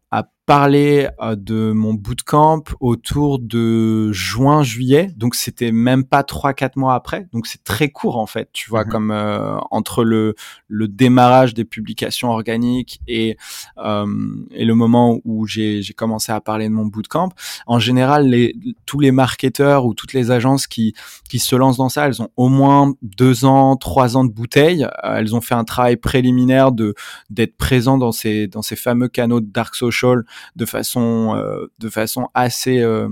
parler 0.46 1.08
euh, 1.20 1.34
de 1.34 1.72
mon 1.72 1.92
bootcamp 1.92 2.62
autour 2.78 3.40
de 3.40 4.12
juin 4.12 4.62
juillet. 4.62 5.10
Donc 5.16 5.34
c'était 5.34 5.72
même 5.72 6.04
pas 6.04 6.22
trois 6.22 6.54
quatre 6.54 6.76
mois 6.76 6.94
après. 6.94 7.26
Donc 7.32 7.48
c'est 7.48 7.64
très 7.64 7.88
court 7.88 8.16
en 8.16 8.26
fait 8.26 8.48
tu 8.52 8.70
vois 8.70 8.84
mhm. 8.84 8.90
comme 8.90 9.10
euh, 9.10 9.58
entre 9.72 10.04
le 10.04 10.36
le 10.68 10.86
démarrage 10.86 11.52
des 11.52 11.64
publications 11.64 12.30
organiques 12.30 13.00
et 13.08 13.36
euh, 13.78 14.06
et 14.52 14.64
le 14.64 14.74
moment 14.74 15.18
où 15.24 15.46
j'ai 15.46 15.82
j'ai 15.82 15.94
commencé 15.94 16.30
à 16.30 16.40
parler 16.40 16.68
de 16.68 16.74
mon 16.74 16.86
bootcamp. 16.86 17.30
En 17.66 17.80
général 17.80 18.28
les 18.28 18.54
tous 18.86 19.00
les 19.00 19.10
marketeurs 19.10 19.84
ou 19.84 19.94
toutes 19.94 20.12
les 20.12 20.30
agences 20.30 20.68
qui 20.68 20.94
qui 21.28 21.40
se 21.40 21.56
lancent 21.56 21.78
dans 21.78 21.88
ça 21.88 22.06
elles 22.06 22.22
ont 22.22 22.30
au 22.36 22.48
moins 22.48 22.94
deux 23.02 23.44
ans 23.44 23.74
trois 23.76 24.16
ans 24.16 24.24
de 24.24 24.32
bouteille. 24.32 24.86
Elles 25.02 25.34
ont 25.34 25.40
fait 25.40 25.54
un 25.56 25.64
travail 25.64 25.96
préliminaire 25.96 26.70
de 26.70 26.94
d'être 27.30 27.56
présents 27.56 27.98
dans 27.98 28.12
ces 28.12 28.46
dans 28.46 28.62
ces 28.62 28.76
fameux 28.76 29.08
canaux 29.08 29.40
de 29.40 29.50
dark 29.50 29.74
social 29.74 30.22
de 30.56 30.66
façon 30.66 31.34
euh, 31.36 31.66
de 31.78 31.88
façon 31.88 32.28
assez 32.34 32.80
euh, 32.80 33.08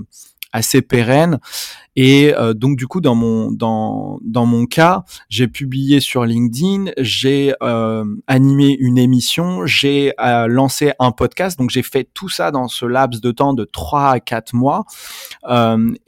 assez 0.55 0.81
pérenne. 0.81 1.39
Et 1.97 2.33
euh, 2.35 2.53
donc 2.53 2.77
du 2.77 2.87
coup 2.87 2.99
dans 2.99 3.15
mon 3.15 3.51
dans 3.51 4.19
dans 4.21 4.45
mon 4.45 4.65
cas, 4.65 5.03
j'ai 5.29 5.47
publié 5.47 6.01
sur 6.01 6.25
LinkedIn, 6.25 6.91
j'ai 6.97 7.53
euh, 7.63 8.03
animé 8.27 8.75
une 8.79 8.97
émission, 8.97 9.65
j'ai 9.65 10.13
euh, 10.19 10.47
lancé 10.47 10.91
un 10.99 11.11
podcast. 11.11 11.57
Donc 11.57 11.69
j'ai 11.69 11.83
fait 11.83 12.09
tout 12.13 12.27
ça 12.27 12.51
dans 12.51 12.67
ce 12.67 12.85
laps 12.85 13.21
de 13.21 13.31
temps 13.31 13.53
de 13.53 13.63
3 13.63 14.09
à 14.09 14.19
4 14.19 14.53
mois 14.53 14.83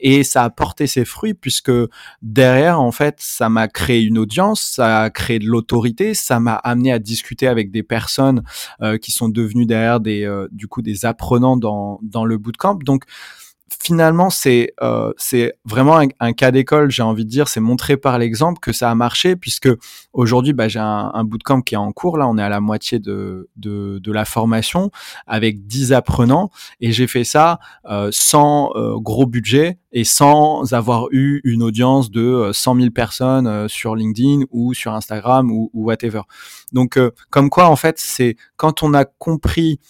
et 0.00 0.24
ça 0.24 0.44
a 0.44 0.50
porté 0.50 0.86
ses 0.86 1.04
fruits 1.04 1.34
puisque 1.34 1.72
derrière 2.20 2.80
en 2.80 2.92
fait, 2.92 3.16
ça 3.18 3.48
m'a 3.48 3.68
créé 3.68 4.02
une 4.02 4.18
audience, 4.18 4.60
ça 4.60 5.02
a 5.02 5.10
créé 5.10 5.38
de 5.38 5.46
l'autorité, 5.46 6.12
ça 6.12 6.38
m'a 6.38 6.54
amené 6.54 6.92
à 6.92 6.98
discuter 6.98 7.46
avec 7.46 7.70
des 7.70 7.82
personnes 7.82 8.42
qui 9.00 9.10
sont 9.10 9.28
devenues 9.28 9.66
derrière 9.66 10.00
des 10.00 10.28
du 10.52 10.68
coup 10.68 10.82
des 10.82 11.06
apprenants 11.06 11.56
dans 11.56 11.98
dans 12.02 12.26
le 12.26 12.36
bootcamp. 12.36 12.78
Donc 12.84 13.04
finalement, 13.82 14.30
c'est 14.30 14.72
euh, 14.82 15.12
c'est 15.16 15.54
vraiment 15.64 16.00
un, 16.20 16.32
cas 16.32 16.50
d'école, 16.50 16.90
j'ai 16.90 17.02
envie 17.02 17.24
de 17.24 17.30
dire, 17.30 17.48
c'est 17.48 17.60
montré 17.60 17.96
par 17.96 18.18
l'exemple 18.18 18.60
que 18.60 18.72
ça 18.72 18.90
a 18.90 18.94
marché, 18.94 19.36
puisque 19.36 19.68
aujourd'hui, 20.12 20.52
bah, 20.52 20.68
j'ai 20.68 20.78
un, 20.78 21.10
un, 21.12 21.24
bootcamp 21.24 21.60
qui 21.60 21.74
est 21.74 21.78
en 21.78 21.92
cours, 21.92 22.18
là, 22.18 22.26
on 22.28 22.38
est 22.38 22.42
à 22.42 22.48
la 22.48 22.60
moitié 22.60 22.98
de, 22.98 23.48
de, 23.56 23.98
de 23.98 24.12
la 24.12 24.24
formation, 24.24 24.90
avec 25.26 25.66
10 25.66 25.92
apprenants, 25.92 26.50
et 26.80 26.92
j'ai 26.92 27.06
fait 27.06 27.24
ça 27.24 27.58
euh, 27.88 28.08
sans 28.12 28.70
euh, 28.74 28.98
gros 28.98 29.26
budget 29.26 29.78
et 29.92 30.04
sans 30.04 30.72
avoir 30.72 31.06
eu 31.10 31.40
une 31.44 31.62
audience 31.62 32.10
de 32.10 32.50
100 32.52 32.76
000 32.76 32.90
personnes 32.90 33.68
sur 33.68 33.96
LinkedIn 33.96 34.42
ou 34.50 34.74
sur 34.74 34.92
Instagram 34.92 35.50
ou, 35.50 35.70
ou 35.72 35.84
whatever. 35.84 36.22
Donc, 36.72 36.98
comme 37.30 37.48
quoi, 37.48 37.68
en 37.68 37.76
fait, 37.76 37.98
c'est 37.98 38.36
quand 38.56 38.82
on 38.82 38.92
a 38.92 39.06
compris 39.06 39.80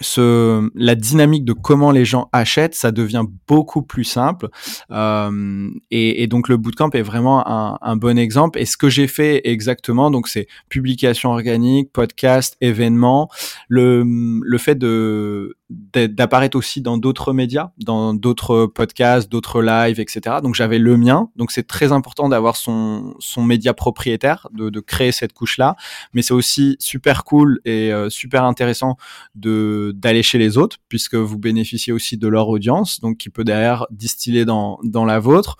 ce, 0.00 0.68
la 0.74 0.94
dynamique 0.94 1.44
de 1.44 1.52
comment 1.52 1.90
les 1.90 2.04
gens 2.04 2.28
achètent, 2.32 2.74
ça 2.74 2.90
devient 2.90 3.24
beaucoup 3.46 3.82
plus 3.82 4.04
simple. 4.04 4.48
Euh, 4.90 5.70
et, 5.90 6.22
et, 6.22 6.26
donc 6.26 6.48
le 6.48 6.56
bootcamp 6.56 6.90
est 6.90 7.02
vraiment 7.02 7.46
un, 7.46 7.78
un 7.80 7.96
bon 7.96 8.18
exemple. 8.18 8.58
Et 8.58 8.66
ce 8.66 8.76
que 8.76 8.88
j'ai 8.88 9.06
fait 9.06 9.42
exactement, 9.44 10.10
donc 10.10 10.28
c'est 10.28 10.46
publication 10.68 11.30
organique, 11.30 11.92
podcast, 11.92 12.56
événements, 12.60 13.28
le, 13.68 14.04
le 14.42 14.58
fait 14.58 14.76
de 14.76 15.56
d'apparaître 15.94 16.56
aussi 16.56 16.82
dans 16.82 16.98
d'autres 16.98 17.32
médias, 17.32 17.70
dans 17.78 18.14
d'autres 18.14 18.66
podcasts, 18.66 19.30
d'autres 19.30 19.62
lives, 19.62 20.00
etc. 20.00 20.36
Donc 20.42 20.54
j'avais 20.54 20.78
le 20.78 20.96
mien. 20.96 21.30
Donc 21.36 21.50
c'est 21.50 21.66
très 21.66 21.92
important 21.92 22.28
d'avoir 22.28 22.56
son, 22.56 23.14
son 23.18 23.42
média 23.42 23.72
propriétaire, 23.72 24.48
de, 24.52 24.70
de 24.70 24.80
créer 24.80 25.12
cette 25.12 25.32
couche-là. 25.32 25.76
Mais 26.12 26.22
c'est 26.22 26.34
aussi 26.34 26.76
super 26.78 27.24
cool 27.24 27.60
et 27.64 27.92
euh, 27.92 28.10
super 28.10 28.44
intéressant 28.44 28.96
de 29.34 29.81
d'aller 29.90 30.22
chez 30.22 30.38
les 30.38 30.56
autres 30.56 30.76
puisque 30.88 31.16
vous 31.16 31.38
bénéficiez 31.38 31.92
aussi 31.92 32.16
de 32.16 32.28
leur 32.28 32.48
audience, 32.48 33.00
donc 33.00 33.16
qui 33.16 33.30
peut 33.30 33.44
derrière 33.44 33.86
distiller 33.90 34.44
dans 34.44 34.78
dans 34.84 35.04
la 35.04 35.18
vôtre. 35.18 35.56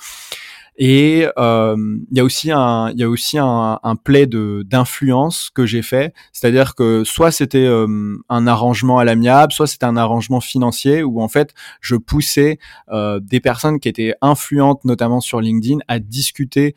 Et 0.77 1.27
euh, 1.39 1.77
il 2.11 2.17
y 2.17 2.21
a 2.21 2.25
aussi 2.25 2.51
un, 2.51 2.91
il 2.91 2.99
y 2.99 3.03
a 3.05 3.09
aussi 3.09 3.39
un, 3.39 3.79
un 3.83 3.97
play 3.97 4.27
de 4.27 4.65
d'influence 4.67 5.51
que 5.55 5.67
j'ai 5.67 5.83
fait, 5.83 6.15
c'est-à-dire 6.33 6.75
que 6.75 7.05
soit 7.05 7.31
c'était 7.31 7.67
euh, 7.67 8.17
un 8.31 8.47
arrangement 8.47 8.99
à 8.99 9.05
l'amiable, 9.05 9.53
soit 9.53 9.67
c'était 9.67 9.85
un 9.85 9.97
arrangement 9.97 10.41
financier 10.41 11.03
où 11.03 11.21
en 11.21 11.29
fait 11.29 11.53
je 11.81 11.97
poussais 11.97 12.59
euh, 12.91 13.21
des 13.21 13.41
personnes 13.41 13.81
qui 13.81 13.89
étaient 13.89 14.15
influentes, 14.23 14.85
notamment 14.85 15.21
sur 15.21 15.41
LinkedIn, 15.41 15.79
à 15.89 15.99
discuter 15.99 16.75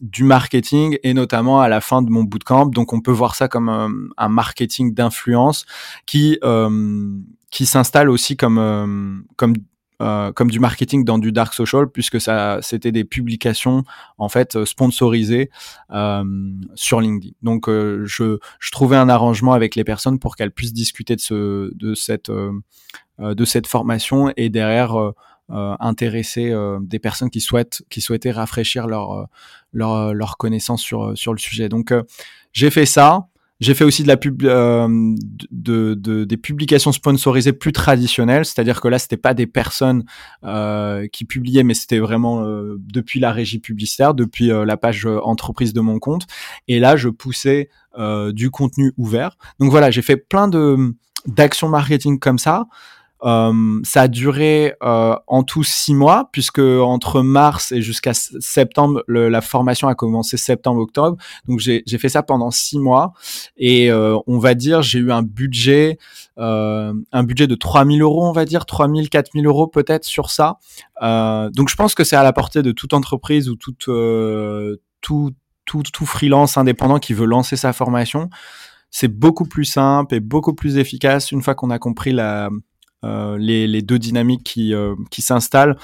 du 0.00 0.24
marketing 0.24 0.98
et 1.02 1.14
notamment 1.14 1.60
à 1.60 1.68
la 1.68 1.80
fin 1.80 2.02
de 2.02 2.10
mon 2.10 2.24
bootcamp. 2.24 2.66
Donc 2.66 2.92
on 2.92 3.00
peut 3.00 3.12
voir 3.12 3.34
ça 3.34 3.46
comme 3.46 3.68
un, 3.68 3.90
un 4.16 4.28
marketing 4.28 4.94
d'influence 4.94 5.66
qui 6.06 6.38
qui 7.50 7.66
s'installe 7.66 8.10
aussi 8.10 8.36
comme 8.36 9.24
comme 9.36 9.54
euh, 10.00 10.32
comme 10.32 10.50
du 10.50 10.60
marketing 10.60 11.04
dans 11.04 11.18
du 11.18 11.32
dark 11.32 11.54
social 11.54 11.88
puisque 11.88 12.20
ça 12.20 12.58
c'était 12.62 12.92
des 12.92 13.04
publications 13.04 13.84
en 14.16 14.28
fait 14.28 14.64
sponsorisées 14.64 15.50
euh, 15.90 16.24
sur 16.74 17.00
LinkedIn. 17.00 17.34
Donc 17.42 17.68
je, 17.68 18.38
je 18.60 18.70
trouvais 18.70 18.96
un 18.96 19.08
arrangement 19.08 19.52
avec 19.52 19.74
les 19.74 19.84
personnes 19.84 20.18
pour 20.18 20.36
qu'elles 20.36 20.52
puissent 20.52 20.72
discuter 20.72 21.16
de 21.16 21.20
ce 21.20 21.74
de 21.74 21.94
cette 21.94 22.30
de 23.18 23.44
cette 23.44 23.66
formation 23.66 24.32
et 24.36 24.48
derrière 24.48 24.94
intéresser 25.48 26.54
des 26.80 26.98
personnes 26.98 27.30
qui 27.30 27.40
souhaitent 27.40 27.82
qui 27.88 28.00
souhaitaient 28.00 28.30
rafraîchir 28.30 28.86
leur 28.86 29.28
leur 29.72 30.14
leur 30.14 30.36
connaissance 30.36 30.82
sur 30.82 31.16
sur 31.16 31.32
le 31.32 31.38
sujet. 31.38 31.68
Donc 31.68 31.92
j'ai 32.52 32.70
fait 32.70 32.86
ça. 32.86 33.26
J'ai 33.60 33.74
fait 33.74 33.84
aussi 33.84 34.04
de 34.04 34.08
la 34.08 34.16
pub, 34.16 34.44
euh, 34.44 34.86
de, 35.50 35.94
de, 35.94 36.24
des 36.24 36.36
publications 36.36 36.92
sponsorisées 36.92 37.52
plus 37.52 37.72
traditionnelles, 37.72 38.44
c'est-à-dire 38.44 38.80
que 38.80 38.86
là, 38.86 39.00
c'était 39.00 39.16
pas 39.16 39.34
des 39.34 39.46
personnes 39.46 40.04
euh, 40.44 41.08
qui 41.08 41.24
publiaient, 41.24 41.64
mais 41.64 41.74
c'était 41.74 41.98
vraiment 41.98 42.44
euh, 42.44 42.76
depuis 42.78 43.18
la 43.18 43.32
régie 43.32 43.58
publicitaire, 43.58 44.14
depuis 44.14 44.52
euh, 44.52 44.64
la 44.64 44.76
page 44.76 45.06
euh, 45.06 45.20
entreprise 45.24 45.72
de 45.72 45.80
mon 45.80 45.98
compte. 45.98 46.26
Et 46.68 46.78
là, 46.78 46.96
je 46.96 47.08
poussais 47.08 47.68
du 48.32 48.50
contenu 48.50 48.92
ouvert. 48.96 49.36
Donc 49.58 49.72
voilà, 49.72 49.90
j'ai 49.90 50.02
fait 50.02 50.16
plein 50.16 50.46
de 50.46 50.94
d'actions 51.26 51.68
marketing 51.68 52.20
comme 52.20 52.38
ça. 52.38 52.66
Euh, 53.24 53.80
ça 53.84 54.02
a 54.02 54.08
duré 54.08 54.74
euh, 54.82 55.16
en 55.26 55.42
tout 55.42 55.64
six 55.64 55.94
mois, 55.94 56.28
puisque 56.32 56.60
entre 56.60 57.22
mars 57.22 57.72
et 57.72 57.82
jusqu'à 57.82 58.14
septembre, 58.14 59.02
le, 59.06 59.28
la 59.28 59.40
formation 59.40 59.88
a 59.88 59.94
commencé 59.94 60.36
septembre-octobre. 60.36 61.16
Donc 61.46 61.60
j'ai 61.60 61.82
fait 61.98 62.08
ça 62.08 62.22
pendant 62.22 62.50
six 62.50 62.78
mois, 62.78 63.12
et 63.56 63.90
euh, 63.90 64.16
on 64.26 64.38
va 64.38 64.54
dire 64.54 64.82
j'ai 64.82 64.98
eu 64.98 65.12
un 65.12 65.22
budget, 65.22 65.98
euh, 66.38 66.92
un 67.12 67.22
budget 67.24 67.46
de 67.46 67.54
3000 67.54 68.02
euros, 68.02 68.26
on 68.26 68.32
va 68.32 68.44
dire 68.44 68.66
3000, 68.66 69.08
4000 69.08 69.46
euros 69.46 69.66
peut-être 69.66 70.04
sur 70.04 70.30
ça. 70.30 70.58
donc 71.00 71.68
je 71.68 71.76
pense 71.76 71.94
que 71.94 72.04
c'est 72.04 72.16
à 72.16 72.22
la 72.22 72.32
portée 72.32 72.62
de 72.62 72.72
toute 72.72 72.94
entreprise 72.94 73.48
ou 73.48 73.56
toute 73.56 73.88
tout, 75.00 75.32
tout, 75.64 75.82
tout 75.82 76.06
freelance 76.06 76.56
indépendant 76.56 76.98
qui 76.98 77.14
veut 77.14 77.26
lancer 77.26 77.56
sa 77.56 77.72
formation. 77.72 78.30
C'est 78.90 79.08
beaucoup 79.08 79.44
plus 79.44 79.66
simple 79.66 80.14
et 80.14 80.20
beaucoup 80.20 80.54
plus 80.54 80.78
efficace 80.78 81.30
une 81.30 81.42
fois 81.42 81.54
qu'on 81.54 81.70
a 81.70 81.78
compris 81.78 82.12
la, 82.12 82.46
euh, 82.46 82.50
les, 83.02 83.66
les, 83.66 83.82
deux 83.82 83.98
dynamiques 83.98 84.44
qui, 84.44 84.74
euh, 84.74 84.94
qui 85.10 85.22
s'installent. 85.22 85.76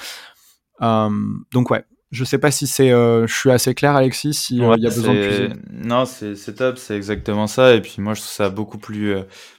Euh, 0.81 1.09
donc 1.51 1.71
ouais, 1.71 1.85
je 2.11 2.23
sais 2.23 2.37
pas 2.37 2.51
si 2.51 2.67
c'est, 2.67 2.89
je 2.89 3.33
suis 3.33 3.51
assez 3.51 3.73
clair, 3.73 3.95
Alexis, 3.95 4.33
s'il 4.33 4.57
il 4.57 4.81
y 4.81 4.87
a 4.87 4.89
besoin 4.89 5.13
de. 5.13 5.49
Non, 5.71 6.05
c'est 6.05 6.55
top, 6.55 6.77
c'est 6.77 6.95
exactement 6.95 7.47
ça. 7.47 7.73
Et 7.75 7.81
puis 7.81 7.95
moi, 7.99 8.13
je 8.13 8.21
trouve 8.21 8.31
ça 8.31 8.49
beaucoup 8.49 8.77
plus, 8.77 9.15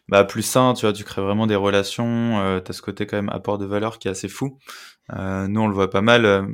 bah, 0.08 0.24
plus 0.24 0.42
sain. 0.42 0.74
Tu 0.74 0.82
vois, 0.82 0.92
tu 0.92 1.04
crées 1.04 1.22
vraiment 1.22 1.46
des 1.46 1.56
relations. 1.56 2.38
Euh, 2.40 2.60
tu 2.60 2.70
as 2.70 2.74
ce 2.74 2.82
côté 2.82 3.06
quand 3.06 3.16
même 3.16 3.30
apport 3.30 3.58
de 3.58 3.66
valeur 3.66 3.98
qui 3.98 4.08
est 4.08 4.10
assez 4.10 4.28
fou. 4.28 4.58
Euh, 5.12 5.48
nous, 5.48 5.60
on 5.60 5.68
le 5.68 5.74
voit 5.74 5.90
pas 5.90 6.02
mal. 6.02 6.48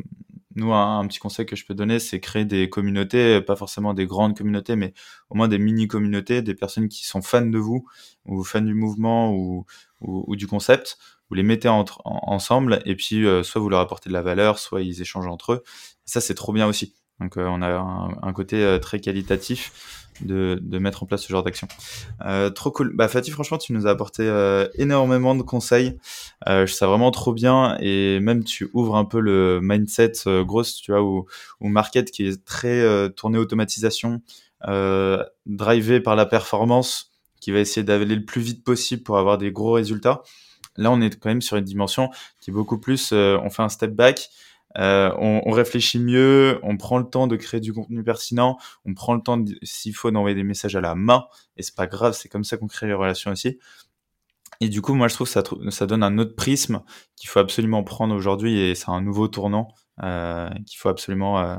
Nous, 0.55 0.73
un, 0.73 1.07
petit 1.07 1.19
conseil 1.19 1.47
que 1.47 1.57
je 1.57 1.65
peux 1.65 1.75
donner, 1.75 1.99
c'est 1.99 2.21
créer 2.21 2.45
des 2.45 2.69
communautés, 2.69 3.41
pas 3.41 3.57
forcément 3.57 3.95
des 3.95 4.07
grandes 4.07 4.37
communautés, 4.37 4.77
mais 4.77 4.93
au 5.31 5.35
moins 5.35 5.49
des 5.49 5.59
mini-communautés, 5.59 6.43
des 6.43 6.55
personnes 6.55 6.89
qui 6.89 7.07
sont 7.07 7.23
fans 7.23 7.47
de 7.47 7.59
vous, 7.59 7.87
ou 8.27 8.45
fans 8.45 8.61
du 8.61 8.75
mouvement, 8.75 9.33
ou, 9.33 9.65
ou, 10.03 10.37
du 10.37 10.47
concept. 10.47 10.99
Vous 11.29 11.37
les 11.37 11.43
mettez 11.43 11.69
ensemble, 12.05 12.83
et 12.85 12.95
puis 12.95 13.27
euh, 13.27 13.43
soit 13.43 13.61
vous 13.61 13.71
leur 13.71 13.81
apportez 13.81 14.11
de 14.11 14.15
la 14.15 14.23
valeur, 14.23 14.59
soit 14.59 14.83
ils 14.83 15.01
échangent 15.01 15.29
entre 15.29 15.53
eux. 15.53 15.63
Ça, 16.05 16.21
c'est 16.21 16.35
trop 16.35 16.53
bien 16.53 16.67
aussi. 16.67 16.95
Donc, 17.21 17.37
euh, 17.37 17.47
on 17.47 17.63
a 17.63 17.69
un, 18.23 18.33
côté 18.33 18.63
euh, 18.63 18.79
très 18.79 19.01
qualitatif 19.01 20.09
de, 20.21 20.61
mettre 20.79 21.03
en 21.03 21.07
place 21.07 21.23
ce 21.23 21.33
genre 21.33 21.43
d'action. 21.43 21.69
Trop 22.55 22.71
cool. 22.71 22.95
Bah 22.95 23.09
Fatih, 23.09 23.31
franchement, 23.31 23.57
tu 23.57 23.73
nous 23.73 23.87
as 23.87 23.91
apporté 23.91 24.25
énormément 24.75 25.35
de 25.35 25.43
conseils. 25.43 25.99
Je 26.47 26.67
sais 26.67 26.85
vraiment 26.85 27.11
trop 27.11 27.33
bien 27.33 27.77
et 27.81 28.21
même 28.21 28.45
tu 28.45 28.69
ouvres 28.75 28.97
un 28.97 29.07
peu 29.07 29.21
le 29.21 29.61
mindset 29.63 30.13
grosse, 30.45 30.77
tu 30.77 30.93
vois, 30.93 31.03
ou, 31.03 31.25
ou 31.61 31.69
market 31.69 32.11
qui 32.11 32.27
est 32.27 32.45
très 32.45 33.11
tourné 33.15 33.39
automatisation, 33.39 34.21
drivé 35.47 36.01
par 36.01 36.15
la 36.15 36.27
performance, 36.27 37.12
qui 37.43 37.51
va 37.51 37.59
essayer 37.59 37.85
d'aller 37.85 38.15
le 38.15 38.25
plus 38.25 38.41
vite 38.41 38.65
possible 38.65 39.03
pour 39.03 39.19
avoir 39.19 39.37
des 39.37 39.53
gros 39.53 39.73
résultats. 39.73 40.23
Là, 40.77 40.91
on 40.91 41.01
est 41.03 41.21
quand 41.21 41.29
même 41.29 41.43
sur 41.43 41.59
une 41.59 41.65
dimension 41.65 42.09
qui 42.41 42.51
est 42.51 42.55
beaucoup 42.55 42.79
plus, 42.79 43.13
on 43.13 43.51
fait 43.51 43.63
un 43.63 43.69
step 43.69 43.91
back, 43.91 44.31
euh, 44.79 45.11
on, 45.19 45.51
réfléchit 45.51 45.99
mieux, 45.99 46.59
on 46.63 46.77
prend 46.77 46.99
le 46.99 47.05
temps 47.05 47.27
de 47.27 47.37
créer 47.37 47.61
du 47.61 47.73
contenu 47.73 48.03
pertinent, 48.03 48.59
on 48.87 48.95
prend 48.95 49.15
le 49.15 49.21
temps, 49.21 49.43
s'il 49.63 49.95
faut, 49.95 50.11
d'envoyer 50.11 50.35
des 50.35 50.45
messages 50.45 50.77
à 50.77 50.81
la 50.81 50.95
main, 50.95 51.27
et 51.57 51.63
c'est 51.63 51.75
pas 51.75 51.87
grave, 51.87 52.15
c'est 52.15 52.29
comme 52.29 52.45
ça 52.45 52.57
qu'on 52.57 52.69
crée 52.69 52.87
les 52.87 52.95
relations 52.95 53.31
aussi. 53.31 53.59
Et 54.61 54.69
du 54.69 54.81
coup, 54.81 54.95
moi, 54.95 55.09
je 55.09 55.15
trouve 55.15 55.31
que 55.31 55.71
ça, 55.71 55.87
donne 55.87 56.03
un 56.03 56.19
autre 56.19 56.37
prisme 56.37 56.83
qu'il 57.17 57.29
faut 57.29 57.41
absolument 57.41 57.83
prendre 57.83 58.15
aujourd'hui, 58.15 58.59
et 58.59 58.75
c'est 58.75 58.91
un 58.91 59.03
nouveau 59.03 59.29
tournant 59.29 59.69
euh, 60.03 60.49
qu'il 60.67 60.79
faut 60.79 60.89
absolument, 60.89 61.41
euh, 61.41 61.57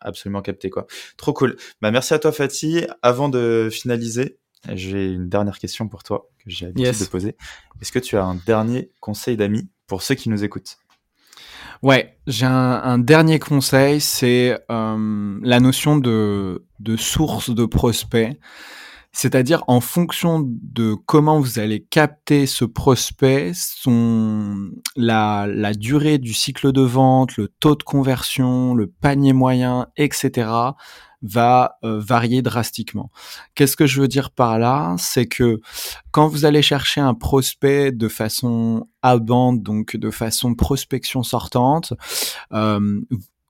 absolument 0.00 0.42
capter. 0.42 0.70
Quoi. 0.70 0.86
Trop 1.16 1.32
cool. 1.32 1.56
Bah, 1.82 1.90
merci 1.90 2.14
à 2.14 2.18
toi, 2.18 2.32
Fatih. 2.32 2.86
Avant 3.02 3.28
de 3.28 3.68
finaliser, 3.70 4.38
j'ai 4.74 5.12
une 5.12 5.28
dernière 5.28 5.58
question 5.58 5.88
pour 5.88 6.02
toi 6.02 6.28
que 6.38 6.50
j'ai 6.50 6.66
l'habitude 6.66 6.98
de 6.98 7.04
poser. 7.04 7.36
Est-ce 7.80 7.92
que 7.92 7.98
tu 7.98 8.16
as 8.16 8.24
un 8.24 8.34
dernier 8.34 8.90
conseil 9.00 9.36
d'amis 9.36 9.68
pour 9.86 10.02
ceux 10.02 10.14
qui 10.14 10.28
nous 10.28 10.44
écoutent? 10.44 10.78
Ouais, 11.82 12.18
j'ai 12.26 12.46
un, 12.46 12.98
dernier 12.98 13.38
conseil, 13.38 14.00
c'est 14.00 14.58
euh, 14.70 15.38
la 15.42 15.60
notion 15.60 15.98
de, 15.98 16.64
de 16.80 16.96
source 16.96 17.50
de 17.50 17.66
prospect. 17.66 18.38
C'est-à-dire 19.12 19.62
en 19.66 19.80
fonction 19.80 20.42
de 20.44 20.94
comment 21.06 21.40
vous 21.40 21.58
allez 21.58 21.82
capter 21.82 22.46
ce 22.46 22.66
prospect, 22.66 23.52
son, 23.54 24.70
la, 24.94 25.46
la 25.48 25.72
durée 25.72 26.18
du 26.18 26.34
cycle 26.34 26.72
de 26.72 26.82
vente, 26.82 27.36
le 27.38 27.48
taux 27.48 27.76
de 27.76 27.82
conversion, 27.82 28.74
le 28.74 28.88
panier 28.88 29.32
moyen, 29.32 29.88
etc 29.96 30.74
va 31.26 31.78
euh, 31.84 32.00
varier 32.00 32.42
drastiquement. 32.42 33.10
Qu'est-ce 33.54 33.76
que 33.76 33.86
je 33.86 34.00
veux 34.00 34.08
dire 34.08 34.30
par 34.30 34.58
là? 34.58 34.94
C'est 34.98 35.26
que 35.26 35.60
quand 36.10 36.28
vous 36.28 36.44
allez 36.44 36.62
chercher 36.62 37.00
un 37.00 37.14
prospect 37.14 37.92
de 37.92 38.08
façon 38.08 38.88
outbound, 39.04 39.62
donc 39.62 39.96
de 39.96 40.10
façon 40.10 40.54
prospection 40.54 41.22
sortante, 41.22 41.92
euh, 42.52 43.00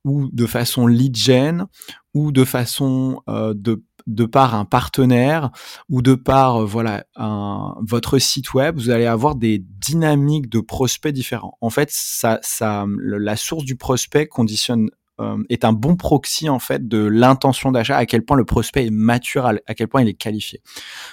ou 0.04 0.28
de 0.32 0.46
façon 0.46 0.86
lead 0.86 1.16
gen, 1.16 1.66
ou 2.14 2.32
de 2.32 2.44
façon 2.44 3.22
euh, 3.28 3.54
de 3.54 3.82
de 4.06 4.24
par 4.24 4.54
un 4.54 4.64
partenaire 4.64 5.50
ou 5.88 6.00
de 6.00 6.14
par 6.14 6.64
voilà 6.64 7.04
un, 7.16 7.74
votre 7.80 8.18
site 8.18 8.54
web, 8.54 8.76
vous 8.76 8.90
allez 8.90 9.06
avoir 9.06 9.34
des 9.34 9.58
dynamiques 9.58 10.48
de 10.48 10.60
prospects 10.60 11.12
différents. 11.12 11.58
En 11.60 11.70
fait, 11.70 11.88
ça, 11.90 12.38
ça, 12.42 12.86
la 13.00 13.36
source 13.36 13.64
du 13.64 13.74
prospect 13.74 14.28
conditionne 14.28 14.90
euh, 15.20 15.42
est 15.48 15.64
un 15.64 15.72
bon 15.72 15.96
proxy 15.96 16.48
en 16.48 16.58
fait 16.58 16.86
de 16.86 16.98
l'intention 16.98 17.72
d'achat, 17.72 17.96
à 17.96 18.06
quel 18.06 18.22
point 18.22 18.36
le 18.36 18.44
prospect 18.44 18.86
est 18.86 18.90
mature, 18.90 19.46
à, 19.46 19.74
quel 19.74 19.88
point 19.88 20.02
il 20.02 20.08
est 20.08 20.14
qualifié. 20.14 20.60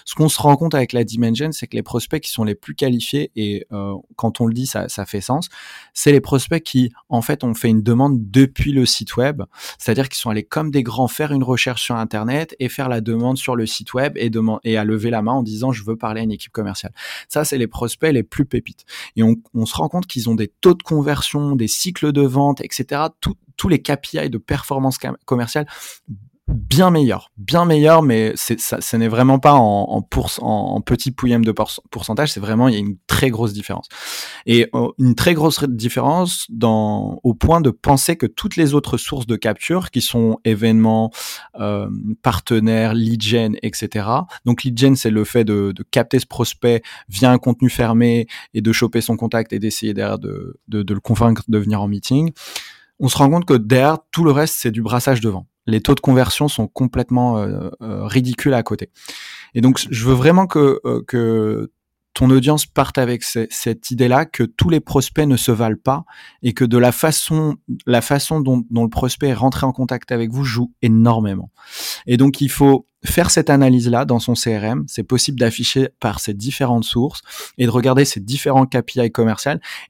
Ce 0.06 0.16
qu'on 0.16 0.30
se 0.30 0.42
rend 0.42 0.56
compte 0.58 0.76
avec 0.76 0.94
la 0.94 1.04
Dimension, 1.04 1.52
c'est 1.52 1.68
que 1.68 1.76
les 1.76 1.84
prospects 1.84 2.22
qui 2.22 2.30
sont 2.30 2.44
les 2.44 2.56
plus 2.56 2.76
qualifiés, 2.76 3.32
et 3.36 3.66
euh, 3.72 3.94
quand 4.16 4.42
on 4.42 4.46
le 4.46 4.54
dit, 4.54 4.66
ça, 4.66 4.90
ça 4.90 5.06
fait 5.06 5.22
sens, 5.22 5.50
c'est 5.94 6.12
les 6.12 6.22
prospects 6.22 6.62
qui 6.62 6.92
en 7.10 7.22
fait 7.22 7.44
ont 7.44 7.54
fait 7.54 7.70
une 7.70 7.82
demande 7.82 8.30
depuis 8.30 8.72
le 8.72 8.86
site 8.86 9.16
web, 9.16 9.44
c'est-à-dire 9.78 10.10
qu'ils 10.10 10.20
sont 10.20 10.30
allés 10.30 10.44
comme 10.44 10.72
des 10.72 10.84
grands 10.84 11.08
faire 11.08 11.32
une 11.32 11.44
recherche 11.44 11.84
sur 11.84 11.96
Internet 11.96 12.56
et 12.60 12.70
faire 12.70 12.90
la 12.90 13.02
demande 13.02 13.38
sur 13.38 13.56
le 13.56 13.66
site 13.66 13.94
web 13.94 14.18
et, 14.18 14.32
et 14.64 14.78
à 14.78 14.84
lever 14.84 15.10
la 15.10 15.22
main 15.22 15.34
en 15.34 15.44
disant 15.44 15.72
je 15.72 15.84
veux 15.84 15.96
parler 15.96 16.22
à 16.22 16.24
une 16.24 16.32
équipe 16.32 16.52
commerciale. 16.52 16.94
Ça, 17.30 17.46
c'est 17.46 17.58
les 17.58 17.68
prospects 17.68 18.12
les 18.12 18.24
plus 18.24 18.46
pépites. 18.46 18.86
Et 19.16 19.24
on, 19.24 19.36
on 19.54 19.66
se 19.66 19.76
rend 19.76 19.88
compte 19.88 20.08
qu'ils 20.08 20.30
ont 20.30 20.36
des 20.36 20.48
taux 20.48 20.74
de 20.74 20.84
conversion, 20.84 21.56
des 21.56 21.68
cycles 21.68 22.12
de 22.12 22.22
vente, 22.22 22.62
etc. 22.62 23.04
Tout, 23.22 23.36
tous 23.58 23.70
les 23.70 23.82
KPI 23.96 24.30
de 24.30 24.38
performance 24.38 24.98
commerciale 25.26 25.66
bien 26.48 26.92
meilleur, 26.92 27.32
bien 27.38 27.64
meilleur, 27.64 28.02
mais 28.02 28.34
ce 28.36 28.96
n'est 28.98 29.08
vraiment 29.08 29.40
pas 29.40 29.54
en, 29.54 30.06
en, 30.42 30.82
petit 30.82 31.12
pouillème 31.12 31.46
de 31.46 31.54
pourcentage, 31.90 32.34
c'est 32.34 32.42
vraiment 32.42 32.68
il 32.68 32.74
y 32.74 32.78
a 32.78 32.82
une 32.82 32.98
très 33.08 33.30
grosse 33.30 33.54
différence 33.54 33.88
et 34.46 34.68
euh, 34.76 34.90
une 35.00 35.16
très 35.16 35.34
grosse 35.34 35.64
différence 35.64 36.48
au 36.62 37.34
point 37.34 37.62
de 37.62 37.70
penser 37.70 38.18
que 38.18 38.26
toutes 38.26 38.58
les 38.58 38.74
autres 38.74 38.98
sources 38.98 39.26
de 39.26 39.38
capture 39.38 39.90
qui 39.90 40.02
sont 40.02 40.38
événements, 40.44 41.12
euh, 41.60 41.90
partenaires, 42.22 42.94
lead 42.94 43.22
gen, 43.22 43.56
etc. 43.64 44.08
Donc 44.46 44.64
lead 44.64 44.78
gen 44.78 44.96
c'est 44.98 45.12
le 45.12 45.24
fait 45.24 45.46
de, 45.46 45.74
capter 45.92 46.20
ce 46.20 46.26
prospect 46.26 46.82
via 47.08 47.32
un 47.32 47.38
contenu 47.38 47.70
fermé 47.70 48.28
et 48.54 48.62
de 48.62 48.72
choper 48.72 49.02
son 49.02 49.16
contact 49.16 49.54
et 49.54 49.60
d'essayer 49.60 49.94
derrière 49.94 50.20
de, 50.20 50.60
de, 50.68 50.84
de 50.84 50.94
le 50.94 51.00
convaincre 51.00 51.44
de 51.48 51.58
venir 51.58 51.82
en 51.82 51.88
meeting 51.88 52.32
on 53.00 53.08
se 53.08 53.18
rend 53.18 53.30
compte 53.30 53.46
que 53.46 53.54
derrière, 53.54 53.98
tout 54.12 54.24
le 54.24 54.32
reste, 54.32 54.56
c'est 54.58 54.72
du 54.72 54.82
brassage 54.82 55.22
de 55.22 55.30
vent. 55.30 55.48
Les 55.66 55.82
taux 55.82 55.96
de 55.96 56.00
conversion 56.00 56.48
sont 56.48 56.68
complètement 56.68 57.38
euh, 57.38 57.70
euh, 57.82 58.06
ridicules 58.06 58.54
à 58.54 58.64
côté. 58.64 58.90
Et 59.54 59.62
donc, 59.62 59.86
je 59.90 60.06
veux 60.06 60.14
vraiment 60.14 60.46
que, 60.46 60.80
euh, 60.86 61.02
que 61.08 61.72
ton 62.14 62.30
audience 62.30 62.66
parte 62.66 62.98
avec 62.98 63.24
cette 63.24 63.90
idée-là 63.90 64.26
que 64.26 64.44
tous 64.44 64.70
les 64.70 64.80
prospects 64.80 65.26
ne 65.26 65.38
se 65.38 65.52
valent 65.52 65.80
pas 65.84 66.06
et 66.44 66.54
que 66.54 66.64
de 66.64 66.78
la 66.78 66.92
façon, 66.92 67.56
la 67.88 68.02
façon 68.02 68.40
dont, 68.40 68.64
dont, 68.70 68.84
le 68.84 68.90
prospect 68.90 69.30
est 69.30 69.34
rentré 69.34 69.66
en 69.66 69.72
contact 69.72 70.12
avec 70.12 70.30
vous 70.30 70.44
joue 70.44 70.72
énormément. 70.84 71.50
Et 72.06 72.18
donc, 72.18 72.40
il 72.40 72.52
faut 72.52 72.88
faire 73.06 73.32
cette 73.32 73.50
analyse-là 73.50 74.06
dans 74.06 74.20
son 74.20 74.34
CRM. 74.34 74.86
C'est 74.88 75.04
possible 75.04 75.40
d'afficher 75.40 75.90
par 76.00 76.20
ces 76.20 76.34
différentes 76.34 76.84
sources 76.84 77.22
et 77.58 77.66
de 77.66 77.72
regarder 77.72 78.06
ces 78.06 78.20
différents 78.20 78.66
KPI 78.66 79.12
commerciaux 79.12 79.34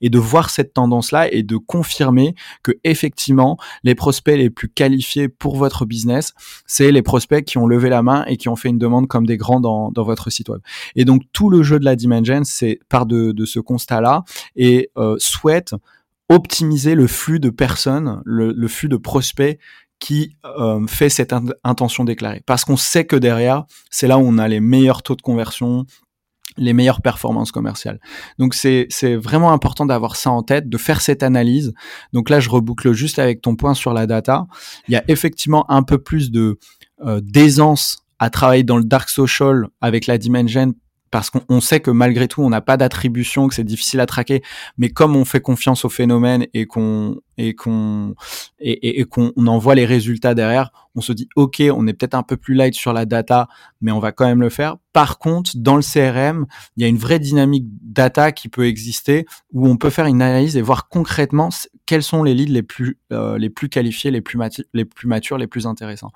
et 0.01 0.09
de 0.09 0.19
voir 0.19 0.49
cette 0.49 0.73
tendance-là 0.73 1.31
et 1.31 1.43
de 1.43 1.57
confirmer 1.57 2.35
que 2.63 2.71
effectivement 2.83 3.57
les 3.83 3.95
prospects 3.95 4.35
les 4.35 4.49
plus 4.49 4.69
qualifiés 4.69 5.27
pour 5.27 5.57
votre 5.57 5.85
business, 5.85 6.33
c'est 6.65 6.91
les 6.91 7.01
prospects 7.01 7.43
qui 7.45 7.57
ont 7.57 7.67
levé 7.67 7.89
la 7.89 8.03
main 8.03 8.25
et 8.25 8.37
qui 8.37 8.49
ont 8.49 8.55
fait 8.55 8.69
une 8.69 8.79
demande 8.79 9.07
comme 9.07 9.25
des 9.25 9.37
grands 9.37 9.59
dans, 9.59 9.91
votre 9.95 10.29
site 10.29 10.49
web. 10.49 10.61
Et 10.95 11.05
donc 11.05 11.21
tout 11.31 11.49
le 11.49 11.63
jeu 11.63 11.79
de 11.79 11.85
la 11.85 11.95
Dimension, 11.95 12.41
c'est 12.43 12.79
part 12.89 13.05
de, 13.05 13.31
de 13.31 13.45
ce 13.45 13.59
constat-là 13.59 14.23
et 14.55 14.89
euh, 14.97 15.15
souhaite 15.19 15.73
optimiser 16.29 16.95
le 16.95 17.07
flux 17.07 17.39
de 17.39 17.49
personnes, 17.49 18.21
le, 18.25 18.51
le 18.51 18.67
flux 18.67 18.89
de 18.89 18.97
prospects 18.97 19.59
qui 20.03 20.35
euh, 20.43 20.85
fait 20.85 21.07
cette 21.07 21.33
intention 21.63 22.03
déclarée. 22.03 22.43
Parce 22.45 22.65
qu'on 22.65 22.75
sait 22.75 23.05
que 23.05 23.15
derrière, 23.15 23.63
c'est 23.89 24.05
là 24.05 24.17
où 24.17 24.21
on 24.21 24.37
a 24.37 24.49
les 24.49 24.59
meilleurs 24.59 25.01
taux 25.01 25.15
de 25.15 25.21
conversion, 25.21 25.85
les 26.57 26.73
meilleures 26.73 27.01
performances 27.01 27.53
commerciales. 27.53 28.01
Donc 28.37 28.53
c'est 28.53 28.85
c'est 28.89 29.15
vraiment 29.15 29.53
important 29.53 29.85
d'avoir 29.85 30.17
ça 30.17 30.29
en 30.29 30.43
tête, 30.43 30.67
de 30.67 30.77
faire 30.77 30.99
cette 30.99 31.23
analyse. 31.23 31.73
Donc 32.11 32.29
là, 32.29 32.41
je 32.41 32.49
reboucle 32.49 32.91
juste 32.91 33.17
avec 33.17 33.41
ton 33.41 33.55
point 33.55 33.73
sur 33.73 33.93
la 33.93 34.05
data. 34.05 34.45
Il 34.89 34.93
y 34.93 34.97
a 34.97 35.05
effectivement 35.07 35.65
un 35.71 35.83
peu 35.83 35.97
plus 35.97 36.31
de 36.31 36.59
euh, 37.05 37.21
d'aisance 37.23 37.99
à 38.19 38.29
travailler 38.29 38.63
dans 38.63 38.77
le 38.77 38.83
dark 38.83 39.07
social 39.07 39.67
avec 39.79 40.05
la 40.05 40.17
dimension 40.17 40.73
parce 41.13 41.29
qu'on 41.29 41.61
sait 41.61 41.79
que 41.79 41.91
malgré 41.91 42.27
tout, 42.27 42.41
on 42.41 42.49
n'a 42.49 42.59
pas 42.59 42.75
d'attribution, 42.75 43.47
que 43.47 43.53
c'est 43.53 43.63
difficile 43.63 43.99
à 43.99 44.07
traquer. 44.07 44.41
Mais 44.79 44.89
comme 44.89 45.15
on 45.15 45.25
fait 45.25 45.41
confiance 45.41 45.85
au 45.85 45.89
phénomène 45.89 46.47
et 46.55 46.65
qu'on 46.65 47.17
et 47.37 47.53
qu'on 47.53 48.15
et, 48.59 49.05
qu'on 49.05 49.31
en 49.37 49.59
voit 49.59 49.75
les 49.75 49.85
résultats 49.85 50.33
derrière, 50.33 50.71
on 50.95 51.01
se 51.01 51.13
dit 51.13 51.29
ok, 51.35 51.61
on 51.71 51.85
est 51.85 51.93
peut-être 51.93 52.15
un 52.15 52.23
peu 52.23 52.35
plus 52.35 52.55
light 52.55 52.73
sur 52.73 52.93
la 52.93 53.05
data, 53.05 53.47
mais 53.79 53.91
on 53.91 53.99
va 53.99 54.11
quand 54.11 54.25
même 54.25 54.41
le 54.41 54.49
faire. 54.49 54.77
Par 54.91 55.19
contre, 55.19 55.51
dans 55.53 55.75
le 55.75 55.83
CRM, 55.83 56.47
il 56.77 56.81
y 56.81 56.85
a 56.85 56.89
une 56.89 56.97
vraie 56.97 57.19
dynamique 57.19 57.65
data 57.83 58.31
qui 58.31 58.49
peut 58.49 58.65
exister 58.65 59.27
où 59.51 59.67
on 59.67 59.77
peut 59.77 59.91
faire 59.91 60.07
une 60.07 60.23
analyse 60.23 60.57
et 60.57 60.63
voir 60.63 60.87
concrètement 60.89 61.49
quels 61.85 62.01
sont 62.01 62.23
les 62.23 62.33
leads 62.33 62.51
les 62.51 62.63
plus 62.63 62.97
euh, 63.11 63.37
les 63.37 63.51
plus 63.51 63.69
qualifiés, 63.69 64.09
les 64.09 64.21
plus 64.21 64.39
les 64.73 64.85
plus 64.85 65.07
matures, 65.07 65.37
les 65.37 65.45
plus 65.45 65.67
intéressants. 65.67 66.11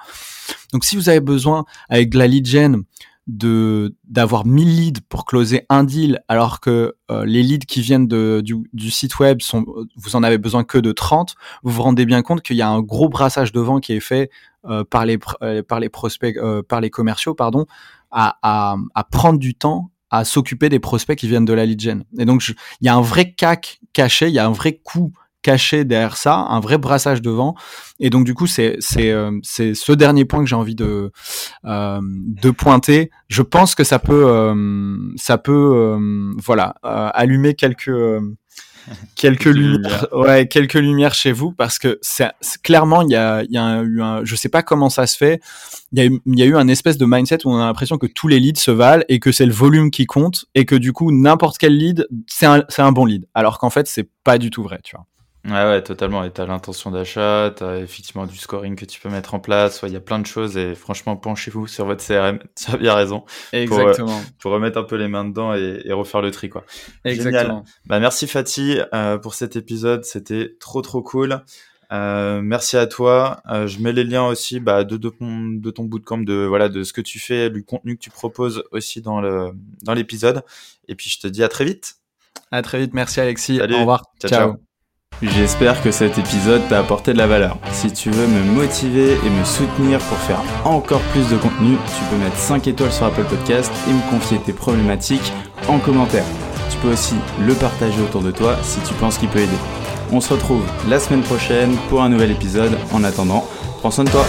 Donc, 0.74 0.86
si 0.86 0.96
vous 0.96 1.08
avez 1.08 1.20
besoin 1.20 1.66
avec 1.88 2.16
la 2.16 2.26
lead 2.26 2.48
gen 2.48 2.84
de 3.28 3.96
d'avoir 4.06 4.46
1000 4.46 4.76
leads 4.78 5.02
pour 5.10 5.26
closer 5.26 5.66
un 5.70 5.84
deal 5.84 6.22
alors 6.30 6.62
que 6.62 6.96
euh, 7.12 7.26
les 7.26 7.44
leads 7.44 7.66
qui 7.66 7.82
viennent 7.82 8.08
de, 8.08 8.42
du, 8.44 8.56
du, 8.72 8.90
site 8.90 9.20
web 9.20 9.42
sont 9.42 9.66
vous 9.98 10.16
en 10.16 10.24
avez 10.24 10.38
besoin 10.38 10.64
que 10.64 10.78
de 10.78 10.94
30 10.94 11.36
vous 11.62 11.72
vous 11.72 11.82
rendez 11.82 12.06
bien 12.06 12.22
compte 12.22 12.42
qu'il 12.42 12.56
y 12.56 12.62
a 12.62 12.70
un 12.70 12.82
gros 12.82 13.10
brassage 13.10 13.52
de 13.52 13.60
vent 13.60 13.80
qui 13.80 13.94
est 13.94 14.00
fait 14.00 14.30
euh, 14.66 14.86
par 14.86 15.06
les 15.06 15.20
euh, 15.42 15.62
par 15.62 15.82
les 15.82 15.90
prospects 15.90 16.38
par 16.70 16.80
les 16.80 16.90
commerciaux 16.90 17.34
pardon 17.34 17.66
à, 18.12 18.38
à, 18.42 18.78
à 18.96 19.04
prendre 19.04 19.40
du 19.40 19.56
temps 19.56 19.92
à 20.10 20.24
s'occuper 20.24 20.70
des 20.70 20.80
prospects 20.80 21.18
qui 21.18 21.28
viennent 21.28 21.44
de 21.44 21.52
la 21.52 21.66
lead 21.66 21.82
gen. 21.82 22.06
Et 22.18 22.24
donc 22.24 22.48
il 22.48 22.86
y 22.86 22.88
a 22.88 22.96
un 22.96 23.02
vrai 23.02 23.34
cac 23.34 23.82
caché 23.92 24.30
il 24.30 24.34
y 24.34 24.40
a 24.40 24.46
un 24.46 24.52
vrai 24.54 24.80
coût 24.82 25.12
caché 25.42 25.86
derrière 25.86 26.18
ça, 26.18 26.36
un 26.36 26.60
vrai 26.60 26.78
brassage 26.78 27.22
de 27.22 27.30
vent. 27.30 27.56
Et 28.00 28.10
donc 28.10 28.26
du 28.26 28.34
coup, 28.34 28.48
c'est 28.48 28.76
c'est 28.80 29.12
euh, 29.12 29.32
c'est 29.44 29.74
ce 29.74 29.92
dernier 29.92 30.26
point 30.26 30.42
que 30.42 30.50
j'ai 30.50 30.56
envie 30.56 30.76
de 30.76 31.12
euh, 31.66 32.00
de 32.02 32.52
pointer. 32.52 33.12
Je 33.30 33.42
pense 33.42 33.76
que 33.76 33.84
ça 33.84 34.00
peut 34.00 34.26
euh, 34.28 34.98
ça 35.16 35.38
peut 35.38 35.98
voilà 36.44 36.76
allumer 36.84 37.54
quelques 37.54 37.92
quelques 39.16 39.46
lumières, 39.46 40.08
ouais, 40.14 40.48
quelques 40.48 40.76
lumières 40.76 41.14
chez 41.14 41.32
vous 41.32 41.52
parce 41.52 41.80
que 41.80 42.00
c'est 42.02 42.32
clairement 42.64 43.02
il 43.02 43.12
y 43.12 43.16
a, 43.16 43.44
il 43.44 43.52
y 43.52 43.58
a 43.58 43.82
eu 43.82 44.02
un, 44.02 44.24
je 44.24 44.36
sais 44.36 44.50
pas 44.50 44.64
comment 44.64 44.90
ça 44.90 45.08
se 45.08 45.18
fait, 45.18 45.42
il 45.92 46.00
y 46.00 46.02
a 46.02 46.06
eu, 46.06 46.22
il 46.26 46.40
y 46.40 46.44
a 46.44 46.46
eu 46.46 46.56
un 46.56 46.68
espèce 46.68 46.98
de 46.98 47.06
mindset 47.06 47.46
où 47.46 47.52
on 47.52 47.60
a 47.60 47.66
l'impression 47.66 47.98
que 47.98 48.08
tous 48.08 48.28
les 48.30 48.40
leads 48.40 48.60
se 48.60 48.72
valent 48.72 49.04
et 49.10 49.20
que 49.20 49.32
c'est 49.32 49.46
le 49.46 49.52
volume 49.54 49.92
qui 49.92 50.06
compte 50.06 50.46
et 50.56 50.66
que 50.66 50.76
du 50.76 50.94
coup 50.94 51.12
n'importe 51.12 51.58
quel 51.58 51.78
lead 51.78 52.08
c'est 52.28 52.46
un, 52.46 52.64
c'est 52.70 52.82
un 52.82 52.92
bon 52.92 53.06
lead 53.06 53.28
alors 53.34 53.60
qu'en 53.60 53.70
fait 53.70 53.88
c'est 53.88 54.10
pas 54.24 54.38
du 54.38 54.52
tout 54.52 54.64
vrai, 54.64 54.80
tu 54.84 54.96
vois. 54.96 55.06
Ouais, 55.48 55.54
ouais, 55.54 55.82
totalement. 55.82 56.24
Et 56.24 56.32
t'as 56.32 56.46
l'intention 56.46 56.92
d'achat, 56.92 57.54
t'as 57.56 57.78
effectivement 57.78 58.26
du 58.26 58.36
scoring 58.38 58.76
que 58.76 58.86
tu 58.86 59.00
peux 59.00 59.10
mettre 59.10 59.34
en 59.34 59.40
place. 59.40 59.82
Il 59.84 59.94
y 59.94 59.96
a 59.96 60.02
plein 60.02 60.20
de 60.20 60.26
choses. 60.26 60.58
Et 60.58 60.76
franchement, 60.76 61.16
penchez-vous 61.16 61.68
sur 61.68 61.86
votre 61.86 62.06
CRM. 62.06 62.40
Tu 62.56 62.72
as 62.72 62.78
bien 62.78 62.94
raison. 62.94 63.24
Exactement. 63.54 64.22
Pour, 64.40 64.52
remettre 64.52 64.78
un 64.78 64.84
peu 64.84 64.96
les 64.96 65.08
mains 65.08 65.26
dedans 65.26 65.54
et, 65.54 65.82
et 65.86 65.94
refaire 65.94 66.22
le 66.22 66.32
tri, 66.32 66.50
quoi. 66.50 66.66
Exactement. 67.06 67.64
Bah, 67.86 68.00
merci 68.00 68.28
Fatih 68.28 68.80
euh, 68.94 69.18
pour 69.18 69.36
cet 69.36 69.56
épisode. 69.56 70.04
C'était 70.04 70.56
trop, 70.60 70.82
trop 70.82 71.02
cool. 71.02 71.42
Euh, 71.94 72.42
merci 72.42 72.76
à 72.78 72.88
toi. 72.88 73.42
Euh, 73.50 73.68
je 73.68 73.80
mets 73.80 73.94
les 73.94 74.04
liens 74.04 74.26
aussi 74.26 74.60
bah, 74.60 74.84
de, 74.84 74.98
de, 74.98 75.10
ton, 75.10 75.50
de 75.50 75.72
ton 75.72 75.84
bootcamp, 75.86 76.18
de 76.18 76.46
voilà, 76.46 76.68
de 76.70 76.84
ce 76.84 76.94
que 76.94 77.02
tu 77.02 77.20
fais, 77.20 77.50
du 77.50 77.64
contenu 77.64 77.96
que 77.96 78.02
tu 78.02 78.10
proposes 78.10 78.64
aussi 78.72 79.02
dans 79.02 79.22
le 79.22 79.52
dans 79.84 79.94
l'épisode. 79.94 80.44
Et 80.88 80.96
puis 80.96 81.10
je 81.10 81.20
te 81.20 81.28
dis 81.28 81.44
à 81.44 81.48
très 81.48 81.66
vite. 81.66 81.96
À 82.52 82.62
très 82.62 82.80
vite. 82.80 82.94
Merci 82.94 83.22
Alexis. 83.22 83.62
Au 83.62 83.64
revoir. 83.64 84.04
ciao. 84.20 84.30
ciao. 84.30 84.67
J'espère 85.24 85.82
que 85.82 85.90
cet 85.90 86.20
épisode 86.20 86.62
t'a 86.70 86.80
apporté 86.80 87.12
de 87.12 87.18
la 87.18 87.26
valeur. 87.26 87.58
Si 87.72 87.92
tu 87.92 88.12
veux 88.12 88.28
me 88.28 88.44
motiver 88.44 89.14
et 89.14 89.30
me 89.30 89.44
soutenir 89.44 89.98
pour 90.00 90.18
faire 90.20 90.44
encore 90.64 91.02
plus 91.12 91.28
de 91.30 91.38
contenu, 91.38 91.76
tu 91.88 92.04
peux 92.12 92.24
mettre 92.24 92.38
5 92.38 92.68
étoiles 92.68 92.92
sur 92.92 93.08
Apple 93.08 93.24
Podcast 93.24 93.72
et 93.90 93.94
me 93.94 94.12
confier 94.12 94.38
tes 94.38 94.54
problématiques 94.54 95.34
en 95.68 95.80
commentaire. 95.80 96.26
Tu 96.70 96.78
peux 96.78 96.90
aussi 96.90 97.16
le 97.44 97.56
partager 97.56 98.00
autour 98.00 98.22
de 98.22 98.30
toi 98.30 98.58
si 98.62 98.80
tu 98.82 98.94
penses 98.94 99.18
qu'il 99.18 99.30
peut 99.30 99.40
aider. 99.40 99.58
On 100.12 100.22
se 100.22 100.34
retrouve 100.34 100.64
la 100.88 101.00
semaine 101.00 101.24
prochaine 101.24 101.76
pour 101.90 102.04
un 102.04 102.10
nouvel 102.10 102.30
épisode. 102.30 102.78
En 102.94 103.04
attendant, 103.04 103.48
prends 103.80 103.92
soin 103.92 104.04
de 104.04 104.12
toi. 104.12 104.26